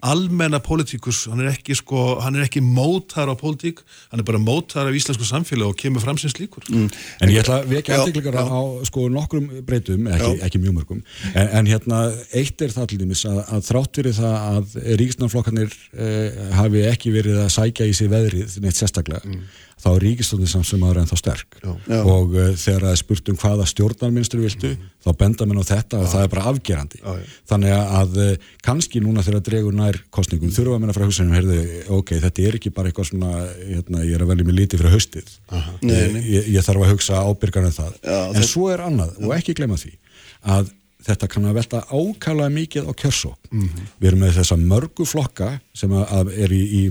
[0.03, 4.41] almenna pólitíkus, hann er ekki sko, hann er ekki mótar á pólitík hann er bara
[4.43, 6.67] mótar af íslensku samfélag og kemur fram sem slíkur.
[6.69, 6.89] Mm.
[7.23, 11.51] En ég ætla að vekja aftiklingar á sko nokkrum breytum ekki, ekki mjög mörgum, en,
[11.61, 16.41] en hérna eitt er það til dæmis að, að þrátt fyrir það að ríkisnarflokkarnir eh,
[16.59, 19.45] hafi ekki verið að sækja í sig veðrið neitt sérstaklega mm
[19.83, 21.59] þá er ríkistöndin samt sem aðra en þá sterk.
[21.63, 21.99] Já.
[22.01, 24.91] og uh, þegar það er spurt um hvaða stjórnarmyndstur viltu, mm -hmm.
[25.05, 26.03] þá benda mér á þetta Já.
[26.03, 27.01] og það er bara afgerandi.
[27.03, 27.13] Já,
[27.51, 30.59] þannig að uh, kannski núna þegar dregur nær kostningum, mm -hmm.
[30.59, 31.59] þurfa minna frá hugsanum heyrðu,
[31.99, 34.95] ok, þetta er ekki bara eitthvað svona hérna, ég er að velja mig lítið fyrir
[34.95, 35.35] haustið.
[35.83, 38.47] Ég, ég, ég þarf að hugsa ábyrgan en það, en þetta...
[38.47, 39.99] svo er annað og ekki glemja því
[40.43, 40.71] að
[41.07, 43.39] þetta kann að velta ákala mikið á kjörsók.
[43.51, 43.91] Mm -hmm.
[43.99, 46.83] Við erum með þessa mörgu flokka sem er í, í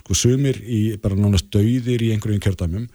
[0.00, 2.88] sko sumir í bara nánast dauðir í einhverjum kjördæmum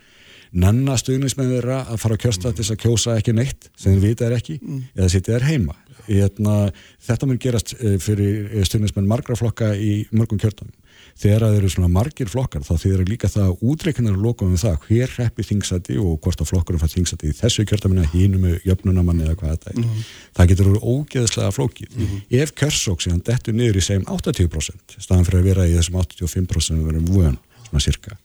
[0.52, 4.06] nanna stuðnismenn þeirra að fara á kjörstað til þess að kjósa ekki neitt sem þeir
[4.08, 4.82] vita er ekki mm.
[4.96, 5.76] eða sitja er heima.
[6.10, 6.72] Hérna,
[7.06, 10.74] þetta mun gerast eh, fyrir eh, stuðnismenn margra flokka í mörgum kjördæmum
[11.20, 14.56] þegar það eru svona margir flokkar þá þeir eru líka það útreiknar að loka um
[14.60, 18.70] það hver reppi þingsæti og hvort að flokkurum fær þingsæti í þessu kjörtamina hínum með
[18.70, 19.78] jöfnunamanni eða hvað þetta er.
[19.82, 20.08] Mm -hmm.
[20.40, 21.92] Það getur verið ógeðslega flókið.
[21.96, 22.24] Mm -hmm.
[22.42, 26.62] Ef kjörsók síðan dettur niður í segjum 80% staðan fyrir að vera í þessum 85%
[26.62, 28.18] sem við verum vöðan, svona cirka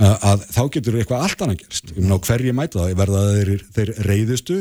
[0.00, 1.92] að, að þá getur eitthvað allt annað gerst.
[1.94, 4.58] Ég meina á hverju mæta það, verða þeir, þeir reyðustu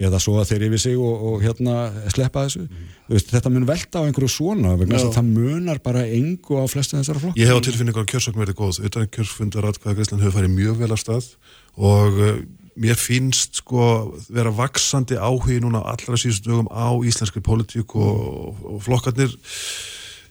[0.00, 1.76] eða svo að þeir yfir sig og, og hérna
[2.12, 2.64] sleppa þessu.
[2.66, 2.88] Mm.
[3.12, 6.64] veist, þetta mun velta á einhverju svona vegna þess að það munar bara engu á
[6.70, 8.82] flestu þessara flokk Ég hef á tilfinningu að kjörsökn verði góð.
[8.88, 11.30] Utan kjörsfundar aðkvæða Grísland hefur farið mjög vel að stað
[11.74, 12.36] og uh,
[12.74, 13.88] mér finnst sko
[14.34, 19.34] vera vaksandi áhug núna allra síðust dögum á íslenski politík og, og flokkarnir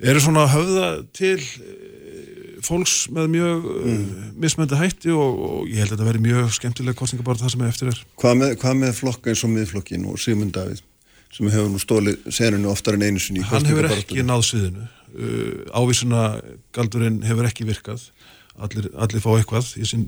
[0.03, 1.39] eru svona höfða til
[2.66, 4.32] fólks með mjög uh, mm.
[4.43, 7.64] mismöndi hætti og, og ég held að þetta veri mjög skemmtilega kostninga bara það sem
[7.64, 8.01] er eftir er.
[8.24, 10.84] Hvað með, hvað með flokka eins og miðflokkin og Sigmund Davíð
[11.34, 13.45] sem hefur nú stólið seninu oftar en einu sinni?
[13.49, 14.89] Hann hefur ekki náð sviðinu.
[15.14, 16.28] Uh, ávísuna
[16.74, 18.07] galdurinn hefur ekki virkað
[18.62, 20.04] allir, allir fá eitthvað í sin,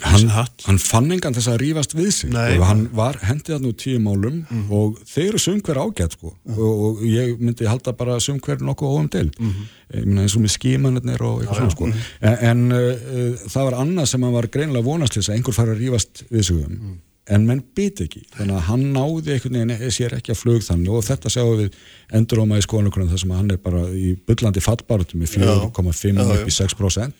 [0.00, 3.58] hann, sin hatt hann fann engan þess að rýfast við sig og hann var hendið
[3.58, 4.70] að nú tíu málum mm -hmm.
[4.72, 6.32] og þeir eru sumkver ágætt sko.
[6.32, 6.58] mm -hmm.
[6.58, 10.18] og, og ég myndi halda bara sumkver nokkuð óum til mm -hmm.
[10.18, 11.86] eins og með skímanirnir og eitthvað svona sko.
[11.86, 11.98] Mhm.
[12.20, 15.78] en, en uh, það var annað sem hann var greinlega vonastlis að einhver fara að
[15.80, 16.98] rýfast við sig um mhm.
[17.28, 20.88] en menn biti ekki, þannig að hann náði einhvern veginn, sér ekki að flög þannig
[20.88, 21.70] og þetta sjáum við
[22.12, 26.50] enduróma í skoðanagrunum þar sem hann er bara í byllandi fattbárutum með 4,5 upp í
[26.50, 27.12] 6%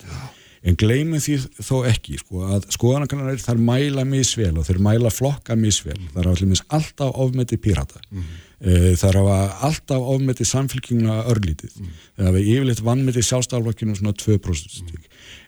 [0.61, 5.57] en gleymum því þó ekki sko, að skoðanakannar þar mæla misvel og þeir mæla flokka
[5.57, 8.99] misvel þar hafa allir alltaf ofmeti pírata mm -hmm.
[9.01, 9.39] þar hafa
[9.69, 12.05] alltaf ofmeti samfélkinguna örlítið mm -hmm.
[12.17, 15.01] þar hafa yfirleitt vannmeti sjálfstaflokkinu svona 2% mm -hmm.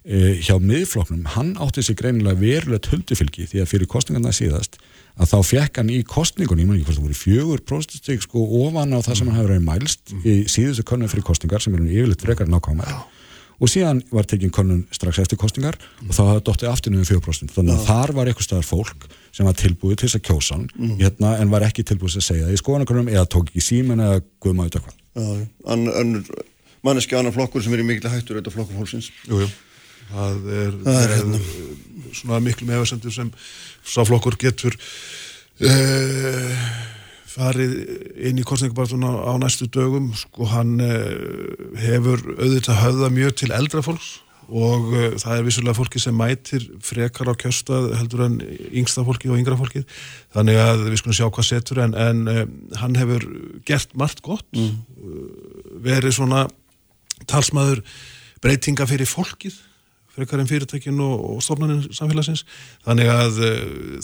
[0.04, 4.80] e, hjá miðflokknum, hann átti sig greinilega verulegt höldufylgi því að fyrir kostningarna síðast
[5.20, 8.38] að þá fekk hann í kostningunni, ég maður ekki hvort það voru fjögur próstastík sko
[8.64, 10.28] ofan á það sem hann hefur verið mælst mhm.
[10.28, 12.88] í síðustu konum fyrir kostningar sem eru yfirleitt frekar nákvæmar
[13.62, 16.08] og síðan var tekinn konun strax eftir kostingar mm.
[16.08, 17.88] og þá hafði dóttið aftur um 4% þannig að ja.
[17.88, 20.94] þar var eitthvað staðar fólk sem var tilbúið til þess að kjósa mm.
[21.00, 24.02] hérna, en var ekki tilbúið til að segja það í skoðanakonum eða tók ekki símen
[24.02, 26.40] eða guðma auðvitað hvað ja,
[26.82, 29.46] Manneski annar flokkur sem er í miklu hættur auðvitað flokkur fólksins Jújú,
[30.10, 31.42] það er, það er hérna.
[32.18, 33.30] svona miklu meðversendur sem
[33.86, 34.74] sá flokkur getur
[35.62, 35.78] eða
[36.50, 36.72] uh,
[37.32, 37.72] farið
[38.28, 43.82] inn í kostningabartuna á næstu dögum sko hann uh, hefur auðvitað höfða mjög til eldra
[43.84, 44.12] fólks
[44.52, 48.38] og uh, það er vissulega fólki sem mætir frekar á kjöstað heldur en
[48.70, 49.84] yngsta fólki og yngra fólki
[50.34, 52.44] þannig að við skulum sjá hvað setur en, en uh,
[52.82, 53.26] hann hefur
[53.68, 54.72] gert margt gott mm.
[55.84, 56.46] verið svona
[57.30, 57.84] talsmaður
[58.42, 59.60] breytinga fyrir fólkið
[60.12, 62.44] frekar en fyrirtækin og, og stofnarnir samfélagsins
[62.84, 63.52] þannig að uh,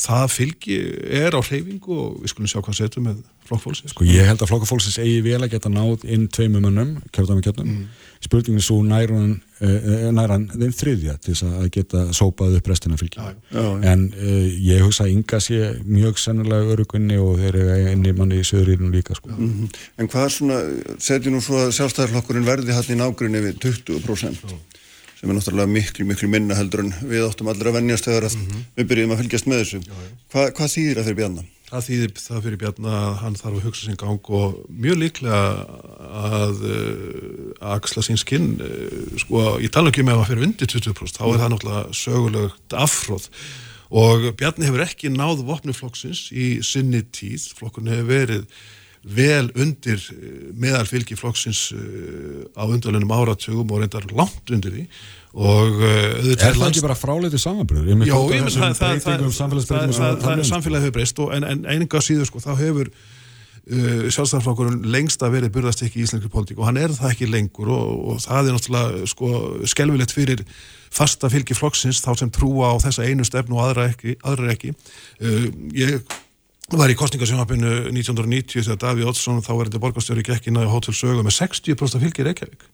[0.00, 0.78] það fylgi
[1.20, 3.92] er á hreyfingu og við skulum sjá hvað setur með flokkfólksins.
[3.94, 7.68] Sko ég held að flokkfólksins eigi vel að geta náð inn tveimum munnum kjörðamikjörnum.
[7.68, 8.06] Mm.
[8.24, 13.20] Spurningin svo næran, uh, næran þeim þriðja til þess að geta sópað upp restina fylgi.
[13.20, 13.68] Já, já.
[13.92, 18.40] En uh, ég hugsa að ynga sé mjög sennilega örugunni og þeir eru einni manni
[18.40, 19.30] í söðurínum líka sko.
[19.36, 19.78] Mm -hmm.
[20.00, 20.58] En hvað svona,
[20.98, 22.74] setjum nú svo að sjálfstæðarflokkurinn verði
[25.20, 25.58] hann í nágrunni við 20%?
[25.58, 28.26] Já sem er náttúrulega miklu, miklu minna heldur en við áttum allir að vennjast þegar
[28.28, 28.66] mm -hmm.
[28.76, 29.80] við byrjum að fylgjast með þessu.
[30.30, 31.46] Hva, hvað þýðir það fyrir Bjarnar?
[31.68, 35.40] Það þýðir það fyrir Bjarnar að hann þarf að hugsa sín gang og mjög líklega
[36.38, 41.18] að uh, axla sín skinn uh, sko, ég tala ekki um að fyrir undir 20%
[41.18, 43.28] þá er það náttúrulega sögulegt afhróð
[43.90, 48.46] og Bjarnar hefur ekki náð vopnuflokksins í sinni tíð, flokkurinn hefur verið
[49.08, 54.84] vel undir eh, meðal fylgi flokksins eh, á undanlunum áratugum og reyndar langt undir því
[55.38, 58.02] og uh, Er það ekki bara fráleitið samanbröður?
[58.08, 62.50] Já, ég menn það það er samfélagið hefur breyst en, en einenga síður sko þá
[62.58, 67.12] hefur uh, sjálfstæðarflokkurinn lengst að verið burðast ekki í íslenski politík og hann er það
[67.12, 69.32] ekki lengur og, og það er náttúrulega sko
[69.68, 70.44] skelvilegt fyrir
[70.88, 74.72] fasta fylgi flokksins þá sem trúa á þessa einu stefnu og aðra ekki, aðra ekki.
[75.20, 75.44] Uh,
[75.76, 76.00] ég
[76.76, 81.22] var í kostningasjónapinu 1990 þegar Daví Oddsson þá er þetta borgarstjóri gekkin að Hotel Sögu
[81.24, 82.66] með 60% fylgir Reykjavík.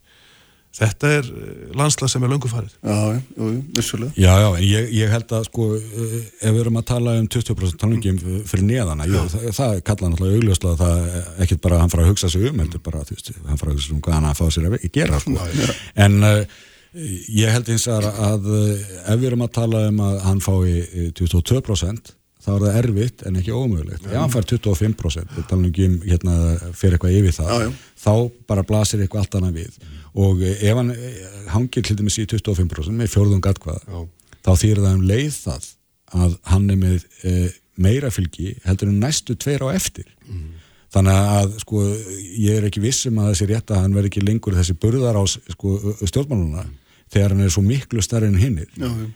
[0.74, 2.72] Þetta er eh, landslag sem er löngu farið.
[2.82, 4.10] Já, jú, vissulega.
[4.18, 7.28] Já, já, en ég, ég held að sko eh, ef við erum að tala um
[7.30, 8.18] 20% talningum
[8.50, 12.10] fyrir neðana, jú, það, það kalla náttúrulega augljóslega það ekkert bara að hann fara að
[12.10, 14.40] hugsa sig um, heldur bara, þú veist, hann fara að hugsa um hvað hann að
[14.40, 15.36] fá sér að gera, sko.
[15.38, 15.78] Já,
[16.08, 16.66] en uh,
[17.38, 22.16] ég held eins að, að ef við erum að tala um að hann fái 22%
[22.44, 24.06] þá er það erfitt en ekki ómögulegt.
[24.08, 26.34] Ef hann fær 25%, við talum ekki um hérna
[26.76, 27.92] fyrir eitthvað yfir það, já, já.
[28.04, 28.14] þá
[28.50, 29.78] bara blasir eitthvað allt annað við.
[30.24, 30.92] Og ef hann
[31.54, 34.04] hangir til dæmis í 25% með fjórðung atkvaða,
[34.44, 35.70] þá þýr það um leið það
[36.14, 37.32] að hann er með e,
[37.80, 40.06] meira fylgi heldur en næstu tveir á eftir.
[40.28, 40.52] Mm.
[40.94, 41.80] Þannig að sko
[42.38, 45.24] ég er ekki vissum að þessi rétt að hann verði ekki lengur þessi burðar á
[45.26, 46.68] sko, stjórnmáluna.
[46.68, 46.80] Mm
[47.14, 48.68] þegar hann er svo miklu starri en hinnir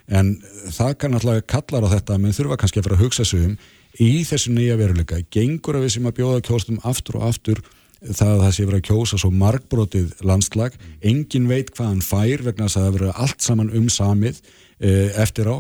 [0.09, 0.37] en
[0.71, 3.59] það kann alltaf kallar á þetta menn þurfa kannski að fara að hugsa sig um
[3.99, 7.63] í þessu nýja veruleika, gengur að við sem að bjóða kjóstum aftur og aftur
[7.99, 12.45] það að það sé verið að kjósa svo markbrotið landslag, engin veit hvað hann fær
[12.47, 14.39] vegna þess að það verið allt saman um samið
[14.79, 14.93] e,
[15.25, 15.57] eftir á.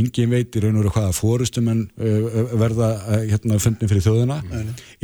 [0.00, 2.14] Engin veit í raun og veru hvaða fórustum en e,
[2.62, 4.40] verða e, hérna fundin fyrir þjóðina,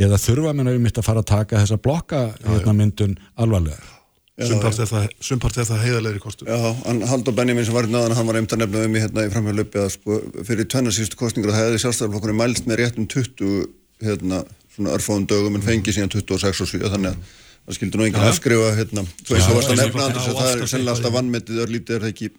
[0.01, 3.98] eða þurfa menn að mitt að fara að taka þessa blokka hérna, myndun alvarlega
[4.39, 6.47] Sumpart er það heiðalegri kostur.
[6.47, 6.71] Já,
[7.09, 9.33] Haldur Benjamin sem var í náðan, hann var einmitt að nefna um í hérna í
[9.33, 13.67] framhjálöpi að sko fyrir tvennarsýstu kostningur það hefði sjálfstæðarflokkurinn mælst með réttum 20
[14.05, 14.41] hérna
[14.75, 17.35] svona örfóðum dögum en fengið síðan 26 og 7 þannig að
[17.65, 20.51] það skildi nú enginn afskrifa hérna, þú veist þú varst að nefna andris að það
[20.53, 22.29] er sennilega alltaf vannmetið örlítið er það ekki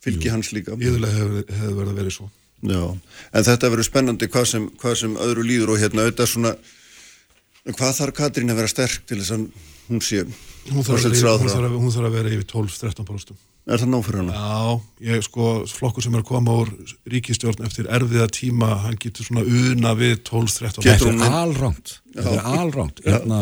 [0.00, 0.76] fylgi hans líka.
[0.80, 2.30] Íðulega hefur hef verið að verið svo.
[2.60, 2.80] Já,
[3.32, 6.54] en þetta verður spennandi hvað sem, hvað sem öðru líður og hérna auðvitað svona
[7.70, 9.46] hvað þarf Katrín að vera sterk til þess að
[9.88, 10.24] hún sé
[10.68, 13.38] hún þarf, að, hún, þarf, hún þarf að vera yfir 12-13%
[13.70, 14.34] Er það nóg fyrir hana?
[14.34, 16.70] Já, ég sko, flokkur sem er að koma úr
[17.12, 23.12] ríkistjórn eftir erfiða tíma hann getur svona una við 12-13% Þetta er alránt Þetta er
[23.12, 23.40] hérna,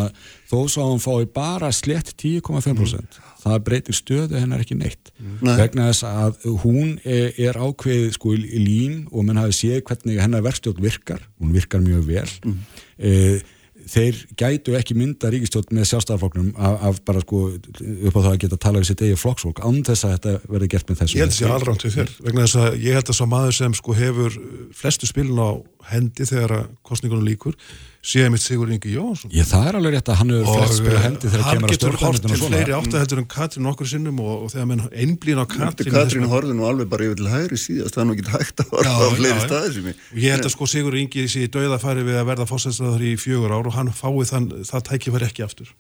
[0.48, 3.28] Þó svo að hún fái bara slett 10,5% mm.
[3.44, 5.10] það breytir stöðu hennar ekki neitt.
[5.18, 5.54] Nei.
[5.60, 10.20] vegna þess að hún er, er ákveð sko í lín og mann hafi séð hvernig
[10.20, 11.20] hennar verkstjórn virkar.
[11.36, 12.26] Hún virkar mjög vel.
[12.48, 12.58] Mm.
[12.98, 13.46] eða
[13.88, 18.40] þeir gætu ekki mynda ríkistjótt með sjálfstæðarflokknum af, af bara sko upp á það að
[18.44, 21.24] geta tala um sitt eigi flokksfólk án þess að þetta verði gert með þessu Ég
[21.26, 23.96] held sé allránt við þér vegna þess að ég held að svo maður sem sko
[23.98, 24.40] hefur
[24.78, 25.50] flestu spilin á
[25.92, 27.56] hendi þegar að kostningunum líkur
[28.04, 31.00] séð mitt Sigur Ingi Jónsson Ég það er alveg rétt að hann hefur flest spila
[31.02, 33.90] hendi þegar kemur að og svona Hann getur hort til fleiri áttaheldur en Katrín okkur
[33.90, 37.32] sinnum og, og þegar menn einblín á Katrín Katrín horfði nú alveg bara yfir til
[37.32, 40.36] hægri síðast það er nú ekki hægt að horfa á fleiri staði sem ég Ég
[40.36, 43.68] held að sko Sigur Ingi sé í dauðafæri við að verða fósæðsraður í fjögur ár
[43.68, 45.70] og hann fái þann, það tækifæri ekki aftur.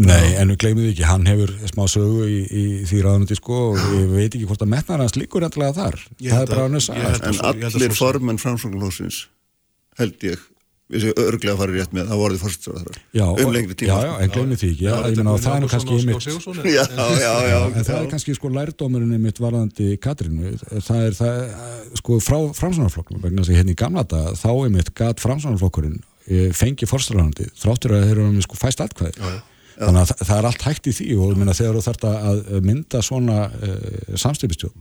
[0.00, 3.80] Nei, en við gleymum ekki, hann hefur smá sögu í, í því ráðanundi sko og
[3.98, 5.98] ég veit ekki hvort að metnar hans líkur endilega þar.
[6.22, 7.10] Það er bara hann að sagja.
[7.28, 9.26] En allir formenn framsvönglósins
[10.00, 10.46] held ég
[10.90, 12.98] við séum örglega að fara rétt með það voruði fórstræðar
[13.44, 13.96] um lengri tíma.
[14.00, 16.28] Já, já, en glemir því ekki já, já, meina, það er kannski ymitt
[16.70, 20.54] já, en það er kannski sko lærdómurinn ymitt varðandi Katrínu.
[20.86, 21.40] Það er það,
[22.02, 26.50] sko frá framsvonarflokkum vegna þess að hérna í gamla dag þá ymitt gat framsvonarflokkurinn e,
[26.56, 29.30] fengi fórstræðarandi þráttur að þeir eru með sko fæst allkvæði
[29.80, 33.02] þannig að það er allt hægt í því og minna, þegar þú þarf að mynda
[33.04, 34.74] svona uh, samstipistjón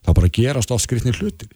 [0.00, 1.48] þá bara gerast oft skrifnir hluti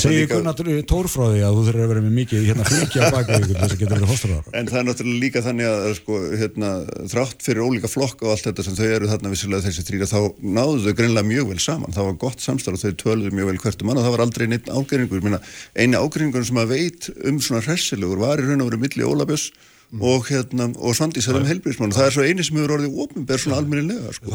[0.00, 0.38] segir líka...
[0.38, 3.76] Gunnar Tórfráði að þú þurfur að vera með mikið hérna, fylgja á baka ykkur þess
[3.76, 6.70] að geta verið fórstráðar en það er náttúrulega líka þannig að sko, hérna,
[7.12, 10.20] þrátt fyrir ólíka flokk og allt þetta sem þau eru þarna vissilega þessi þrýra þá
[10.42, 11.94] náðu þau greinlega mjög vel saman.
[11.96, 14.46] Það var gott samstarf og þau töluðu mjög vel hvertum mann og það var aldrei
[14.50, 15.38] neitt ágreiningur.
[15.76, 19.48] Eini ágreiningur sem að veit um svona hressilegur var í raun og verið milli Ólabjörns
[19.92, 20.02] mm.
[20.02, 24.16] og, hérna, og Svandísar um það er svo eini sem hefur orðið ofinberð svona almennilega
[24.18, 24.32] sko.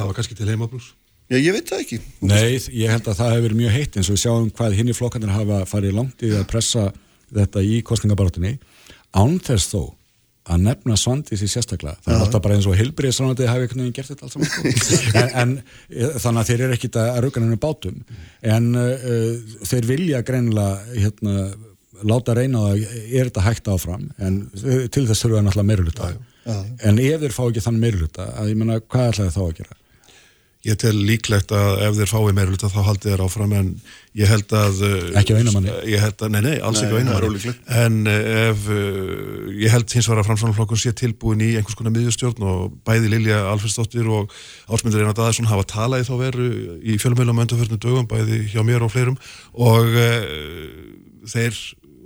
[1.27, 1.99] Já, ég veit það ekki.
[2.23, 4.91] Nei, ég held að það hefur verið mjög heitt eins og við sjáum hvað hinn
[4.91, 6.87] í flokkandir hafa farið langt í að pressa
[7.35, 8.53] þetta í kostningabarátunni
[9.17, 9.81] án þess þó
[10.47, 11.97] að nefna svandis í sérstaklega.
[12.05, 14.77] Það er alltaf bara eins og heilbriðsránandi hafi einhvern veginn gert þetta alls saman.
[15.41, 15.55] en,
[15.91, 17.97] en þannig að þeir eru ekkit að rauka nefnir bátum.
[18.55, 21.49] En uh, þeir vilja greinilega hérna,
[22.07, 26.13] láta reyna að er þetta hægt áfram en til þess þurfa náttúrulega meiruluta.
[26.87, 29.79] En ef þeir fá ekki þann meiruluta, að ég menna hvað ætlaði þá að gera?
[30.67, 33.69] Ég tel líklegt að ef þeir fái meiruluta þá haldi þeir áfram en
[34.17, 34.81] ég held að...
[34.83, 35.75] Eh, ekki á einamanni?
[35.87, 37.53] Ég held að, nei, nei, alls nei, ekki á einamanni.
[37.83, 41.95] En eh, ef, uh, ég held hins vegar að framsvonarflokkun sé tilbúin í einhvers konar
[41.95, 44.35] miðjustjórn og bæði Lilja Alfersdóttir og
[44.67, 46.49] Ásmundur Einar Daðarsson hafa talað í þá veru
[46.83, 49.19] í fjölumheilum öndarförnum dögum, bæði hjá mér og fleirum
[49.55, 50.67] og uh,
[51.31, 51.63] þeir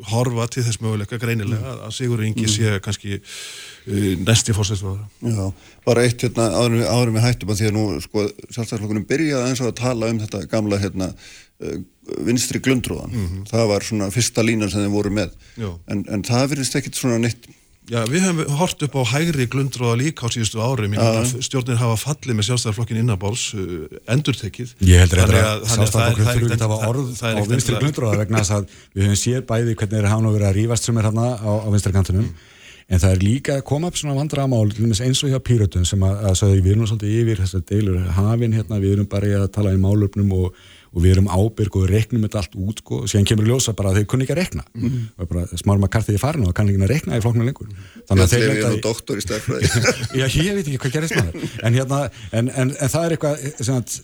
[0.09, 2.51] horfa til þess möguleika greinilega að Sigur Ingi mm.
[2.53, 5.05] sé kannski uh, næsti fórsæðsfráður.
[5.21, 9.49] Já, bara eitt hérna áður, áður með hættum að því að nú sko sjálfstæðarflokkunum byrjaði
[9.49, 11.79] eins og að tala um þetta gamla hérna uh,
[12.27, 13.13] vinstri glundrúðan.
[13.13, 13.47] Mm -hmm.
[13.53, 15.35] Það var svona fyrsta línan sem þeim voru með.
[15.87, 17.49] En, en það verðist ekkit svona neitt
[17.91, 20.87] Já, við höfum hort upp á hægri glundróða líka á síðustu ári,
[21.43, 24.71] stjórnir hafa fallið með sjálfstæðarflokkin innabáls uh, endurtekið.
[24.87, 28.55] Ég heldur að, að sjálfstæðarflokkin þurfi ekki að hafa orð á vinstri glundróða vegna þess
[28.55, 31.27] að við höfum séð bæði hvernig þeir hafa nú verið að rýfast sem er hérna
[31.35, 32.31] á, á vinstri kantunum,
[32.87, 36.15] en það er líka að koma upp svona vandramál eins og hjá Pírötun sem að,
[36.31, 39.75] að sagði við erum svolítið yfir þessar deilur hafinn hérna, við erum bara að tala
[39.75, 43.27] í málöfnum og og við erum ábyrg og reknum þetta allt út sko, og síðan
[43.29, 45.05] kemur ljósa bara að þau kunni ekki að rekna mm -hmm.
[45.23, 47.69] og bara smár maður kartið í farin og kann ekki að rekna í flokknu lengur.
[48.09, 48.81] Þannig að þeir leta í...
[50.19, 53.71] Já, ég veit ekki hvað gerist maður en, hérna, en, en, en það er eitthvað
[53.77, 53.95] að,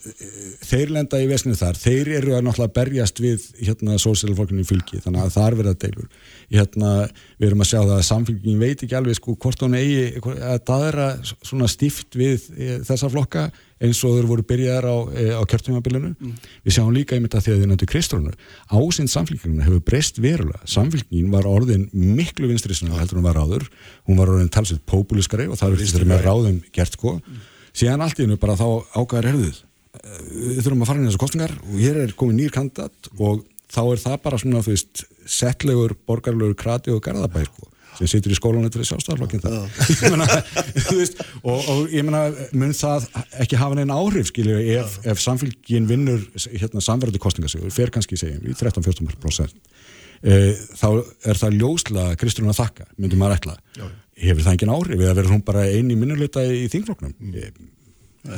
[0.70, 1.76] þeir lenda í vesninu þar.
[1.76, 5.02] Þeir eru að náttúrulega berjast við hérna sósíalflokknu í fylgi.
[5.04, 6.08] Þannig að það er verið að deilur.
[6.48, 6.92] Hérna,
[7.36, 10.60] við erum að sjá það að samfélgin veit ekki alveg sko hvort hún eigi að
[10.64, 13.50] það er að svona stíft við e, þessa flokka
[13.84, 16.10] eins og þeir voru byrjaðar á, e, á kjörtumabilinu.
[16.18, 16.32] Mm.
[16.66, 18.38] Við sjáum líka einmitt að því að þið nöndu Kristrónur.
[18.74, 20.60] Ásinn samfélginguna hefur breyst verulega.
[20.68, 23.68] Samfélgingin var orðin miklu vinstrisuna heldur hún var áður.
[24.08, 27.18] Hún var orðin talsett populiskari og það er fyrir með ráðum gert sko.
[27.22, 27.46] Mm.
[27.78, 28.66] Síðan allt í hennu bara þá
[28.98, 29.62] ágæðar herðuð.
[30.32, 33.46] Við þurfum að fara inn í þessu kostningar og hér er komið nýr kandidat og
[33.68, 37.67] þá er það bara svona þú veist settlegur, borgarlegur krati og garðabæð sko
[37.98, 39.44] sem situr í skólanum fyrir sjálfstæðarflokkin
[41.50, 42.22] og, og ég menna
[42.56, 43.00] mun það
[43.42, 46.20] ekki hafa neina áhrif skilju ef, ef samfélgin vinnur
[46.52, 49.54] hérna, samverðu kostningasögur, fer kannski segjum í 13-14%
[50.22, 50.38] e,
[50.78, 50.88] þá
[51.30, 53.56] er það ljósla Kristrún að þakka, myndir maður ætla.
[53.78, 53.86] Já.
[54.28, 57.14] hefur það engin áhrif eða verður hún bara eini minnuleita í þingflokknum?
[57.34, 57.48] Ég,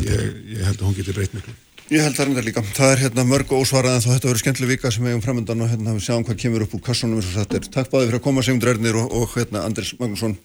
[0.04, 0.24] ég,
[0.56, 1.56] ég held að hún getur breytt miklu
[1.90, 2.62] Ég held það reyndar líka.
[2.62, 5.64] Það er hérna mörg ósvarað en þá þetta verður skemmtileg vika sem við hefum framöndan
[5.64, 7.66] og hérna við sjáum hvað kemur upp úr kassunum eins og þetta er.
[7.74, 10.36] Takk báði fyrir að koma Sigmundur Ernir og, og hérna Andris Magnússon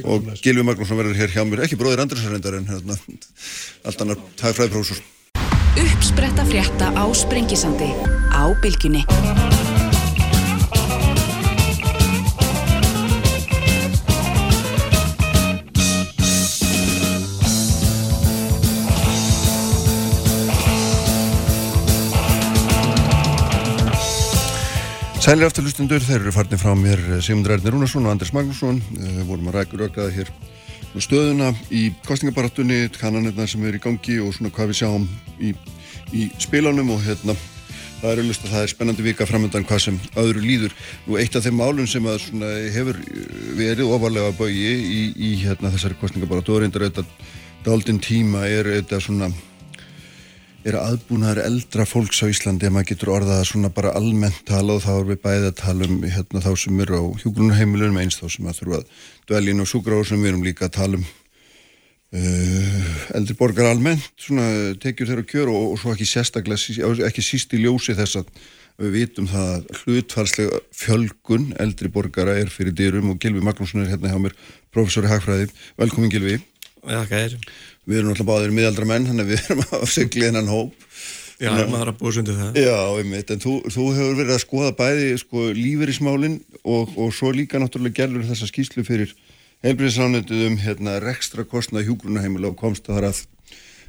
[0.00, 1.66] og Gilvi Magnússon verður hér hjá mér.
[1.66, 2.96] Ekki bróðir Andris reyndar en hérna
[3.84, 4.24] allt annar.
[4.40, 5.04] Takk fræðiprófessor.
[5.84, 7.92] Uppspretta frétta á Sprengisandi
[8.32, 9.04] á Bilginni.
[25.24, 28.76] Sælir aftur hlustundur, þeir eru farnir frá mér eh, Sigmundur Ernir Rúnarsson og Anders Magnússon.
[28.92, 30.32] Eh, vorum að rækja rökraða hér
[31.00, 35.06] stöðuna í kostningabaratunni kannanirna sem er í gangi og svona hvað við sjáum
[35.40, 35.54] í,
[36.12, 37.32] í spilanum og hérna
[38.02, 39.96] það er auðvitað að það er spennandi vika framöndan hvað sem
[40.26, 40.76] öðru líður.
[41.08, 43.00] Og eitt af þeim málum sem að svona hefur
[43.56, 47.32] verið ofarlega bögi í, í hérna þessari kostningabaratu og reyndar auðvitað
[47.64, 49.32] daldinn tíma er auðvitað svona
[50.64, 54.84] er aðbúnaður eldra fólks á Íslandi að maður getur orðað svona bara almennt tala og
[54.84, 58.24] þá er við bæðið að tala um hérna, þá sem eru á hjúgrunarheimilunum eins þá
[58.32, 61.04] sem að þurfa að dvelja inn á súgráðsum við erum líka að tala um
[62.16, 62.90] uh,
[63.20, 64.48] eldri borgar almennt svona
[64.80, 68.32] tekjur þeirra kjör og, og svo ekki sérstaklega, ekki síst í ljósi þess að
[68.80, 73.92] við vitum það að hlutfarslega fjölgun eldri borgara er fyrir dyrum og Gilvi Magnússon er
[73.92, 74.34] hérna hjá mér
[74.74, 76.40] professori Hagfræði, velkomin Gilvi
[77.88, 80.88] við erum alltaf báðir miðaldra menn þannig að við erum að segla innan hóp.
[81.42, 82.58] Já, Ná, maður að búa sundu það.
[82.62, 87.32] Já, einmitt, en þú, þú hefur verið að skoða bæði sko, líferismálin og, og svo
[87.34, 89.14] líka náttúrulega gerður þessa skýslu fyrir
[89.66, 93.22] heilbríðisránetið um hérna rekstra kostnað hjúgrunaheimil og komst að það að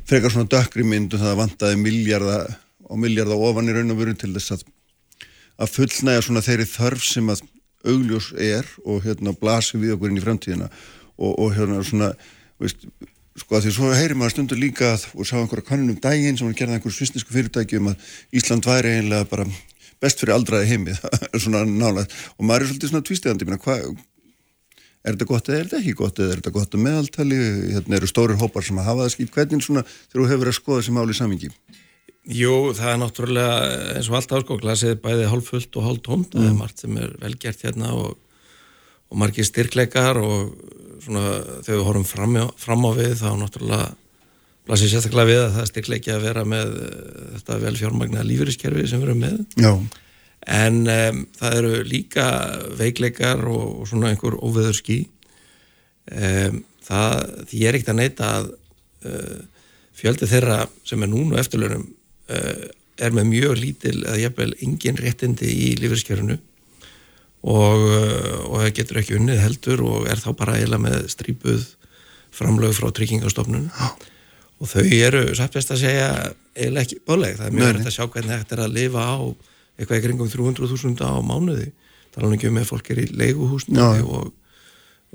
[0.10, 2.40] frekar svona dökkri mynd og það vantaði miljarda
[2.86, 4.66] og miljarda ofan í raun og veru til þess að
[5.62, 7.44] að fullnæga svona þeirri þörf sem að
[7.86, 12.12] augljós er og hérna blasir við okkur inn í framtíðina og, og hérna svona
[12.62, 12.88] veist,
[13.36, 16.48] sko að því svo heyrir maður stundur líka að, og sá einhverja kannunum dægin sem
[16.48, 18.10] var gerðað einhverju svisnisku fyrirtæki um að
[18.40, 19.48] Ísland væri eiginlega bara
[20.04, 21.02] best fyrir aldraði heimið
[21.44, 23.50] svona nálega og maður er svolítið svona tvístegandi
[25.06, 26.20] er þetta gott eða er þetta ekki gott?
[26.20, 27.40] Eða er þetta gott að meðaltali?
[27.76, 30.58] Hérna eru stórir hópar sem að hafa það skýt hvernig svona þegar þú hefur að
[30.58, 31.52] skoða þessi máli samingi
[32.26, 33.58] Jú, það er náttúrulega
[34.00, 36.40] eins og allt áskó, glasið bæði hálffullt og hálf tómt, mm.
[36.40, 38.16] það er margt sem er velgert hérna og,
[39.16, 40.52] og margir styrkleikar og
[41.06, 43.88] svona þegar við horfum fram, fram á við þá náttúrulega
[44.66, 48.88] blasið sérstaklega við að það er styrkleiki að vera með uh, þetta vel fjármagna lífeyriskerfi
[48.90, 49.42] sem við erum með.
[49.62, 49.74] Já.
[50.56, 52.30] En um, það eru líka
[52.80, 55.04] veikleikar og, og svona einhver óveður ský.
[56.12, 58.50] Um, það, því ég er ekkert að neyta að
[59.10, 59.38] uh,
[59.96, 61.86] fjöldi þeirra sem er núna eftirlunum
[62.26, 66.40] Eh, er með mjög lítil eða jafnvel engin réttindi í lífeyrskerfinu
[67.46, 71.66] og, eh, og það getur ekki unnið heldur og er þá bara eiginlega með strípuð
[72.36, 73.68] framlög frá tryggingastofnun.
[74.64, 76.08] Og þau eru satt best að segja
[76.56, 79.16] eiginlega ekki báleg, það er mjög verið að sjá hvernig þetta er að lifa á
[79.76, 81.70] eitthvað í kringum 300.000 á mánuði.
[82.16, 84.34] Tala um ekki um að fólk er í leiguhúsnaði og,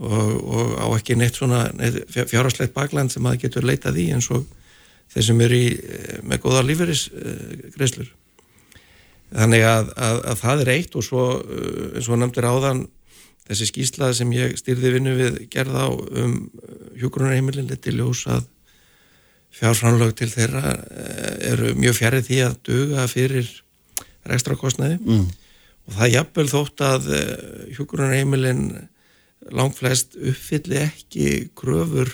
[0.05, 1.65] og, og á ekki neitt svona
[2.13, 4.45] fjárhagslegt bakland sem það getur leitað í eins og
[5.11, 8.13] þeir sem eru í, eh, með góða lífeyrisgreislur.
[9.31, 11.25] Þannig að, að, að það er eitt og svo,
[11.95, 12.85] eins og nefndir áðan,
[13.47, 16.35] þessi skýslaði sem ég styrði vinnu við gerða á um
[16.99, 18.47] hjógrunarheimilin til ljós að
[19.55, 23.51] fjárfránlög til þeirra eh, eru mjög fjarið því að duga fyrir
[24.31, 25.23] ekstra kostnæði mm.
[25.89, 27.07] og það jafnvel þótt að
[27.75, 28.67] hjógrunarheimilin
[29.49, 32.11] langflest uppfylli ekki kröfur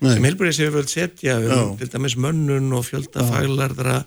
[0.00, 0.14] Nei.
[0.14, 4.00] sem heilbúriðsefjöld setja um til dæmis mönnun og fjölda faglarðra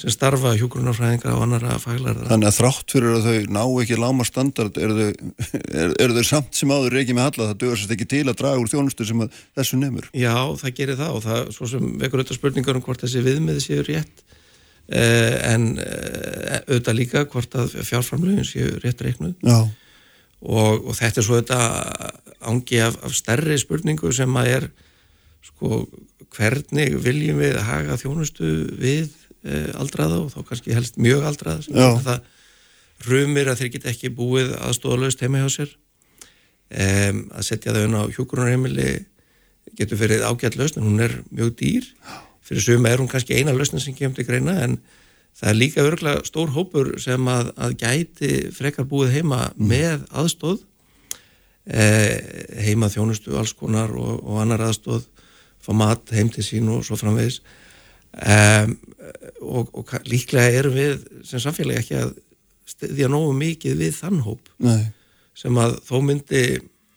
[0.00, 2.28] sem starfa hjógrunarfræðinga og annara faglarðra.
[2.30, 5.30] Þannig að þrátt fyrir að þau ná ekki láma standard eru þau,
[5.60, 8.62] er, er þau samt sem áður ekki með alla, það sérst ekki til að draga
[8.62, 9.24] úr þjónustu sem
[9.58, 10.08] þessu nefnur.
[10.16, 13.64] Já, það gerir það og það svo sem vekur auðvitað spurningar um hvort þessi viðmiði
[13.66, 14.24] séu rétt
[14.88, 21.28] eh, en eh, auðvitað líka hvort að fjárframlegin séu rétt reiknuð og, og þetta er
[21.28, 24.70] svo auðvitað ángi af, af stærri spurningu sem að er
[25.44, 25.84] sko
[26.30, 29.10] hvernig viljum við haga þjónustu við
[29.80, 32.20] aldraða og þá kannski helst mjög aldraða sem það
[33.08, 35.70] rumir að þeir geta ekki búið aðstóðalöst heima hjá sér.
[36.70, 38.90] E, að setja þau inn á hjókurunarheimili
[39.78, 41.86] getur fyrir ágætt lausn en hún er mjög dýr.
[42.44, 44.78] Fyrir suma er hún kannski eina lausn sem kemur til greina en
[45.38, 49.70] það er líka örgulega stór hópur sem að, að gæti frekar búið heima mm.
[49.70, 50.60] með aðstóð
[51.64, 51.86] e,
[52.66, 55.06] heima þjónustu alls konar og, og annar aðstóð
[55.60, 57.40] fá mat heim til sín og svo framvegis
[58.16, 58.74] um,
[59.40, 62.16] og, og líklega erum við sem samfélagi ekki að
[62.70, 64.90] stiðja nógu mikið við þann hóp Nei.
[65.36, 66.42] sem að þó myndi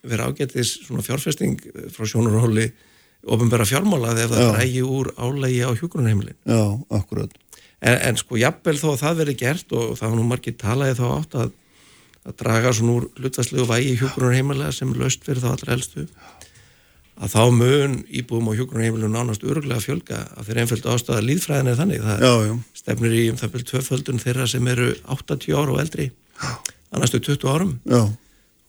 [0.03, 1.61] vera ágættis svona fjárfesting
[1.95, 2.68] frá sjónurhóli
[3.24, 7.32] ofinbæra fjármála þegar það drægi úr álægi á hjókunarheimilin Já, akkurat.
[7.80, 10.97] En, en sko jafnvel þó að það veri gert og það var nú margir talaði
[10.99, 11.53] þá átt að
[12.24, 16.05] að draga svona úr hlutvæslegu vægi hjókunarheimilega sem löst fyrir þá allra helstu
[17.24, 21.80] að þá mun íbúum á hjókunarheimilum nánast öruglega fjölga að þeir einföldu ástæða líðfræðin er
[21.80, 22.55] þannig það já, já.
[22.82, 26.09] stefnir í um það byrjum tvöföldun þeirra sem eru 80 ára og eldri
[26.93, 28.01] annastu 20 árum já.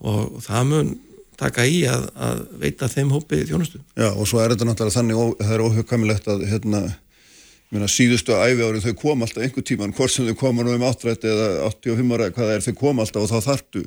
[0.05, 0.95] og það mun
[1.39, 3.81] taka í að, að veita þeim hópi þjónustu.
[3.99, 6.83] Já og svo er þetta náttúrulega þannig og það er óhugkamilegt að hérna,
[7.75, 10.87] minna, síðustu æfi árið þau kom alltaf einhver tíman, hvort sem þau koma nú um
[10.87, 13.85] 8 eða 85 ára, hvað er þau kom alltaf og þá þartu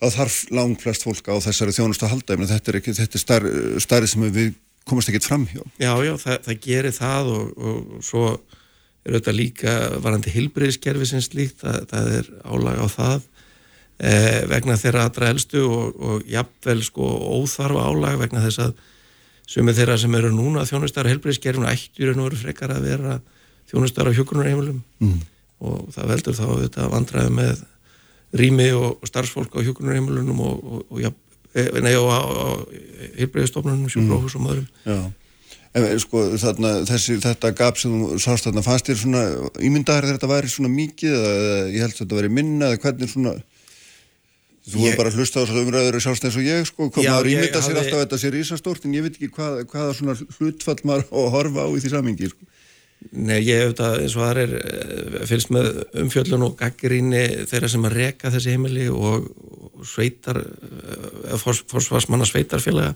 [0.00, 2.38] þá þarf langt flest fólk á þessari þjónust að halda.
[2.54, 3.52] Þetta er, ekki, þetta er starri,
[3.84, 4.54] starri sem við
[4.88, 5.60] komast ekkert fram hjá.
[5.80, 8.24] Já, já, það, það gerir það og, og svo
[9.04, 9.74] er auðvitað líka
[10.04, 13.18] varandi hilbriðiskerfi sem slíkt það, það er álag á það
[14.04, 17.08] eh, vegna þeirra aðra elstu og, og jafnvel sko
[17.40, 18.74] óþarfa álag vegna þess að
[19.50, 23.18] sumið þeirra sem eru núna þjónustar hilbriðiskerfinu ættir en voru frekar að vera
[23.72, 25.18] þjónustar á hjókunarheimilum mm.
[25.64, 27.64] og það veldur þá auðvitað vandræði með
[28.36, 31.16] rými og starfsfólk á hjókunarheimilunum og, og, og,
[31.54, 32.68] eh, nei, og
[33.18, 34.98] heilbreyðistofnunum, sjúkrófus og maðurum Já,
[35.74, 39.24] en eh, sko þarna, þessi, þetta gap sem þú sást þarna fannst þér svona,
[39.62, 43.34] ímyndaður þetta væri svona mikið eða ég held að þetta væri minna eða hvernig svona
[44.70, 47.30] þú hefur bara hlusta á þessar umræður og sjálfst eins og ég sko, koma að
[47.32, 50.76] ímynda sér alltaf að þetta sé rísastórt en ég veit ekki hvað, hvaða svona hlutfall
[50.86, 52.49] maður að horfa á í því samingi sko
[53.10, 55.68] Nei, ég hef þetta eins og það er eh, fylgst með
[56.02, 59.30] umfjöllun og gaggrinni þeirra sem að reka þessi heimili og,
[59.80, 62.90] sveitar uh, forsvarsmanna sveitarfélaga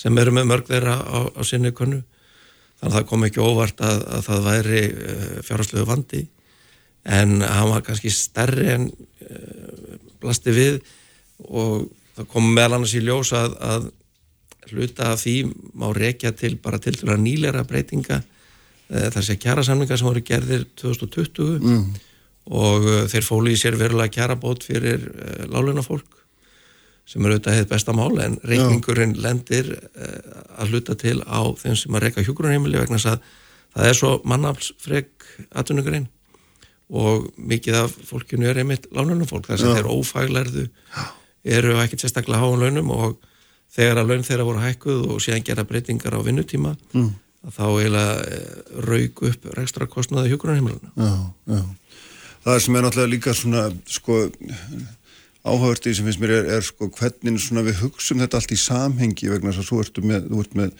[0.00, 1.98] sem eru með mörg þeirra á, á sinni konu
[2.80, 6.22] þannig að það kom ekki óvart að, að það væri uh, fjárhastlegu vandi.
[7.04, 8.88] En hann var kannski stærri en
[10.24, 10.80] blasti við
[11.44, 13.90] og það kom meðal annars í ljós að, að
[14.72, 15.36] hluta af því
[15.76, 18.22] má rekja til bara til til að nýlera breytinga
[19.14, 21.86] þar sé kjara samlinga sem voru gerðir 2020 mm.
[22.54, 26.20] og uh, þeir fóli í sér verulega kjara bót fyrir uh, láluna fólk
[27.04, 29.66] sem eru auðvitað hefð besta mál en reikningurinn lendir
[30.56, 33.26] að hluta til á þeim sem að reyka hjókurunheimili vegna að
[33.74, 36.06] það er svo mannaflsfreg atvinnugurinn
[36.94, 40.64] og mikið af fólkinu er einmitt lánunum fólk þess að þeir ófæglærðu
[41.44, 43.16] eru ekkert sérstaklega háan launum og
[43.74, 47.10] þegar að laun þeirra voru hækkuð og síðan gera breytingar á vinnutíma mm.
[47.52, 50.32] Þá eiginlega eh, raug upp rekstra kostnaði
[51.50, 51.64] já
[52.44, 54.18] Það sem er náttúrulega líka svona sko
[55.44, 59.30] áhagvertið sem finnst mér er, er sko hvernig svona við hugsun þetta allt í samhengi
[59.32, 60.74] vegna þess að þú ert með, þú ert með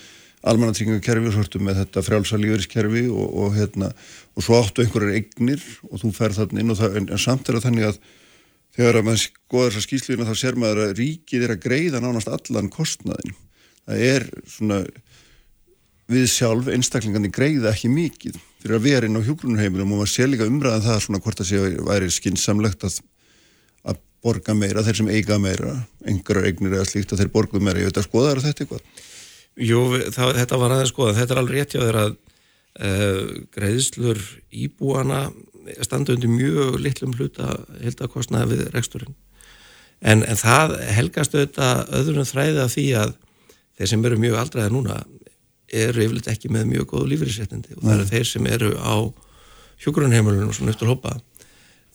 [0.44, 3.88] almannatryggingakerfi og svo ertu með þetta frjálsalífuriskerfi og, og hérna
[4.36, 7.48] og svo áttu einhverjar eignir og þú fer þarna inn og það, en, en samt
[7.48, 7.98] er það þannig að
[8.74, 12.32] þegar að maður skoðar þessa skýsluðina þá sér maður að ríkið er að greiða nánast
[12.32, 13.36] allan kostnaðin
[13.86, 14.82] það er svona
[16.10, 20.28] við sjálf einstaklingandi greiða ekki mikið fyrir að vera inn á hjógrunheimilum og maður sé
[20.28, 22.98] líka umræðan um það svona hvort það sé að væri skinsamlegt að,
[23.88, 25.74] að borga meira, þeir sem eiga meira
[26.04, 27.80] einhverjar eignir eða slíkt að þeir borgu meira.
[27.80, 29.02] Ég veit að skoða þetta eitthvað?
[29.64, 29.80] Jú,
[30.12, 34.22] það, þetta var aðeins skoða, þetta er alveg rétt þeirra að uh, greiðslur
[34.64, 35.26] íbúana
[35.84, 39.14] standa undir mjög litlum hluta heldakostnaði við reksturinn.
[40.04, 43.14] En, en það helgast auðvitað öðrun þræði að því að
[43.78, 44.98] þeir sem eru mjög aldraði núna
[45.74, 48.94] eru yfirleitt ekki með mjög góðu lífeyrisréttindi og það eru þeir sem eru á
[49.84, 51.18] hjókurunheimilunum svona eftir hópa.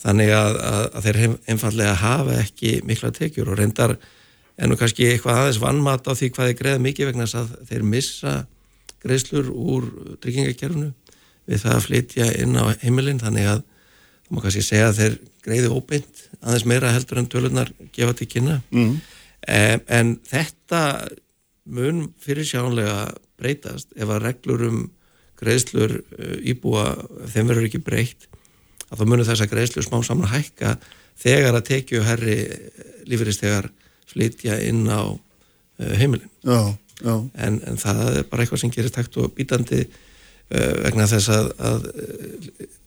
[0.00, 1.18] Þannig að, að, að þeir
[1.52, 3.96] einfallega hafa ekki mikla tekjur og reyndar
[4.60, 7.52] en og kannski eitthvað aðeins vannmat á því hvað er greið mikið vegna þess að
[7.70, 8.34] þeir missa
[9.00, 9.88] greiðslur úr
[10.20, 10.90] tryggingakerfunu
[11.48, 13.20] við það að flytja inn á heimilin.
[13.20, 17.72] Þannig að það má kannski segja að þeir greiði óbeint aðeins meira heldur en tölunar
[17.96, 18.60] gefa til kynna.
[18.72, 18.94] Mm.
[19.48, 20.82] en, en þetta
[21.70, 23.10] mun fyrir sjánlega
[23.40, 24.80] breytast ef að reglur um
[25.40, 26.92] greiðslur uh, íbúa
[27.32, 28.28] þeim verður ekki breytt
[28.90, 30.76] að þá munur þess að greiðslur smá saman hækka
[31.20, 32.36] þegar að tekju herri
[33.08, 33.70] lífeyristegar
[34.10, 37.14] flytja inn á uh, heimilin já, já.
[37.40, 39.86] En, en það er bara eitthvað sem gerir takt og bítandi
[40.50, 41.84] vegna þess að, að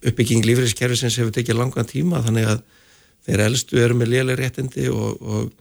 [0.10, 2.58] uppbygging lífeyriskerfisins hefur tekið langan tíma þannig að
[3.24, 5.54] þeir eldstu eru með lélega réttindi og, og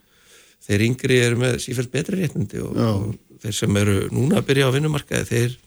[0.66, 4.70] þeir yngri eru með sífælt betri réttindi og, og þeir sem eru núna að byrja
[4.70, 5.60] á vinnumarkaði þeir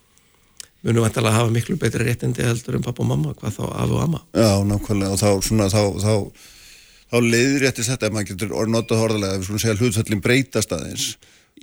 [0.85, 4.01] munum að hafa miklu betri réttindi heldur en pappa og mamma, hvað þá af og
[4.03, 4.19] amma.
[4.37, 6.13] Já, nákvæmlega og þá, svona, þá, þá
[7.11, 10.73] þá leiðir réttist þetta ef maður getur notað horðalega ef við svona segja hlutsallin breytast
[10.75, 11.07] aðeins.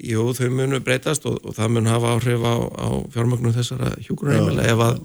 [0.03, 4.69] Jú, þau munu breytast og, og það mun hafa áhrif á, á fjármagnum þessara hjúkurunheimila
[4.73, 5.03] ef að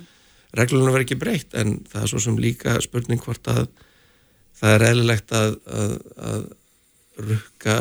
[0.57, 3.65] reglunum verður ekki breytt en það er svo sem líka spurning hvort að
[4.57, 5.97] það er eðlilegt að, að,
[6.29, 6.45] að
[7.27, 7.75] rukka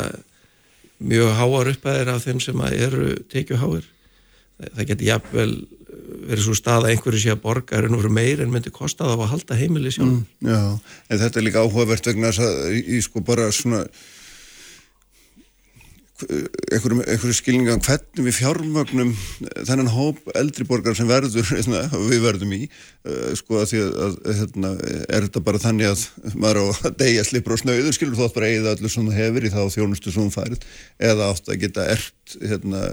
[0.98, 3.88] mjög háar uppæðir af þeim sem eru tekju háir
[4.56, 5.50] það getur jafnvel
[6.26, 9.20] verið svo stað að einhverju sé að borga er einhverju meir en myndi kosta það
[9.20, 10.12] á að halda heimili sjálf.
[10.12, 10.60] Mm, já,
[11.10, 13.82] en þetta er líka áhugavert vegna að í sko bara svona
[16.24, 19.12] einhverju, einhverju skilninga um hvernig við fjármögnum
[19.68, 21.50] þennan hóp eldriborgar sem verður
[22.10, 24.72] við verðum í uh, sko að því að hérna,
[25.04, 28.52] er þetta bara þannig að maður á að deyja slipur á snauður skilur þótt bara
[28.52, 30.68] eigða allir sem það hefur í þá þjónustu sem það færið
[31.10, 32.84] eða átt að geta ert hérna,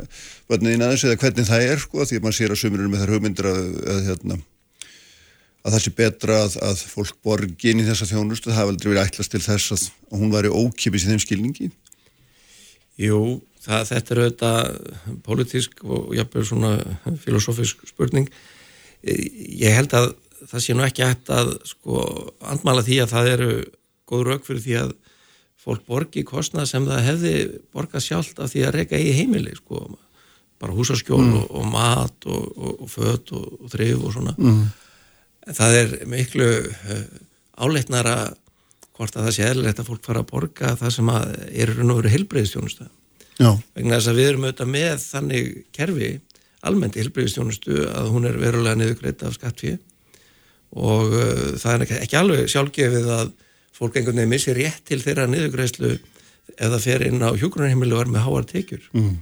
[0.54, 3.64] aðeins hvernig það er sko því að maður sér að sömurinn með þær hugmyndir að,
[3.94, 4.40] að hérna
[5.64, 9.06] að það sé betra að, að fólk borgin í þessa þjónustu, það hefði aldrei verið
[9.06, 9.86] ætlast til þess að
[10.20, 11.70] hún væri ókipis í þeim skilningi
[13.02, 13.20] Jú,
[13.64, 16.74] það, þetta er auðvitað politísk og jafnveg svona
[17.24, 18.30] filosófisk spurning.
[19.04, 20.12] Ég held að
[20.50, 22.04] það sé nú ekki hægt að sko
[22.52, 23.50] andmala því að það eru
[24.10, 24.94] góð rauk fyrir því að
[25.64, 27.34] fólk borgi kostnað sem það hefði
[27.74, 29.86] borgað sjálft af því að reyka í heimili sko,
[30.60, 31.36] bara húsaskjól mm.
[31.40, 34.36] og, og mat og, og, og fött og þrif og svona.
[34.38, 34.66] Mm.
[35.56, 37.06] Það er miklu uh,
[37.64, 38.18] áleitnara
[38.94, 41.94] hvort að það sé eðlilegt að fólk fara að borga það sem að er raun
[41.94, 42.90] og veru heilbreyðistjónustu
[43.40, 46.12] vegna þess að við erum auðvitað með þannig kerfi
[46.64, 49.80] almennt heilbreyðistjónustu að hún er verulega niðurgreita af skattfíð
[50.74, 53.34] og uh, það er ekki, alveg sjálfgefið að
[53.74, 55.98] fólk einhvern veginn missi rétt til þeirra niðurgreislu
[56.60, 58.88] það fer inn á hjógrunarheimilu og er með háar tekjur.
[58.94, 59.14] Mm.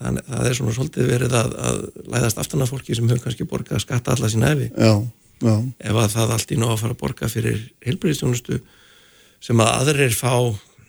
[0.00, 1.82] þannig að það er svona svolítið verið að, að
[2.12, 4.70] læðast aftan af fólki sem hefur kannski borgað skatta alla sín efi
[5.78, 8.58] ef að það allt í ná að fara að borga fyrir heilbreyðistjónustu
[9.42, 10.34] sem að aðrir fá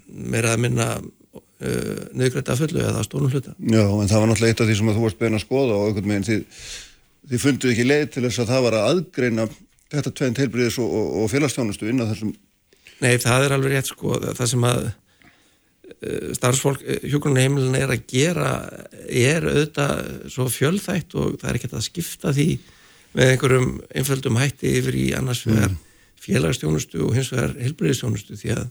[0.05, 3.55] meira að minna uh, niðurgræta fullu eða stórnum hluta.
[3.59, 5.77] Já, en það var náttúrulega eitt af því sem að þú varst beina að skoða
[5.77, 6.65] og einhvern veginn þið,
[7.31, 9.47] þið funduð ekki leið til þess að það var að aðgreina
[9.93, 12.35] þetta tveind heilbriðis og, og, og félagstjónustu inn á þessum
[13.03, 18.05] Nei, það er alveg rétt sko, það sem að uh, starfsfólk uh, hjókunarheimilin er að
[18.09, 18.53] gera
[19.05, 22.49] er auðvitað svo fjölþætt og það er ekki að skipta því
[23.15, 25.81] með einhverjum einföldum hætti yfir í annars vegar mm.
[26.26, 28.65] Félagstjónustu og hins vegar heilbriðistjónustu því að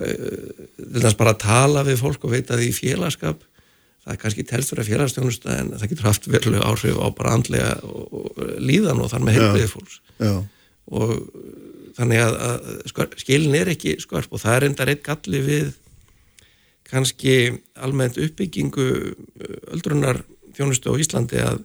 [0.00, 3.42] til þess bara tala við fólk og veita því félagskap
[4.00, 7.72] það er kannski telst fyrir félagsstjónusta en það getur haft veruleg áhrif á bara andlega
[7.84, 10.32] og, og líðan og þar með heilbriði fólks Já.
[10.96, 11.12] og
[11.98, 15.72] þannig að, að skilin er ekki skörp og það er enda reitt galli við
[16.90, 17.34] kannski
[17.78, 18.88] almennt uppbyggingu
[19.74, 20.22] öldrunar
[20.56, 21.60] þjónustu á Íslandi að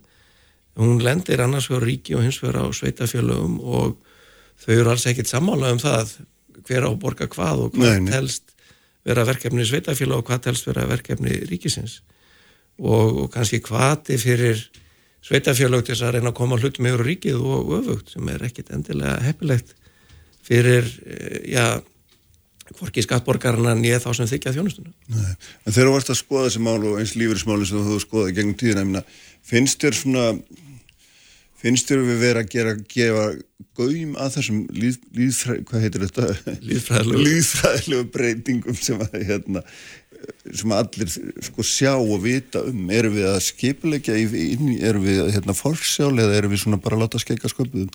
[0.76, 3.96] hún lendir annars fyrir ríki og hins fyrir á sveitafjölugum og
[4.64, 6.18] þau eru alls ekkit sammála um það
[6.66, 8.56] hver á borga hvað og hvað nei, telst
[9.06, 12.00] vera verkefni sveitafélag og hvað telst vera verkefni ríkisins.
[12.82, 14.60] Og, og kannski hvati fyrir
[15.26, 18.72] sveitafélag til þess að reyna að koma hlutum yfir ríkið og öfugt sem er ekkit
[18.76, 19.76] endilega heppilegt
[20.46, 21.82] fyrir, eh, já
[22.74, 24.92] hvorki skattborgarna nýja þá sem þykja þjónustuna.
[25.14, 25.34] Nei,
[25.66, 28.58] en þegar þú varst að skoða þessi mál og eins lífeyrismáli sem þú skoðaði gegnum
[28.58, 29.04] tíðina,
[29.46, 30.24] finnst þér svona
[31.66, 33.28] finnst þér við verið að gera gefa
[33.76, 36.58] gaum að þessum líð, líðfræ, hvað heitir þetta?
[36.70, 39.64] Líðfræðilegu líðfræðilegu breytingum sem að hérna,
[40.46, 41.16] sem að allir
[41.48, 46.38] sko sjá og vita um erum við að skipulegja inn, erum við hérna fórsjál eða
[46.38, 47.90] erum við svona bara að láta skeika sköpuðum?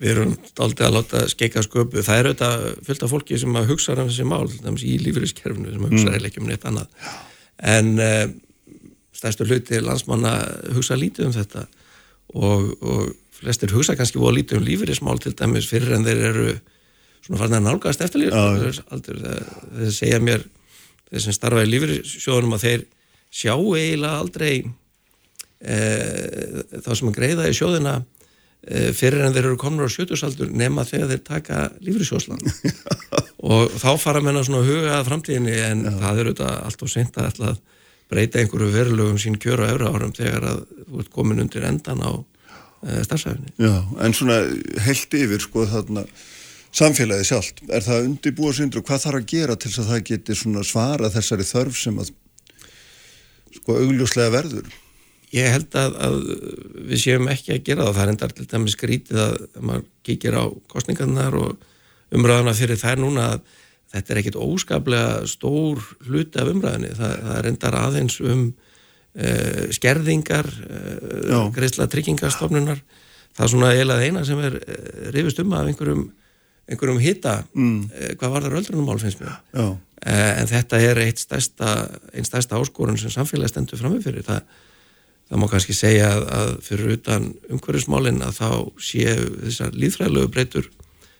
[0.00, 3.70] Við erum aldrei að láta skeika sköpu það er auðvitað fullt af fólki sem að
[3.70, 4.48] hugsa um þessi mál,
[4.80, 6.26] í lífeyriskerfinu sem að hugsa mm.
[6.30, 7.12] ekki um neitt annað
[7.74, 8.26] en uh,
[9.14, 10.34] stærstu hluti landsmanna
[10.74, 11.68] hugsa lítið um þetta
[12.32, 16.48] og, og flestir hugsa kannski voru lítið um lífeyrismál til dæmis fyrir en þeir eru
[17.24, 20.46] svona farin að nálgast eftirlíf þeir segja mér
[21.10, 22.86] þeir sem starfa í lífeyrissjóðunum að þeir
[23.34, 24.54] sjá eiginlega aldrei
[25.60, 25.78] e,
[26.84, 30.86] þá sem að greiða í sjóðuna e, fyrir en þeir eru komin á sjötusaldur nema
[30.88, 32.44] þegar þeir taka lífeyrissjóðsland
[33.54, 35.94] og þá fara menna svona huga að framtíðinni en Já.
[36.02, 37.56] það eru þetta allt og sent að
[38.14, 42.12] breyta einhverju verulegum sín kjöru á árum þegar að þú ert komin undir endan á
[42.14, 43.54] e, starfsæfni.
[43.58, 43.74] Já,
[44.06, 44.38] en svona
[44.86, 46.06] held yfir sko þarna
[46.74, 50.06] samfélagið sjálft, er það undirbúa syndur og hvað þarf að gera til þess að það
[50.10, 52.14] geti svona svara þessari þörf sem að
[53.60, 54.72] sko augljóslega verður?
[55.34, 56.16] Ég held að, að
[56.90, 60.38] við séum ekki að gera það, það er endar til dæmis skrítið að maður kikir
[60.38, 61.70] á kostningarnar og
[62.14, 63.54] umræðana fyrir þær núna að
[63.94, 70.50] þetta er ekkit óskaplega stór hluti af umræðinni, það, það endar aðeins um uh, skerðingar
[70.50, 72.82] uh, greiðsla tryggingarstofnunar
[73.34, 76.04] það er svona eiginlega eina sem er uh, rifist um af einhverjum,
[76.70, 77.80] einhverjum hitta mm.
[78.20, 79.34] hvað var það röldrunumál finnst mér.
[80.04, 81.16] En þetta er einn
[82.28, 84.42] stærsta áskorun sem samfélagi stendur framifyrir það,
[85.30, 88.48] það má kannski segja að, að fyrir utan umhverjusmálin að þá
[88.84, 90.68] séu þessar líðfræðilegu breytur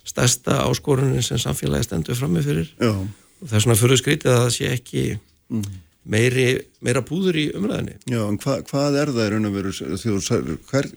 [0.04, 4.70] stærsta áskorunin sem samfélagi stendur framifyrir og það er svona fyrir skrítið að það sé
[4.74, 6.48] ekki mm meiri,
[6.84, 7.96] meira púður í umræðinni.
[8.10, 10.90] Já, en hva, hvað er það í raun og veru þjóður, hver,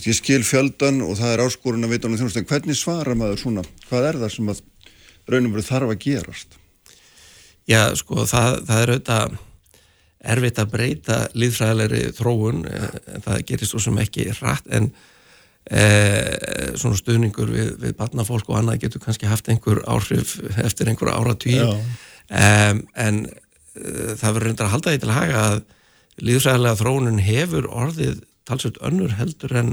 [0.00, 1.94] ég skil fjöldan og það er áskorun að
[2.40, 4.64] en hvernig svara maður svona, hvað er það sem að
[5.30, 6.58] raun og veru þarf að gerast?
[7.68, 9.38] Já, sko, það, það er auðvitað
[10.30, 14.90] erfitt að breyta líðfræðilegri þróun, en það gerist svo sem ekki rætt, en
[15.66, 15.84] e,
[16.80, 21.76] svona stuðningur við, við barnafólk og annað getur kannski haft einhver áhrif eftir einhver áratvíð,
[22.30, 23.24] um, en
[23.78, 25.60] Eh, það verður reyndar að halda því til að haga að
[26.26, 28.18] líðsæðilega þróunum hefur orðið
[28.48, 29.72] talsveit önnur heldur en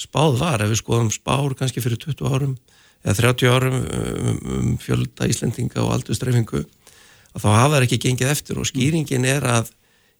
[0.00, 0.64] spáð var.
[0.64, 2.56] Ef við skoðum spár kannski fyrir 20 árum
[3.04, 8.00] eða 30 árum um, um fjölda Íslendinga og aldur streifingu að þá hafa það ekki
[8.08, 9.70] gengið eftir og skýringin er að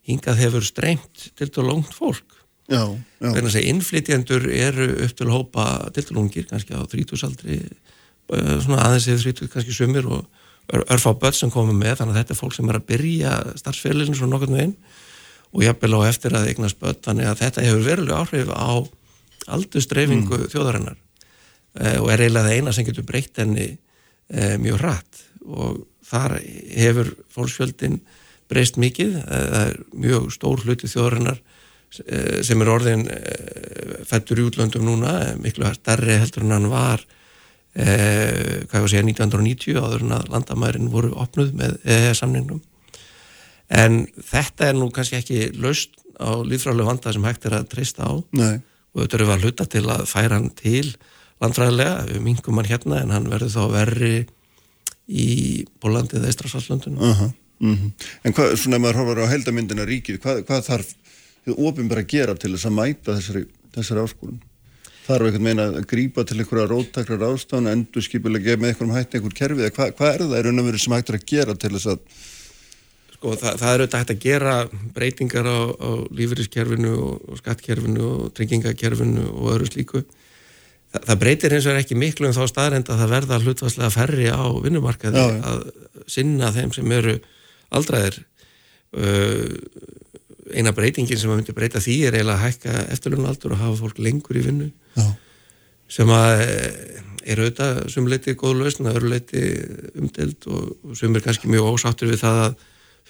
[0.06, 2.39] hingað hefur streymt til þú langt fólk.
[2.70, 5.64] Þannig að innflytjendur eru upp til hópa
[5.94, 10.26] til þú lungir kannski á 30 aldri eh, svona aðeins eða 30 kannski sumir og
[10.70, 14.18] örfá börn sem komum með þannig að þetta er fólk sem er að byrja starfsfélaginu
[14.18, 14.76] svona nokkurnu einn
[15.50, 18.70] og jafnvel á eftir að eignast börn þannig að þetta hefur verulega áhrif á
[19.50, 20.48] aldustreifingu mm.
[20.52, 20.98] þjóðarinnar.
[21.74, 25.22] E, og er eiginlega það eina sem getur breytt henni e, mjög hratt.
[25.46, 26.36] Og þar
[26.76, 28.00] hefur fólksfjöldin
[28.50, 31.40] breyst mikið, e, það er mjög stór hluti þjóðarinnar
[31.90, 33.08] sem er orðin
[34.06, 37.02] fættur í útlöndum núna, miklu starri heldur en hann var
[37.74, 42.62] eh, hvað ég var að segja 1990 áður en að landamærin voru opnuð með EE-samningnum
[43.70, 48.06] en þetta er nú kannski ekki laust á lífræðilega vanda sem hægt er að treysta
[48.06, 48.60] á Nei.
[48.94, 50.86] og þetta eru að hluta til að færa hann til
[51.40, 54.14] landfræðilega, við mingum hann hérna en hann verður þá verri
[55.10, 55.28] í
[55.82, 57.36] Bólandi eða Ístrasallöndunum uh -huh.
[57.60, 57.90] Mm -hmm.
[58.24, 60.94] En hvað, svona ef maður horfar á heldamyndina ríkir, hvað, hvað þarf
[61.46, 63.44] þið ofinbæra að gera til þess að mæta þessari,
[63.76, 64.40] þessari áskorun?
[65.06, 69.38] Þarf einhvern meina að grípa til einhverja róttakrar ástafn, endur skipilega með einhverjum hætti einhver
[69.38, 71.72] kerfið, eða hvað, hvað er það í raun og veru sem hættir að gera til
[71.76, 72.04] þess að
[73.20, 74.52] Sko það, það er auðvitað hægt að gera
[74.96, 80.00] breytingar á, á lífeyriskerfinu og, skattkerfinu og tryggingakerfinu og öðru slíku.
[80.88, 83.90] Það, það breytir eins og er ekki miklu en þá staðrænt að það verða hlutvarslega
[83.92, 87.18] ferri á vinnumarkaði Já, að sinna þeim sem eru
[87.76, 88.16] aldraðir.
[88.96, 89.52] Uh,
[90.56, 94.00] eina breytingin sem að myndi breyta því er eiginlega að hækka eftirlunaldur og hafa fólk
[94.02, 94.70] lengur í vinnu.
[94.96, 95.06] Já.
[95.90, 99.40] sem að eh, er auðvitað sumleiti góð lausn, það eru leiti
[99.98, 102.60] umdelt og, og sum er kannski mjög ósáttur við það að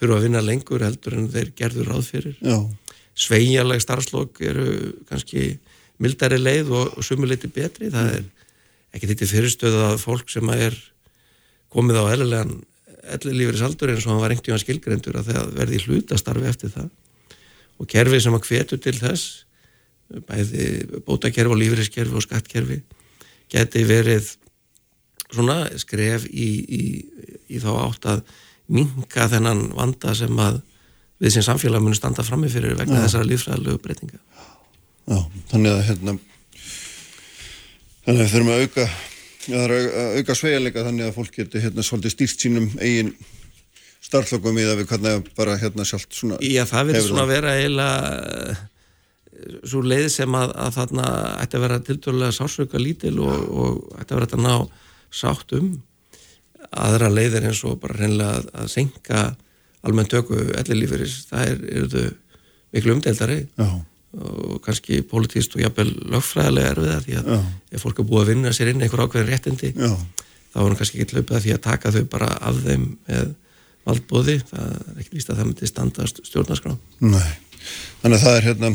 [0.00, 2.38] þurfa að vinna lengur heldur en þeir gerður ráð fyrir.
[3.20, 4.66] Sveigjarleg starfslokk eru
[5.10, 5.58] kannski
[6.00, 7.90] mildari leið og, og sumuleiti betri.
[7.92, 8.24] Það er
[8.96, 10.76] ekki þetta fyrirstöðu að fólk sem er
[11.70, 12.56] komið á ellilegan
[13.14, 16.88] ellilífris aldur eins og hann var einhvern tíma skilgrendur að það verði hlutastarfi eftir það
[17.80, 19.44] og kerfi sem að hvetu til þess
[20.28, 22.80] bæði bótakerfi og lífriskerfi og skattkerfi
[23.50, 24.32] geti verið
[25.30, 26.82] svona skref í, í,
[27.50, 28.24] í þá átt að
[28.70, 30.60] minka þennan vanda sem að
[31.20, 33.04] við sem samfélag munum standa fram með fyrir vegna Já.
[33.06, 34.18] þessara lífsræðilegu breytinga
[35.10, 35.18] Já,
[35.52, 36.16] þannig að hérna
[38.04, 38.88] þannig að þurfum að auka
[39.50, 43.14] að auka sveigalega þannig að fólk getur hérna svolítið stýrt sínum eigin
[44.04, 47.56] starflökum í það við hvernig bara hérna sjálft svona Já, það verður svona að vera
[47.58, 47.98] eiginlega
[48.50, 48.62] eh,
[49.68, 51.10] svo leið sem að, að þarna
[51.42, 54.56] ætti að vera tildulega sásauka lítil og, og ætti að vera að ná
[55.20, 55.70] sátt um
[56.70, 59.22] aðra leiðir eins og bara reynilega að, að senka
[59.86, 62.10] almennt tökku ellilíferis, það er, eru þau
[62.76, 63.68] miklu umdeldari Já.
[64.20, 67.38] og kannski politíst og jafnvel lögfræðilega er við það því að Já.
[67.72, 69.92] ef fólk er búið að vinna sér inn einhver ákveðin réttindi Já.
[70.52, 73.32] þá er hann kannski ekki löpað því að taka þau bara af þeim með
[73.88, 76.74] valdbóði, það er ekki víst að það myndi standast stjórnarskrá.
[77.04, 77.30] Nei,
[78.02, 78.72] þannig að það er hérna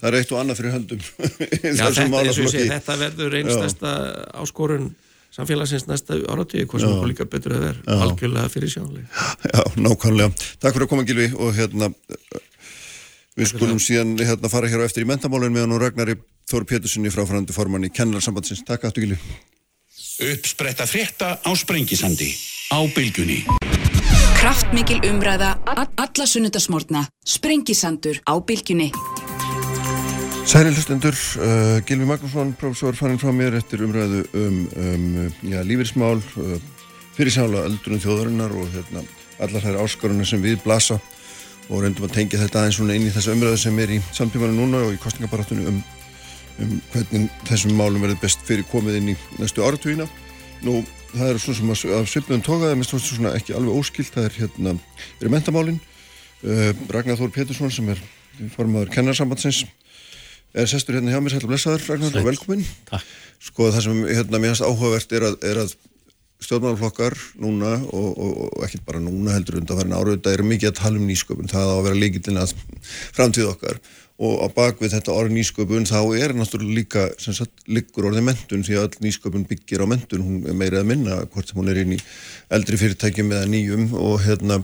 [0.00, 1.06] það er eitt og annað fyrir höndum.
[1.80, 3.94] Já, þetta, sé, þetta verður einstasta
[4.42, 4.90] áskorun
[5.34, 10.32] samfélagsins næsta áratíu, hvað sem líka betur að vera algjörlega fyrir sjánlega Já, nákvæmlega.
[10.58, 11.90] Takk fyrir að koma Gilvi og hérna
[13.38, 16.18] við skulum síðan hérna fara hér á eftir í mentamálun meðan og Ragnari
[16.50, 18.64] Þóru Péturssoni frá frænandi formann í kennarsambandsins.
[18.66, 19.20] Takk aftur Gilvi
[20.20, 22.34] Uppspretta frétta á Sprengisandi
[22.74, 23.44] á bylgunni
[24.40, 25.50] Kraftmikil umræða
[26.00, 28.86] alla sunnudasmórna Sprengisandur á bylgunni
[30.48, 35.04] Særi hlustendur, uh, Gilvi Magnússon, professor fannin frá mér eftir umræðu um, um
[35.44, 36.56] já, lífeyrismál, uh,
[37.18, 39.02] fyrirsála öldrunum þjóðarinnar og hérna,
[39.44, 40.96] allar þær áskorunir sem við blasa
[41.68, 44.56] og reyndum að tengja þetta aðeins svona inn í þessu umræðu sem er í samtímanu
[44.56, 45.84] núna og í kostningabarátunum um,
[46.64, 50.08] um hvernig þessum málum verður best fyrir komið inn í næstu áratvína.
[50.64, 50.80] Nú,
[51.12, 54.38] það er svona sem að svipnum tókaði, mér stóðst svona ekki alveg óskilt, það er
[54.38, 54.74] hérna,
[55.20, 55.80] er mentamálinn,
[56.44, 58.02] uh, Ragnar Þór Pétursson sem er
[58.54, 59.64] formadur kennarsambandsins
[60.56, 63.06] er sestur hérna hjá mér, sætla blessaður Ragnar og velkomin Takk.
[63.50, 65.74] sko það sem hérna mér finnst áhugavert er að, er að
[66.40, 70.70] stjórnmálflokkar núna og, og, og ekki bara núna heldur undan farin ára þetta er mikið
[70.70, 72.54] að tala um nýsköpun það á að vera líkillin að
[73.16, 73.80] framtíð okkar
[74.20, 78.66] og á bakvið þetta orð nýsköpun þá er náttúrulega líka sem sagt liggur orðið mentun
[78.66, 81.72] því að all nýsköpun byggir á mentun hún er meirið að minna hvort sem hún
[81.72, 82.00] er inn í
[82.52, 83.88] eldri fyrirtækjum eða nýjum.
[83.96, 84.60] Og hérna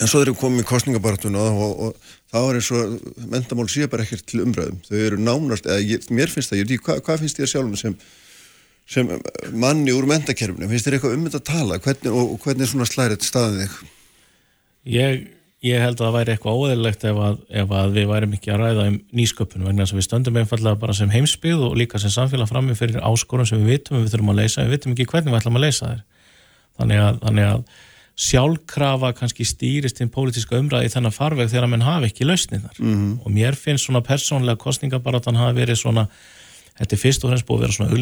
[0.00, 2.94] en svo þeir eru komið í kostningabartuna og, og þá er eins og
[3.32, 6.84] mentamál sé bara ekkert til umræðum þau eru nánast, eða ég, mér finnst það ég,
[6.84, 7.96] hvað, hvað finnst þér sjálfum sem,
[8.88, 9.10] sem
[9.64, 11.80] manni úr mentakerfinu finnst þér eitthvað um þetta að tala?
[11.84, 13.92] Hvernig, og, og hvernig er svona slæðið staðið þig?
[14.94, 15.20] Ég,
[15.64, 17.18] ég held að það væri eitthvað óðurlegt ef,
[17.62, 20.80] ef að við værim ekki að ræða um nýsköpun vegna þess að við stöndum einfallega
[20.80, 24.14] bara sem heimsbyggð og líka sem samfélag fram með fyrir áskorun sem við vitum við
[24.14, 26.02] þurfum að leysa, við vitum ekki hvernig við ætlum að leysa þér
[26.80, 27.60] þannig að, þannig að
[28.20, 33.14] sjálfkrafa kannski stýrist inn pólitíska umræði þennan farveg þegar mann hafi ekki lausninar mm -hmm.
[33.24, 36.08] og mér finnst svona persónlega kostningabaratan hafi verið svona
[36.80, 37.92] þetta er fyrst og fremst búið að vera svona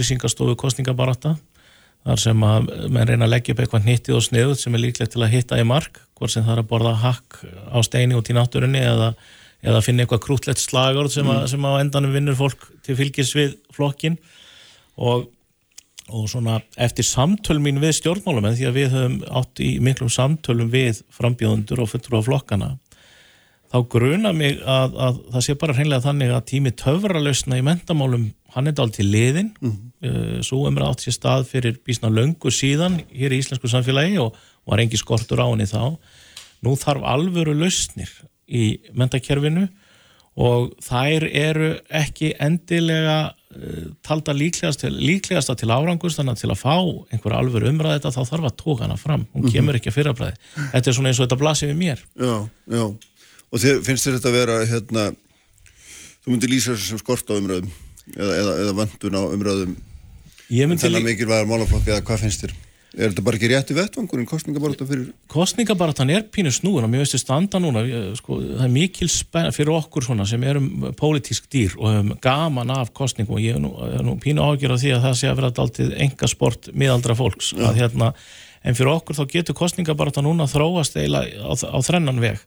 [2.09, 5.13] þar sem að mann reyna að leggja upp eitthvað nýttið og sniðut sem er líklegt
[5.13, 8.31] til að hitta í mark hvort sem það er að borða hakk á steini út
[8.33, 9.13] í náttúrunni eða,
[9.61, 11.45] eða finna eitthvað krútlegt slagord sem, mm.
[11.53, 14.17] sem á endanum vinnur fólk til fylgis við flokkin
[14.97, 15.29] og
[16.09, 20.71] og svona eftir samtöl mín við stjórnmálum því að við höfum átt í miklum samtölum
[20.73, 22.69] við frambjóðundur og fullur á flokkana
[23.69, 28.29] þá gruna mig að, að það sé bara hreinlega þannig að tími töfralausna í mentamálum
[28.55, 30.43] hann er dál til liðin mm -hmm.
[30.43, 34.35] svo er mér átt sér stað fyrir bísna löngu síðan hér í íslensku samfélagi og
[34.67, 35.97] var engi skortur á henni þá
[36.65, 38.09] nú þarf alvöru lausnir
[38.49, 39.69] í mentakerfinu
[40.39, 43.19] og þær eru ekki endilega
[43.57, 46.77] uh, talda líklegast til, líklegasta til árangust þannig að til að fá
[47.13, 49.53] einhver alveg umræði þetta þá þarf að tóka hana fram, hún Mhm.
[49.53, 50.37] kemur ekki að fyrrabræði
[50.73, 52.85] þetta er svona eins og þetta blasir við mér Já, já.
[53.49, 55.05] Og þið, finnst þér þetta að vera, hérna,
[56.25, 57.71] þú myndir lýsa þessu sem skort á umröðum
[58.15, 59.77] eða, eða, eða vöndun á umröðum
[60.53, 62.57] Ég myndi þennan lí- mikilvægar málaflokk eða hvað finnst þér?
[62.99, 65.11] Er þetta bara ekki rétti vettvangurinn, kostningabarta fyrir...
[65.29, 69.53] kostningabaratan er pínu snúin og mér veistu standa núna ég, sko, það er mikil spenna
[69.53, 73.63] fyrir okkur svona sem erum pólitísk dýr og hefum gaman af kostningum og ég er
[73.63, 76.71] nú, er nú pínu ágjör af því að það sé að vera daldið enga sport
[76.73, 77.53] miðaldra fólks.
[77.61, 78.11] Að, hérna,
[78.65, 82.41] en fyrir okkur þá getur kostningabaratan núna þróast eiginlega á, á þrennan veg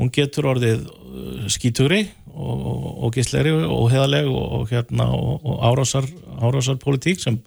[0.00, 2.02] hún getur orðið uh, skítugri
[2.34, 6.08] og, og, og gíslegri og heðaleg og, hérna, og, árásar,
[6.42, 7.38] árásar politík sem,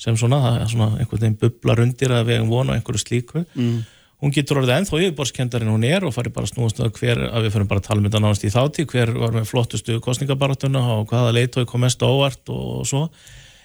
[0.00, 3.44] sem svona, svona einhvern veginn bublar undir að hefum vona einhverju slíku.
[3.54, 3.84] Mm.
[4.24, 7.00] hún getur orðið ennþá yfirborskendar en hún er og fari bara að snúast um það
[7.00, 9.48] hver, að við fyrir bara að tala um þetta nánast í þátti hver var með
[9.50, 13.02] flottustu kostningabaratuna og hvaða leitói kom mest á óvart og, og svo.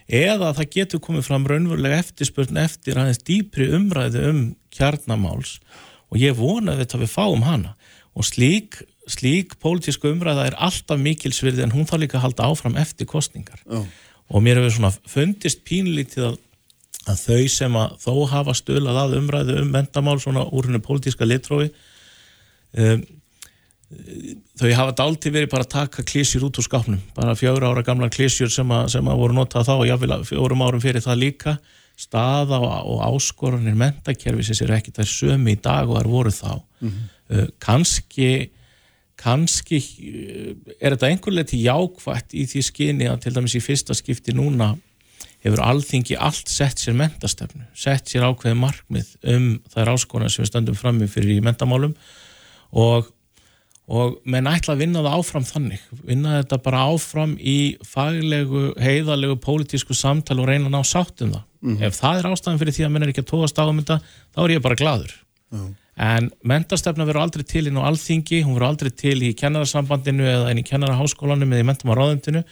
[0.10, 4.42] Eða það getur komið fram raunverulega eftirspurn eftir aðeins dýpri umræðu um
[4.74, 5.60] kjarnamáls
[6.10, 7.76] og ég vona að þetta við fáum hana
[8.18, 12.80] og slík, slík pólitísku umræða er alltaf mikilsvirði en hún þarf líka að halda áfram
[12.82, 13.84] eftir kostningar Já.
[14.30, 16.42] og mér hefur svona fundist pínlítið að,
[17.06, 21.28] að þau sem að þó hafa stöðlað að umræðu um mentamál svona úr henni pólitíska
[21.28, 21.72] litrófi
[22.78, 23.08] um,
[24.60, 27.02] þau hafa dálítið verið bara að taka klísjur út úr skápnum.
[27.18, 30.84] Bara fjögur ára gamla klísjur sem, sem að voru notað þá og jáfnvel fjórum árum
[30.84, 31.56] fyrir það líka.
[32.00, 36.52] Staða og, og áskoranir mentakerfisins er ekki þær sömu í dag og þær voru þá.
[36.86, 37.00] Uh,
[37.62, 38.32] kannski
[39.20, 43.98] kannski uh, er þetta einhverlega til jákvætt í því skyni að til dæmis í fyrsta
[43.98, 44.74] skipti núna
[45.44, 50.52] hefur alþingi allt sett sér mentastefnu, sett sér ákveði markmið um þær áskonar sem við
[50.52, 51.94] stöndum frammi fyrir í mentamálum
[52.76, 53.08] og,
[53.88, 59.40] og menn ætla að vinna það áfram þannig, vinna þetta bara áfram í faglegu, heiðalegu
[59.44, 61.46] pólitísku samtal og reyna að ná sátt um það.
[61.88, 64.00] Ef það er ástæðan fyrir því að menn er ekki að tóast á um þetta,
[64.36, 65.16] þá er ég bara gladur.
[66.00, 70.54] En mentastefna verður aldrei til inn á alþingi, hún verður aldrei til í kennarasambandinu eða
[70.54, 72.44] inn í kennaraháskólanum eða í mentamáraðundinu.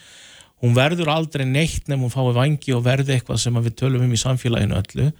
[0.66, 4.16] Hún verður aldrei neitt nefnum hún fái vangi og verði eitthvað sem við tölum um
[4.16, 5.12] í samfélaginu öllu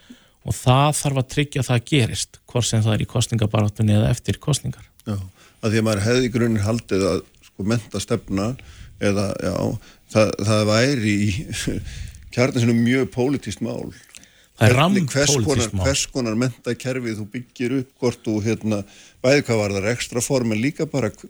[0.48, 4.12] og það þarf að tryggja að það gerist, hvort sem það er í kostningabaráttunni eða
[4.16, 4.86] eftir kostningar.
[5.08, 5.18] Já,
[5.62, 8.50] að því að maður hefði í grunninn haldið að sko mentastefna
[9.04, 9.56] eða, já,
[10.14, 11.32] það, það væri í
[12.36, 13.92] kjarnin sinni mjög pólitískt mál.
[14.58, 18.80] Er Hvernig- hvers konar, hvers konar mentakerfið þú byggir upp hvort þú hérna,
[19.22, 21.30] bæði hvað var það ekstra form en líka bara hv-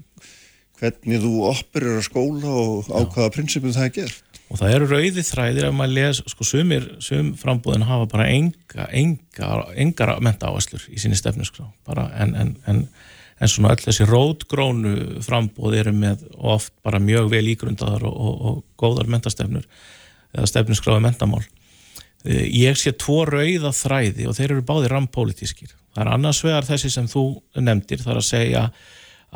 [0.79, 4.23] hvernig þú operir að skóla og á hvaða prinsipum það er gert.
[4.49, 8.87] og það eru rauði þræðir ef maður les, sko sumir sum frambúðin hafa bara enga
[8.95, 12.87] enga, engar menta áherslur í sinni stefnuskrá bara en, en, en,
[13.41, 18.41] en svona öll þessi rótgrónu frambúð eru með oft bara mjög vel ígrundaðar og, og,
[18.47, 19.67] og góðar mentastefnur
[20.31, 21.43] eða stefnuskráði mentamál
[22.27, 26.91] ég sé tvo rauða þræði og þeir eru báði rampolítískir það er annars vegar þessi
[26.93, 27.25] sem þú
[27.57, 28.63] nefndir það er að segja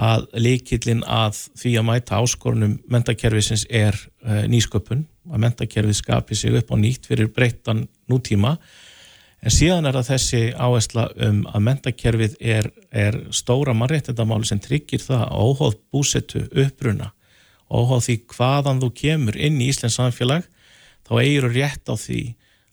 [0.01, 6.55] að líkillin að því að mæta áskorunum mentakerfisins er uh, nýsköpun, að mentakerfið skapi sig
[6.55, 8.55] upp á nýtt fyrir breyttan nútíma.
[9.43, 15.03] En síðan er það þessi áhersla um að mentakerfið er, er stóra mannréttindamáli sem tryggir
[15.03, 17.11] það að óháð búsetu uppruna
[17.71, 20.45] óháð því hvaðan þú kemur inn í Íslands samfélag
[21.07, 22.21] þá eigir rétt á því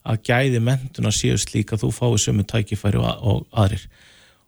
[0.09, 3.85] að gæði mentuna séu slík að þú fái sömu tækifæri og, og aðrir.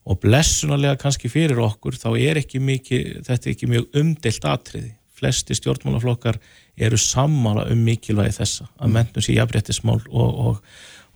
[0.09, 4.93] Og blessunarlega kannski fyrir okkur þá er ekki mikið, þetta er ekki mjög umdelt atriði.
[5.21, 6.39] Flesti stjórnmálaflokkar
[6.81, 10.63] eru sammála um mikilvægi þessa að mentun sé jafnréttismál og, og,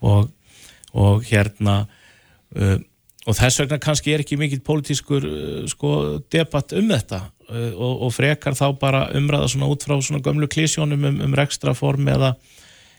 [0.04, 0.26] og,
[0.92, 2.76] og hérna uh,
[3.24, 5.94] og þess vegna kannski er ekki mikið pólitískur uh, sko
[6.32, 7.22] debatt um þetta.
[7.48, 11.36] Uh, og, og frekar þá bara umræða svona út frá svona gömlu klísjónum um, um
[11.36, 12.34] rekstraform eða,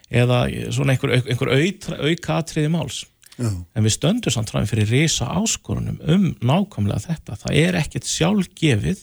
[0.10, 3.03] eða svona einhver, einhver auka, atriði máls.
[3.36, 3.49] Já.
[3.52, 7.36] en við stöndum samt fram fyrir risa áskorunum um nákvæmlega þetta.
[7.41, 9.02] Það er ekkert sjálfgefið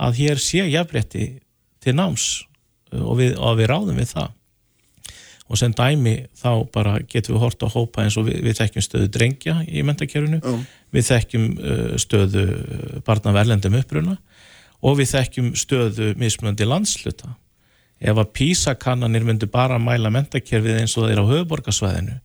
[0.00, 1.26] að hér sé jafnrétti
[1.84, 2.28] til náms
[2.94, 4.34] uh, og við, og við ráðum við það.
[5.48, 8.84] Og sem dæmi þá bara getum við hort á hópa eins og við, við þekkjum
[8.84, 10.56] stöðu drengja í mentakerfinu Já.
[10.96, 12.46] við þekkjum uh, stöðu
[13.04, 14.16] barna verlendum uppruna.
[14.80, 17.34] Og við þekkjum stöðu mismunandi landsluta
[17.98, 22.18] ef að písakannanir myndu bara mæla mentakerfið eins og er á höfuborgarsvæðinu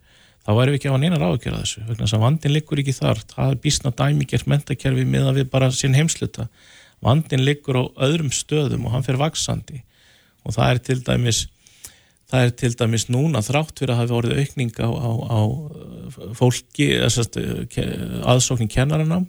[0.43, 2.95] þá væri við ekki á hann einar ágjörða þessu vegna þess að vandin liggur ekki
[2.97, 3.21] þar.
[3.31, 6.47] Það er bísna dæmigert mentakerfi með að við bara sín heimsluta
[7.03, 9.81] vandin liggur á öðrum stöðum og hann fer vaksandi
[10.43, 11.41] og það er til dæmis
[12.31, 15.39] það er til dæmis núna þrátt fyrir að hafa orðið aukning á, á, á
[16.37, 19.27] fólki aðsóknin kennaranám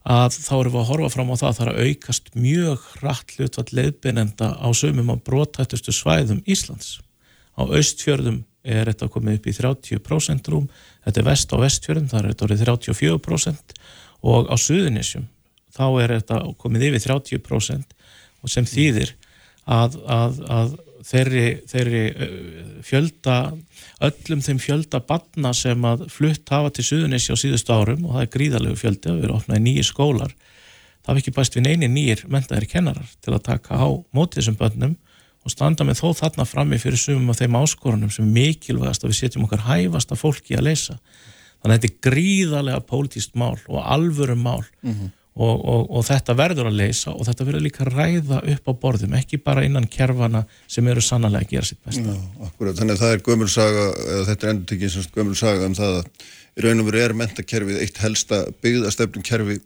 [0.00, 2.84] að þá erum við að horfa fram á það að það er að aukast mjög
[2.96, 7.00] hratt hlutvall leiðbeinenda á sömum á brotættustu svæðum Íslands.
[7.56, 10.70] Á austfjörðum er þetta komið upp í 30% rúm,
[11.04, 13.76] þetta er vest á vestfjörðum, það er þetta orðið 34%
[14.30, 15.28] og á suðunisjum
[15.74, 17.96] þá er þetta komið yfir 30%
[18.40, 19.14] og sem þýðir
[19.70, 20.74] að, að, að
[21.06, 22.02] þeirri, þeirri
[22.86, 23.36] fjölda,
[24.00, 28.24] öllum þeim fjölda batna sem að flutt hafa til Suðunissi á síðustu árum og það
[28.24, 30.32] er gríðalegu fjöldi að vera opnaði nýjir skólar.
[31.04, 34.58] Það er ekki bæst við neini nýjir mentaðir kennarar til að taka á mótið þessum
[34.60, 34.96] bönnum
[35.40, 39.20] og standa með þó þarna frammi fyrir sumum af þeim áskorunum sem mikilvægast að við
[39.22, 40.98] setjum okkar hæfasta fólki að leysa
[41.60, 46.04] þannig að þetta er gríðalega pólitíst mál og alvöru mál mm -hmm og, og, og
[46.08, 49.64] þetta verður að leysa og þetta verður líka að ræða upp á borðum ekki bara
[49.66, 52.14] innan kervana sem eru sannlega að gera sitt besta.
[52.14, 55.76] Já, akkurat, þannig að það er gömulsaga eða þetta er endur tekið sem gömulsaga um
[55.78, 59.60] það að í raun og veru er mentakerfið eitt helsta byggðastefnum kerfi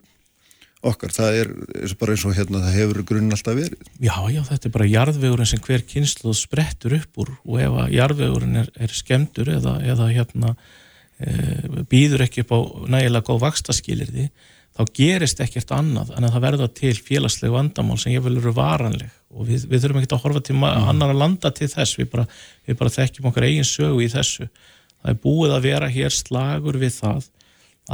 [0.85, 1.51] okkar, það er
[1.97, 3.91] bara eins og hérna það hefur grunn alltaf verið.
[4.05, 7.95] Já, já, þetta er bara jarðvegurinn sem hver kynsluð sprettur upp úr og ef að
[7.97, 10.53] jarðvegurinn er, er skemdur eða, eða hérna
[11.17, 11.31] e,
[11.89, 12.59] býður ekki upp á
[12.97, 14.29] nægilega góð vakstaskilirði
[14.75, 18.55] þá gerist ekkert annað en að það verða til félagslegu vandamál sem ég vil eru
[18.57, 20.67] varanleg og við, við þurfum ekki að horfa til mm.
[20.91, 22.27] annar að landa til þess, við bara,
[22.67, 24.49] við bara þekkjum okkar eigin sögu í þessu.
[24.99, 27.31] Það er búið að vera hér slagur við það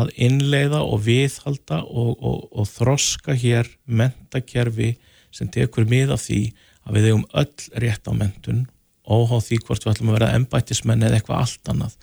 [0.01, 4.93] að innleiða og viðhalda og, og, og þroska hér mentakerfi
[5.35, 6.43] sem tekur mið af því
[6.87, 8.63] að við hefum öll rétt á mentun
[9.11, 11.97] óháð því hvort við ætlum að vera embættismenn eða eitthvað allt annað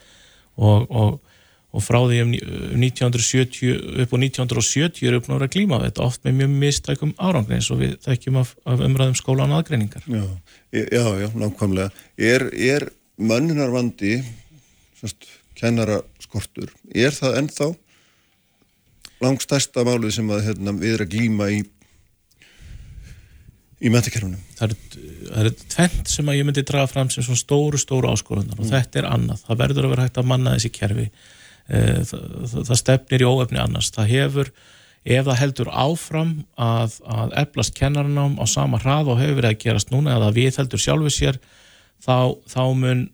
[0.58, 1.27] og, og
[1.76, 2.34] og frá því um
[2.80, 7.72] 1970 upp á 1970 er uppnáður að glíma þetta oft með mjög mistækum árangri eins
[7.74, 10.24] og við þekkjum af, af umræðum skólan aðgreiningar Já,
[10.72, 12.88] já, já, nákvæmlega Er, er
[13.18, 14.22] mönnunarvandi
[15.58, 17.72] kennara skortur er það ennþá
[19.24, 21.64] langstæsta málið sem að, hérna, við erum að glíma í
[23.78, 24.42] í metakerfunum?
[24.58, 24.76] Það
[25.42, 28.64] er tvent sem að ég myndi draga fram sem svona stóru, stóru áskorunar mm.
[28.64, 29.44] og þetta er annað.
[29.46, 31.08] Það verður að vera hægt að manna þessi kerfi
[31.68, 33.92] það, það stefnir í óöfni annars.
[33.96, 34.52] Það hefur,
[35.04, 39.62] ef það heldur áfram að, að eflast kennarnám á sama hrað og hefur verið að
[39.66, 41.40] gerast núna eða við heldur sjálfu sér
[42.04, 43.06] þá, þá mun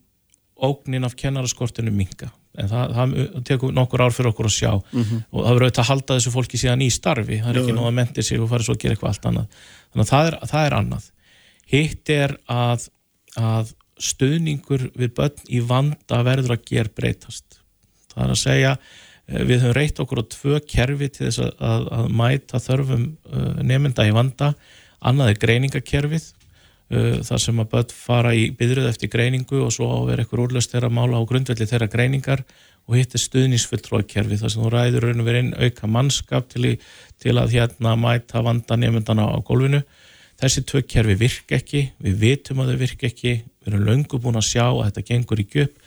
[0.63, 3.13] ógnin af kennaraskortinu minga en það, það
[3.47, 4.71] tekur nokkur ár fyrir okkur að sjá.
[4.73, 5.21] Mm -hmm.
[5.31, 7.87] og það verður auðvitað að halda þessu fólki síðan í starfi, það er ekki nóg
[7.87, 9.47] að menti sig og fara svo að gera eitthvað allt annað.
[9.89, 11.09] Þannig að það er, það er annað.
[11.73, 12.87] Hitt er að,
[13.35, 17.62] að stöðningur við börn í vanda verður að gera breytast
[18.13, 21.51] það er að segja eh, við höfum reytt okkur á tvö kerfi til þess að,
[21.71, 24.53] að, að mæta þörfum uh, nefnda í vanda.
[25.03, 29.89] Annað er greiningakerfið uh, þar sem að börn fara í byðröð eftir greiningu og svo
[29.91, 32.45] áver ekkur úrlöst þeirra mála á grundvelli þeirra greiningar
[32.83, 36.73] og hitt er stuðnisfulltróðkerfið þar sem þú ræður raun og verið inn auka mannskap til,
[37.23, 39.79] til að hérna mæta vanda nefndana á gólfinu.
[40.41, 43.33] Þessi tvö kerfi virk ekki, við vitum að þau virk ekki
[43.63, 45.77] við erum löngu búin að sjá að þetta gengur í gjöp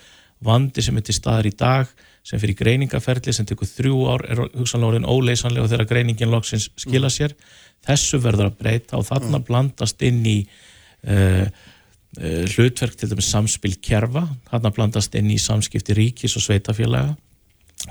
[0.43, 1.91] vandi sem er til staðar í dag
[2.27, 6.67] sem fyrir greiningaferli sem tekur þrjú ár er hugsanlega orðin óleysanlega og þegar greiningin loksins
[6.79, 7.35] skila sér.
[7.87, 13.77] Þessu verður að breyta og þarna blandast inn í uh, uh, hlutverk til dæmis samspil
[13.83, 17.15] kerfa, þarna blandast inn í samskipti ríkis og sveitafélaga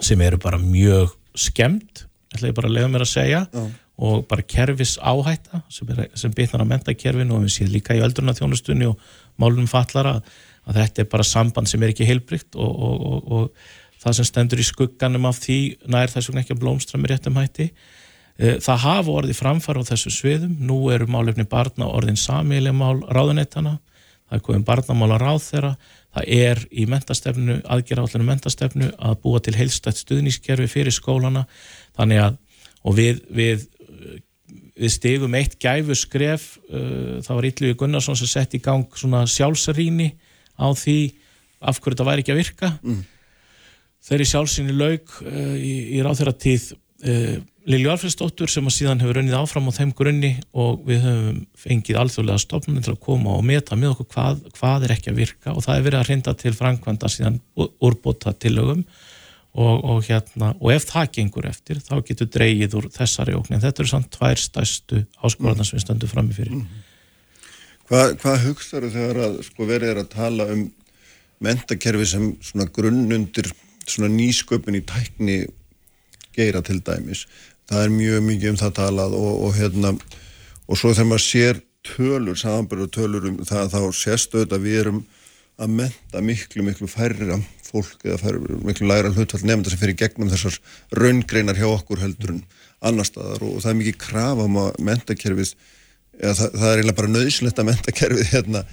[0.03, 2.05] sem eru bara mjög skemmt,
[2.35, 3.71] ætla ég bara að lega mér að segja uh.
[4.03, 7.97] og bara kerfis áhætta sem, er, sem bitnar að menta kerfinu og við séum líka
[7.97, 9.01] í öldurna þjónustunni og
[9.41, 10.19] málunum fallara
[10.67, 13.75] að þetta er bara samband sem er ekki heilbrygt og, og, og, og
[14.07, 15.59] það sem stendur í skugganum af því
[15.91, 17.71] nær þess vegna ekki að blómstra með réttum hætti.
[18.37, 23.01] Eh, það hafa orðið framfara á þessu sviðum, nú eru málefni barna orðin samiðlega mál
[23.09, 23.79] ráðunettana,
[24.29, 25.73] það er komið barnamála ráð þeirra,
[26.17, 31.47] það er í mentastefnu, aðgerra mentastefnu að búa til heilstætt stuðnískerfi fyrir skólana,
[31.97, 32.39] þannig að
[32.87, 33.65] og við, við,
[34.77, 39.25] við stegum eitt gæfu skref, uh, það var Ítluði Gunnarsson sem sett í gang svona
[39.27, 40.13] sjálfsaríni
[40.61, 41.01] á því
[41.67, 42.75] af hverju þetta væri ekki að virka.
[42.85, 43.05] Mm
[44.07, 49.19] þeirri sjálfsynni laug uh, í, í ráþeira tíð uh, Lili Alfredsdóttur sem að síðan hefur
[49.19, 53.43] runnið áfram á þeim grunni og við höfum fengið alþjóðlega stofnun til að koma og
[53.49, 56.35] meta með okkur hvað, hvað er ekki að virka og það er verið að hrinda
[56.39, 58.85] til framkvæmda síðan úrbota tillögum
[59.57, 63.63] og, og, hérna, og ef það gengur eftir þá getur dreyið úr þessari óknin.
[63.63, 65.69] Þetta eru samt tvær stæstu áskoðarna mm.
[65.69, 66.59] sem við stöndum fram í fyrir.
[66.61, 66.83] Mm.
[67.87, 70.67] Hvað, hvað hugsaður þegar að sko, verið er að tala um
[71.47, 73.51] mentakerfi sem svona grunnundir
[73.87, 75.39] svona nýsköpun í tækni
[76.37, 77.27] geira til dæmis.
[77.71, 79.93] Það er mjög mikið um það talað og, og hérna
[80.67, 85.05] og svo þegar maður sér tölur, samanbyrðu tölur um það þá sést auðvitað við erum
[85.57, 90.31] að menta miklu, miklu færra fólk eða færra, miklu læra hlutfall nefnda sem fyrir gegnum
[90.31, 90.59] þessar
[90.95, 92.43] raungreinar hjá okkur heldur en
[92.85, 93.45] annar staðar.
[93.47, 95.55] Og, það er mikið krafa um að mentakerfið
[96.21, 98.65] eða það, það er eiginlega bara nöðslegt að mentakerfið hérna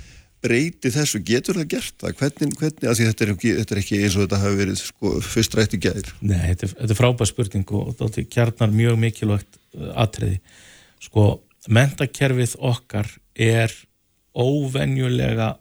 [0.43, 2.15] breyti þessu, getur það gert það?
[2.19, 5.13] Hvernig, hvernig, að þetta er, ekki, þetta er ekki eins og þetta hafi verið sko,
[5.23, 8.99] fyrst rætt í gæðir Nei, þetta er, þetta er frábæð spurning og þetta kjarnar mjög
[9.01, 10.39] mikilvægt uh, atriði.
[11.03, 11.25] Sko,
[11.73, 13.09] mentakerfið okkar
[13.39, 13.73] er
[14.33, 15.53] óvenjulega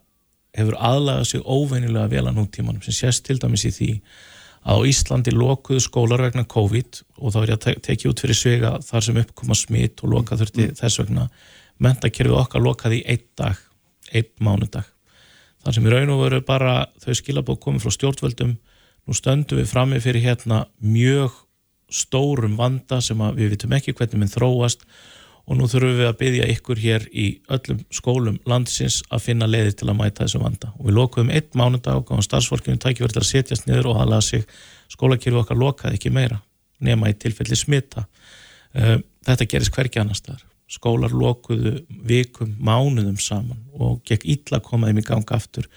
[0.57, 3.91] hefur aðlagað sig óvenjulega vel að nútímanum sem sést til dæmis í því
[4.69, 8.37] að Íslandi lokuðu skólar vegna COVID og þá er ég að te tekja út fyrir
[8.37, 10.77] svega þar sem uppkoma smitt og loka þurfti mm.
[10.79, 11.27] þess vegna
[11.83, 13.59] mentakerfið okkar lokaði í einn dag,
[14.13, 14.85] einn mánudag.
[15.63, 18.53] Þar sem í raun og veru bara þau skilabók komið frá stjórnvöldum
[19.03, 21.35] nú stöndum við frammi fyrir hérna mjög
[21.93, 24.85] stórum vanda sem við vitum ekki hvernig minn þróast
[25.43, 29.75] og nú þurfum við að byggja ykkur hér í öllum skólum landsins að finna leiðir
[29.79, 30.71] til að mæta þessum vanda.
[30.79, 34.47] Og við lokuðum einn mánudag og gáðum starfsfólkinu til að setjast niður og halaða sig.
[34.91, 36.39] Skólakirfi okkar lokaði ekki meira
[36.83, 38.07] nema í tilfelli smita.
[38.73, 41.77] Eh, þetta gerist hverki annar staðar skólar lokuðu
[42.09, 45.69] vikum mánuðum saman og gekk illa að koma þeim í gang aftur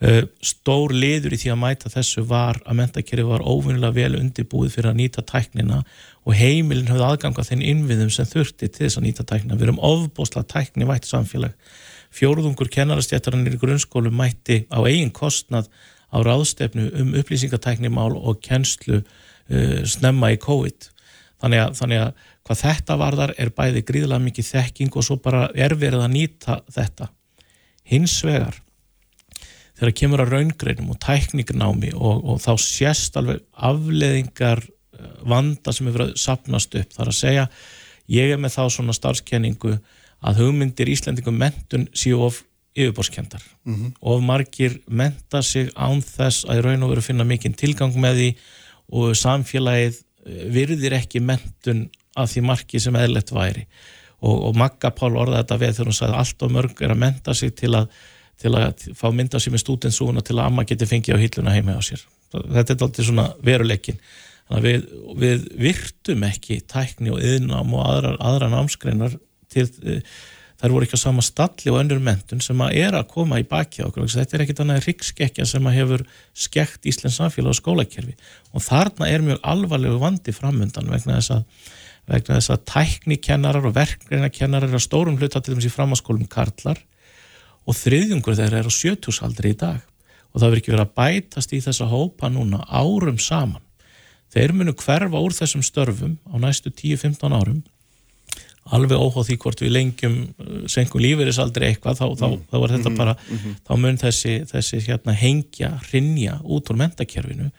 [0.00, 4.72] Eh, stór liður í því að mæta þessu var að mentakerfi var óvinnilega vel undirbúið
[4.72, 5.82] fyrir að nýta tæknina
[6.24, 9.58] og heimilin höfði aðganga þenn innviðum sem þurfti til þess að nýta tæknina.
[9.60, 11.52] Við erum ofbósla tækni vætt samfélag.
[12.16, 15.68] Fjóruðungur kennarastjættarannir í grunnskólu mætti á eigin kostnad
[16.08, 20.88] á ráðstefnu um upplýsingatæknimál og kennslu uh, snemma í COVID.
[21.44, 25.44] Þannig að, þannig að hvað þetta varðar er bæði gríðilega mikið þekking og svo bara
[25.54, 27.06] er verið að nýta þetta.
[27.86, 28.58] Hins vegar
[29.78, 35.86] þegar kemur að raungreinum og tækniknámi og, og þá sést alveg afleðingar eh, vanda sem
[35.86, 36.90] hefur sapnast upp.
[36.90, 37.46] Það er að segja,
[38.10, 39.76] ég er með þá svona starfskenningu
[40.20, 42.42] að hugmyndir Íslandingum mentun séu of
[42.74, 43.94] yfirborskendar mm -hmm.
[44.00, 48.28] og margir menta sig án þess að raun og veru finna mikinn tilgang með því
[48.90, 51.88] og samfélagið eh, virðir ekki mentun
[52.24, 53.66] af því margi sem eðlert væri
[54.20, 57.04] og, og Magga Pál orða þetta við þegar hún sagði allt og mörg er að
[57.04, 57.92] menta sig til að
[58.40, 61.76] til að fá mynda sér með stúdensúna til að amma geti fengið á hilluna heima
[61.76, 62.02] á sér.
[62.32, 63.98] Þetta er alltaf svona veruleikin.
[64.50, 64.86] Að við,
[65.20, 69.18] við virtum ekki tækni og yðnám og aðra, aðra námskreinar
[69.52, 69.66] til
[70.60, 73.46] þær voru ekki á sama stalli og önnur mentun sem að er að koma í
[73.48, 74.08] baki á okkur.
[74.10, 76.06] Þetta er ekkit annað ríkskekkja sem að hefur
[76.36, 78.16] skekt Íslands samfélag og skólakerfi
[78.52, 81.70] og þarna er mjög alvarlegu vandi framöndan vegna þess að
[82.08, 86.80] vegna þess að tæknikennarar og verkreinakennarar á stórum hluta til þess í framháskólum karlar
[87.68, 89.80] og þriðjungur þeirra er á sjötusaldri í dag
[90.30, 93.62] og það verður ekki verið að bætast í þessa hópa núna árum saman.
[94.30, 97.62] Þeir munu hverfa úr þessum störfum á næstu 10-15 árum
[98.70, 102.42] alveg óháð því hvort við lengjum uh, senkum lífeyrisaldri eitthvað þá, þá, mm.
[102.50, 102.98] þá er þetta mm -hmm.
[103.00, 107.50] bara, mm þá mun þessi, þessi hérna, hengja, hrinja út úr mentakerfinu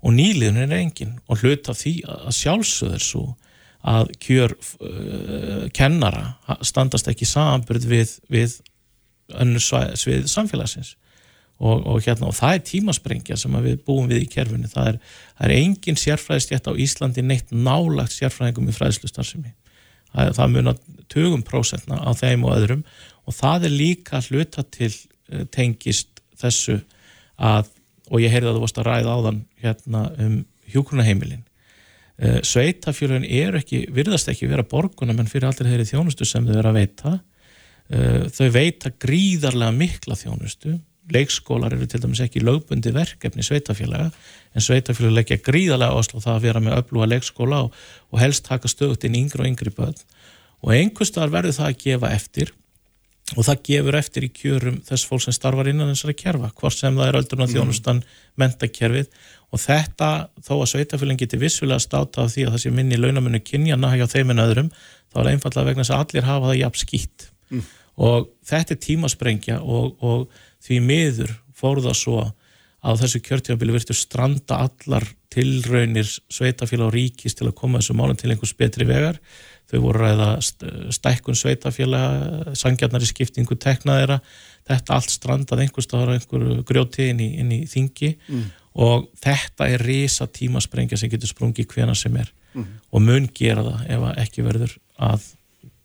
[0.00, 3.24] og nýliðun er engin og hlut af því að sjálfsöður svo
[3.80, 6.34] að kjör uh, kennara
[6.66, 8.58] standast ekki samanbyrð við, við
[9.40, 10.96] önnur svið samfélagsins.
[11.60, 14.68] Og, og, hérna, og það er tímasprengja sem við búum við í kerfinu.
[14.72, 15.00] Það er,
[15.44, 19.52] er engin sérfræðistjætt á Íslandi neitt nálagt sérfræðingum í fræðslustarfsemi.
[20.14, 20.78] Það, það munar
[21.12, 22.86] 20% á þeim og öðrum.
[23.28, 26.78] Og það er líka hluta til eh, tengist þessu
[27.36, 27.68] að,
[28.08, 30.40] og ég heyrði að þú varst að ræða áðan hérna um
[30.72, 31.44] hjókunaheimilin
[32.20, 36.54] eh, sveitafjörðun er ekki, virðast ekki vera borgunum en fyrir allir þeirri þjónustu sem þau
[36.54, 37.16] vera að veita.
[37.90, 40.76] Eh, þau veita gríðarlega mikla þjónustu.
[41.10, 44.12] Leikskólar eru til dæmis ekki lögbundi verkefni sveitafélaga
[44.54, 47.74] en sveitafélag leggja gríðarlega áslá það að vera með öfluga leikskóla og,
[48.12, 49.98] og helst taka stöðut inn yngri og yngri börn.
[50.60, 52.54] Og einhverstaðar verður það að gefa eftir
[53.36, 56.96] og það gefur eftir í kjörum þess fólk sem starfar innan þessari kerfa hvort sem
[56.96, 57.52] það er öldurna mm.
[57.54, 58.02] þjónustan
[58.40, 59.10] mentakerfið
[59.50, 60.10] og þetta
[60.46, 64.06] þó að sveitafélagin geti vissulega státa af því að það sé minni launamunni kynjana hjá
[64.10, 64.72] þeim en öðrum
[65.10, 67.30] þá er einfallega vegna þess að allir hafa það jafn skýtt.
[67.50, 67.64] Mm.
[68.00, 72.20] Og þetta er tímasprengja og, og því miður fór það svo
[72.80, 78.16] að þessu kjörtífabili virtu stranda allar tilraunir sveitafélag og ríkis til að koma þessu málum
[78.18, 79.18] til einhvers betri vegar.
[79.70, 80.30] Þau voru ræða
[80.94, 84.18] stækkun sveitafélag sangjarnari skiptingu teknaðera
[84.70, 88.14] þetta allt strandað einhvers það var einhver grjóti inn í, inn í þingi.
[88.30, 88.48] Mm.
[88.80, 92.66] Og þetta er risa tímasprengja sem getur sprungið hvena sem er mm.
[92.90, 95.28] og mun gera það ef ekki verður að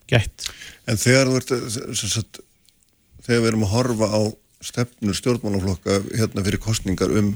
[0.09, 0.49] gætt.
[0.88, 2.41] En þegar þú ert sagt,
[3.26, 4.22] þegar við erum að horfa á
[4.65, 7.35] stefnur stjórnmálaflokka hérna fyrir kostningar um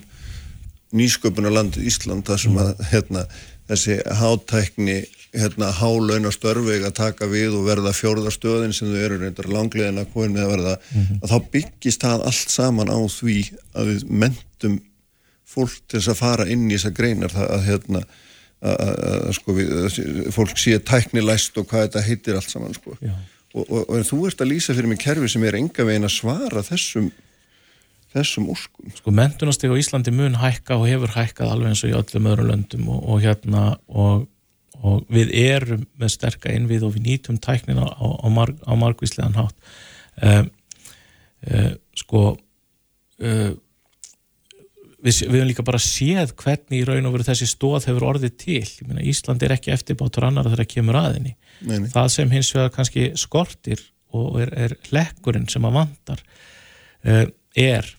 [0.95, 3.25] nýsköpunarland Ísland þar sem að hérna,
[3.69, 4.99] þessi hátækni
[5.35, 10.09] hérna, hálauna störfeg að taka við og verða fjórðarstöðin sem þau eru reyndar langlegin að
[10.15, 10.75] komin með að verða
[11.19, 13.37] að þá byggist það allt saman á því
[13.75, 14.79] að við mentum
[15.49, 18.03] fólk til þess að fara inn í þessar greinar það að hérna
[18.59, 19.73] að, sko, við,
[20.35, 22.97] fólk sé tæknilæst og hvað þetta heitir allt saman sko.
[22.99, 26.17] og, og, og þú ert að lýsa fyrir mig kerfi sem er enga veginn að
[26.17, 27.09] svara þessum
[28.13, 28.89] þessum úrskum.
[28.97, 32.49] Sko mentunasteg á Íslandi mun hækka og hefur hækkað alveg eins og í öllum öðrum
[32.49, 34.25] löndum og, og hérna og,
[34.81, 39.37] og við erum með sterka innvið og við nýtum tæknina á, á, marg, á margvíslegan
[39.37, 39.53] hátt
[40.25, 40.49] um,
[41.53, 43.51] uh, sko uh,
[45.03, 48.35] við, við hefum líka bara séð hvernig í raun og veru þessi stóð hefur orðið
[48.41, 48.63] til.
[48.87, 51.91] Meina, Ísland er ekki eftirbátur annar þegar það kemur aðinni Neini.
[51.93, 53.85] það sem hins vegar kannski skortir
[54.15, 56.25] og er, er lekkurinn sem að vandar
[57.05, 57.25] uh,
[57.57, 57.89] er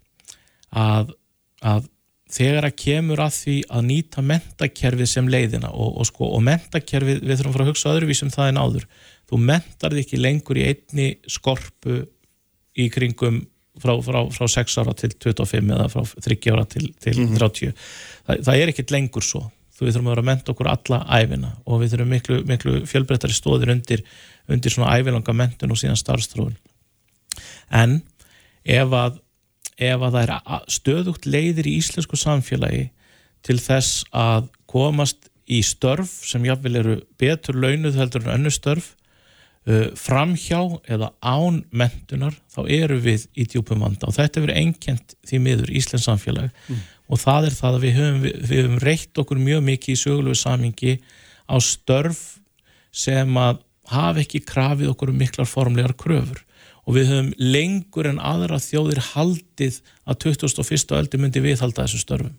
[0.71, 1.15] að,
[1.63, 1.89] að
[2.31, 7.23] þegar að kemur að því að nýta mentakerfið sem leiðina og, og, sko, og mentakerfið,
[7.25, 8.89] við þurfum að fara að hugsa öðruvísum það en áður,
[9.31, 12.03] þú mentar þig ekki lengur í einni skorpu
[12.79, 13.43] í kringum
[13.83, 18.45] frá, frá, frá 6 ára til 25 eða frá 30 ára til, til 30 það,
[18.47, 19.47] það er ekkit lengur svo.
[19.77, 22.75] Þú við þurfum að vera að menta okkur alla æfina og við þurfum miklu, miklu
[22.91, 24.03] fjölbreyttari stóðir undir,
[24.51, 26.59] undir svona æfilanga mentun og síðan starfstróðun
[27.71, 28.01] en
[28.65, 29.19] ef að
[29.81, 32.91] ef að það er stöðugt leiðir í íslensku samfélagi
[33.47, 38.93] til þess að komast í störf sem jáfnvel eru betur launuð heldur en önnu störf
[40.01, 45.41] framhjá eða án mentunar þá eru við í djúpum vanda og þetta verður einkjent því
[45.45, 46.79] miður Íslands samfélag mm.
[47.13, 50.39] og það er það að við höfum, við höfum reitt okkur mjög mikið í sögulegu
[50.41, 50.95] samingi
[51.45, 52.23] á störf
[52.91, 53.61] sem að
[53.91, 56.41] hafa ekki krafið okkur um miklar formlegar kröfur
[56.87, 60.97] og við höfum lengur en aðra þjóðir haldið að 2001.
[60.97, 62.33] öldi myndi viðhalda þessu störfum.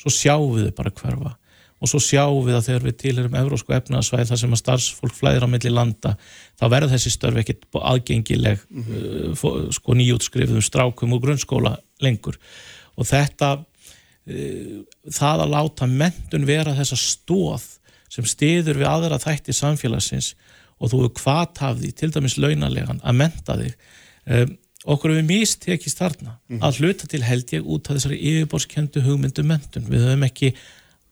[0.00, 1.36] Svo sjáum við bara hverfa
[1.82, 5.46] og svo sjáum við að þegar við tilherum eurósku efnaðsvæð þar sem að starfsfólk flæðir
[5.46, 6.14] á milli landa
[6.60, 9.34] þá verður þessi störf ekkit aðgengileg mm -hmm.
[9.34, 12.38] uh, sko nýjútskrifuðum strákum og grunnskóla lengur
[12.94, 14.78] og þetta uh,
[15.10, 17.66] það að láta mentun vera þessa stóð
[18.12, 20.34] sem stiður við aðra þætti samfélagsins
[20.82, 23.74] og þú hefur hvað hafði, til dæmis launalegan, að menta þig
[24.26, 26.62] um, okkur hefur mistekist þarna mm.
[26.64, 30.52] að hluta til held ég út af þessari yfirborskjöndu hugmyndu mentun við höfum ekki,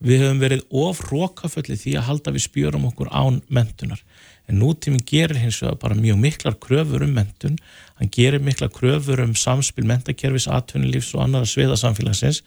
[0.00, 4.00] við höfum verið of rókafölli því að halda við spjörum okkur án mentunar,
[4.48, 7.58] en nútíminn gerir hins vegar bara mjög miklar kröfur um mentun,
[8.00, 12.42] hann gerir miklar kröfur um samspil mentakerfis, atvinnulífs og annara sviða samfélagsins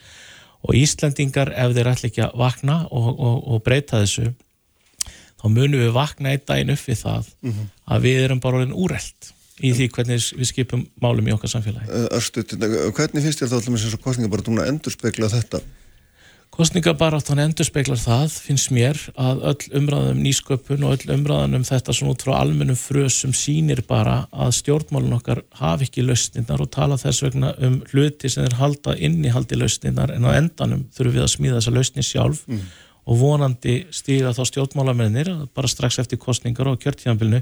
[0.64, 4.32] og Íslandingar ef þeir ætla ekki að vakna og, og, og breyta þessu
[5.44, 7.72] þá munum við vakna einn daginn upp við það mm -hmm.
[7.94, 9.32] að við erum bara orðin úreld
[9.64, 11.88] í því hvernig við skipum málum í okkar samfélagi.
[12.16, 12.56] Örstuð,
[12.96, 15.62] hvernig finnst þér þá alltaf með þessu kostningabaráttan að endur spekla þetta?
[16.54, 21.66] Kostningabaráttan endur speklar það, finnst mér að öll umræðan um nýsköpun og öll umræðan um
[21.66, 26.70] þetta svona út frá almennum frösum sínir bara að stjórnmálun okkar hafi ekki lausninnar og
[26.76, 31.26] tala þess vegna um hluti sem er halda innihaldi lausninnar en á endanum þurfum við
[31.26, 32.66] að smíða þessa lausni sjálf mm
[33.04, 37.42] og vonandi stíga þá stjórnmálamennir bara strax eftir kostningar og kjörtíðanbylnu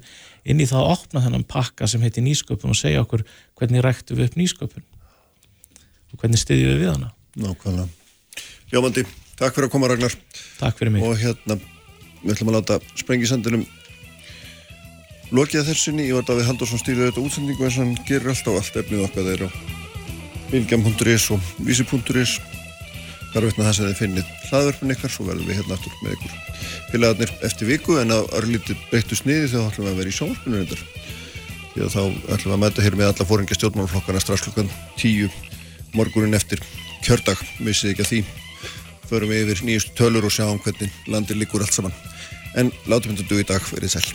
[0.50, 3.26] inn í það að opna þennan pakka sem heitir nýsköpun og segja okkur
[3.60, 4.86] hvernig ræktu við upp nýsköpun
[6.12, 7.12] og hvernig stiðjum við við hana
[7.42, 8.01] Nákvæmlega.
[8.72, 9.04] Ljómandi,
[9.36, 10.14] takk fyrir að koma Ragnar.
[10.56, 11.04] Takk fyrir mig.
[11.04, 11.58] Og hérna,
[12.22, 13.66] við ætlum að láta sprengisendunum
[15.36, 18.80] lokið þessinni, ég var Davíð Haldursson stýrið auðvitað útsendingu eins og hann gerir alltaf allt
[18.80, 19.50] efnið okkar þeirra.
[20.52, 22.38] Bilgjam.is og vísi.is
[23.32, 25.14] þar veitna það sem þið finnið hlaðverfin ykkar.
[25.14, 26.38] Svo verðum við hérna aftur með ykkur
[26.92, 30.60] félagarnir eftir viku en á örlítið breyttu sniði þá ætlum við að vera í sjónvarpinu
[30.60, 30.86] reyndar.
[31.72, 32.02] Því að þá
[32.36, 35.32] ætlum við að mæta hér með alla fóringa stjórnmálflokkana strax klukkan tíu
[35.96, 36.64] morgunin eftir.
[37.02, 38.22] Kjördag vissið ekki að því
[39.12, 41.96] förum við yfir nýjust tölur og sjáum hvernig landir líkur allt saman.
[42.56, 44.08] En látum þetta dú í dag fyrir sæl.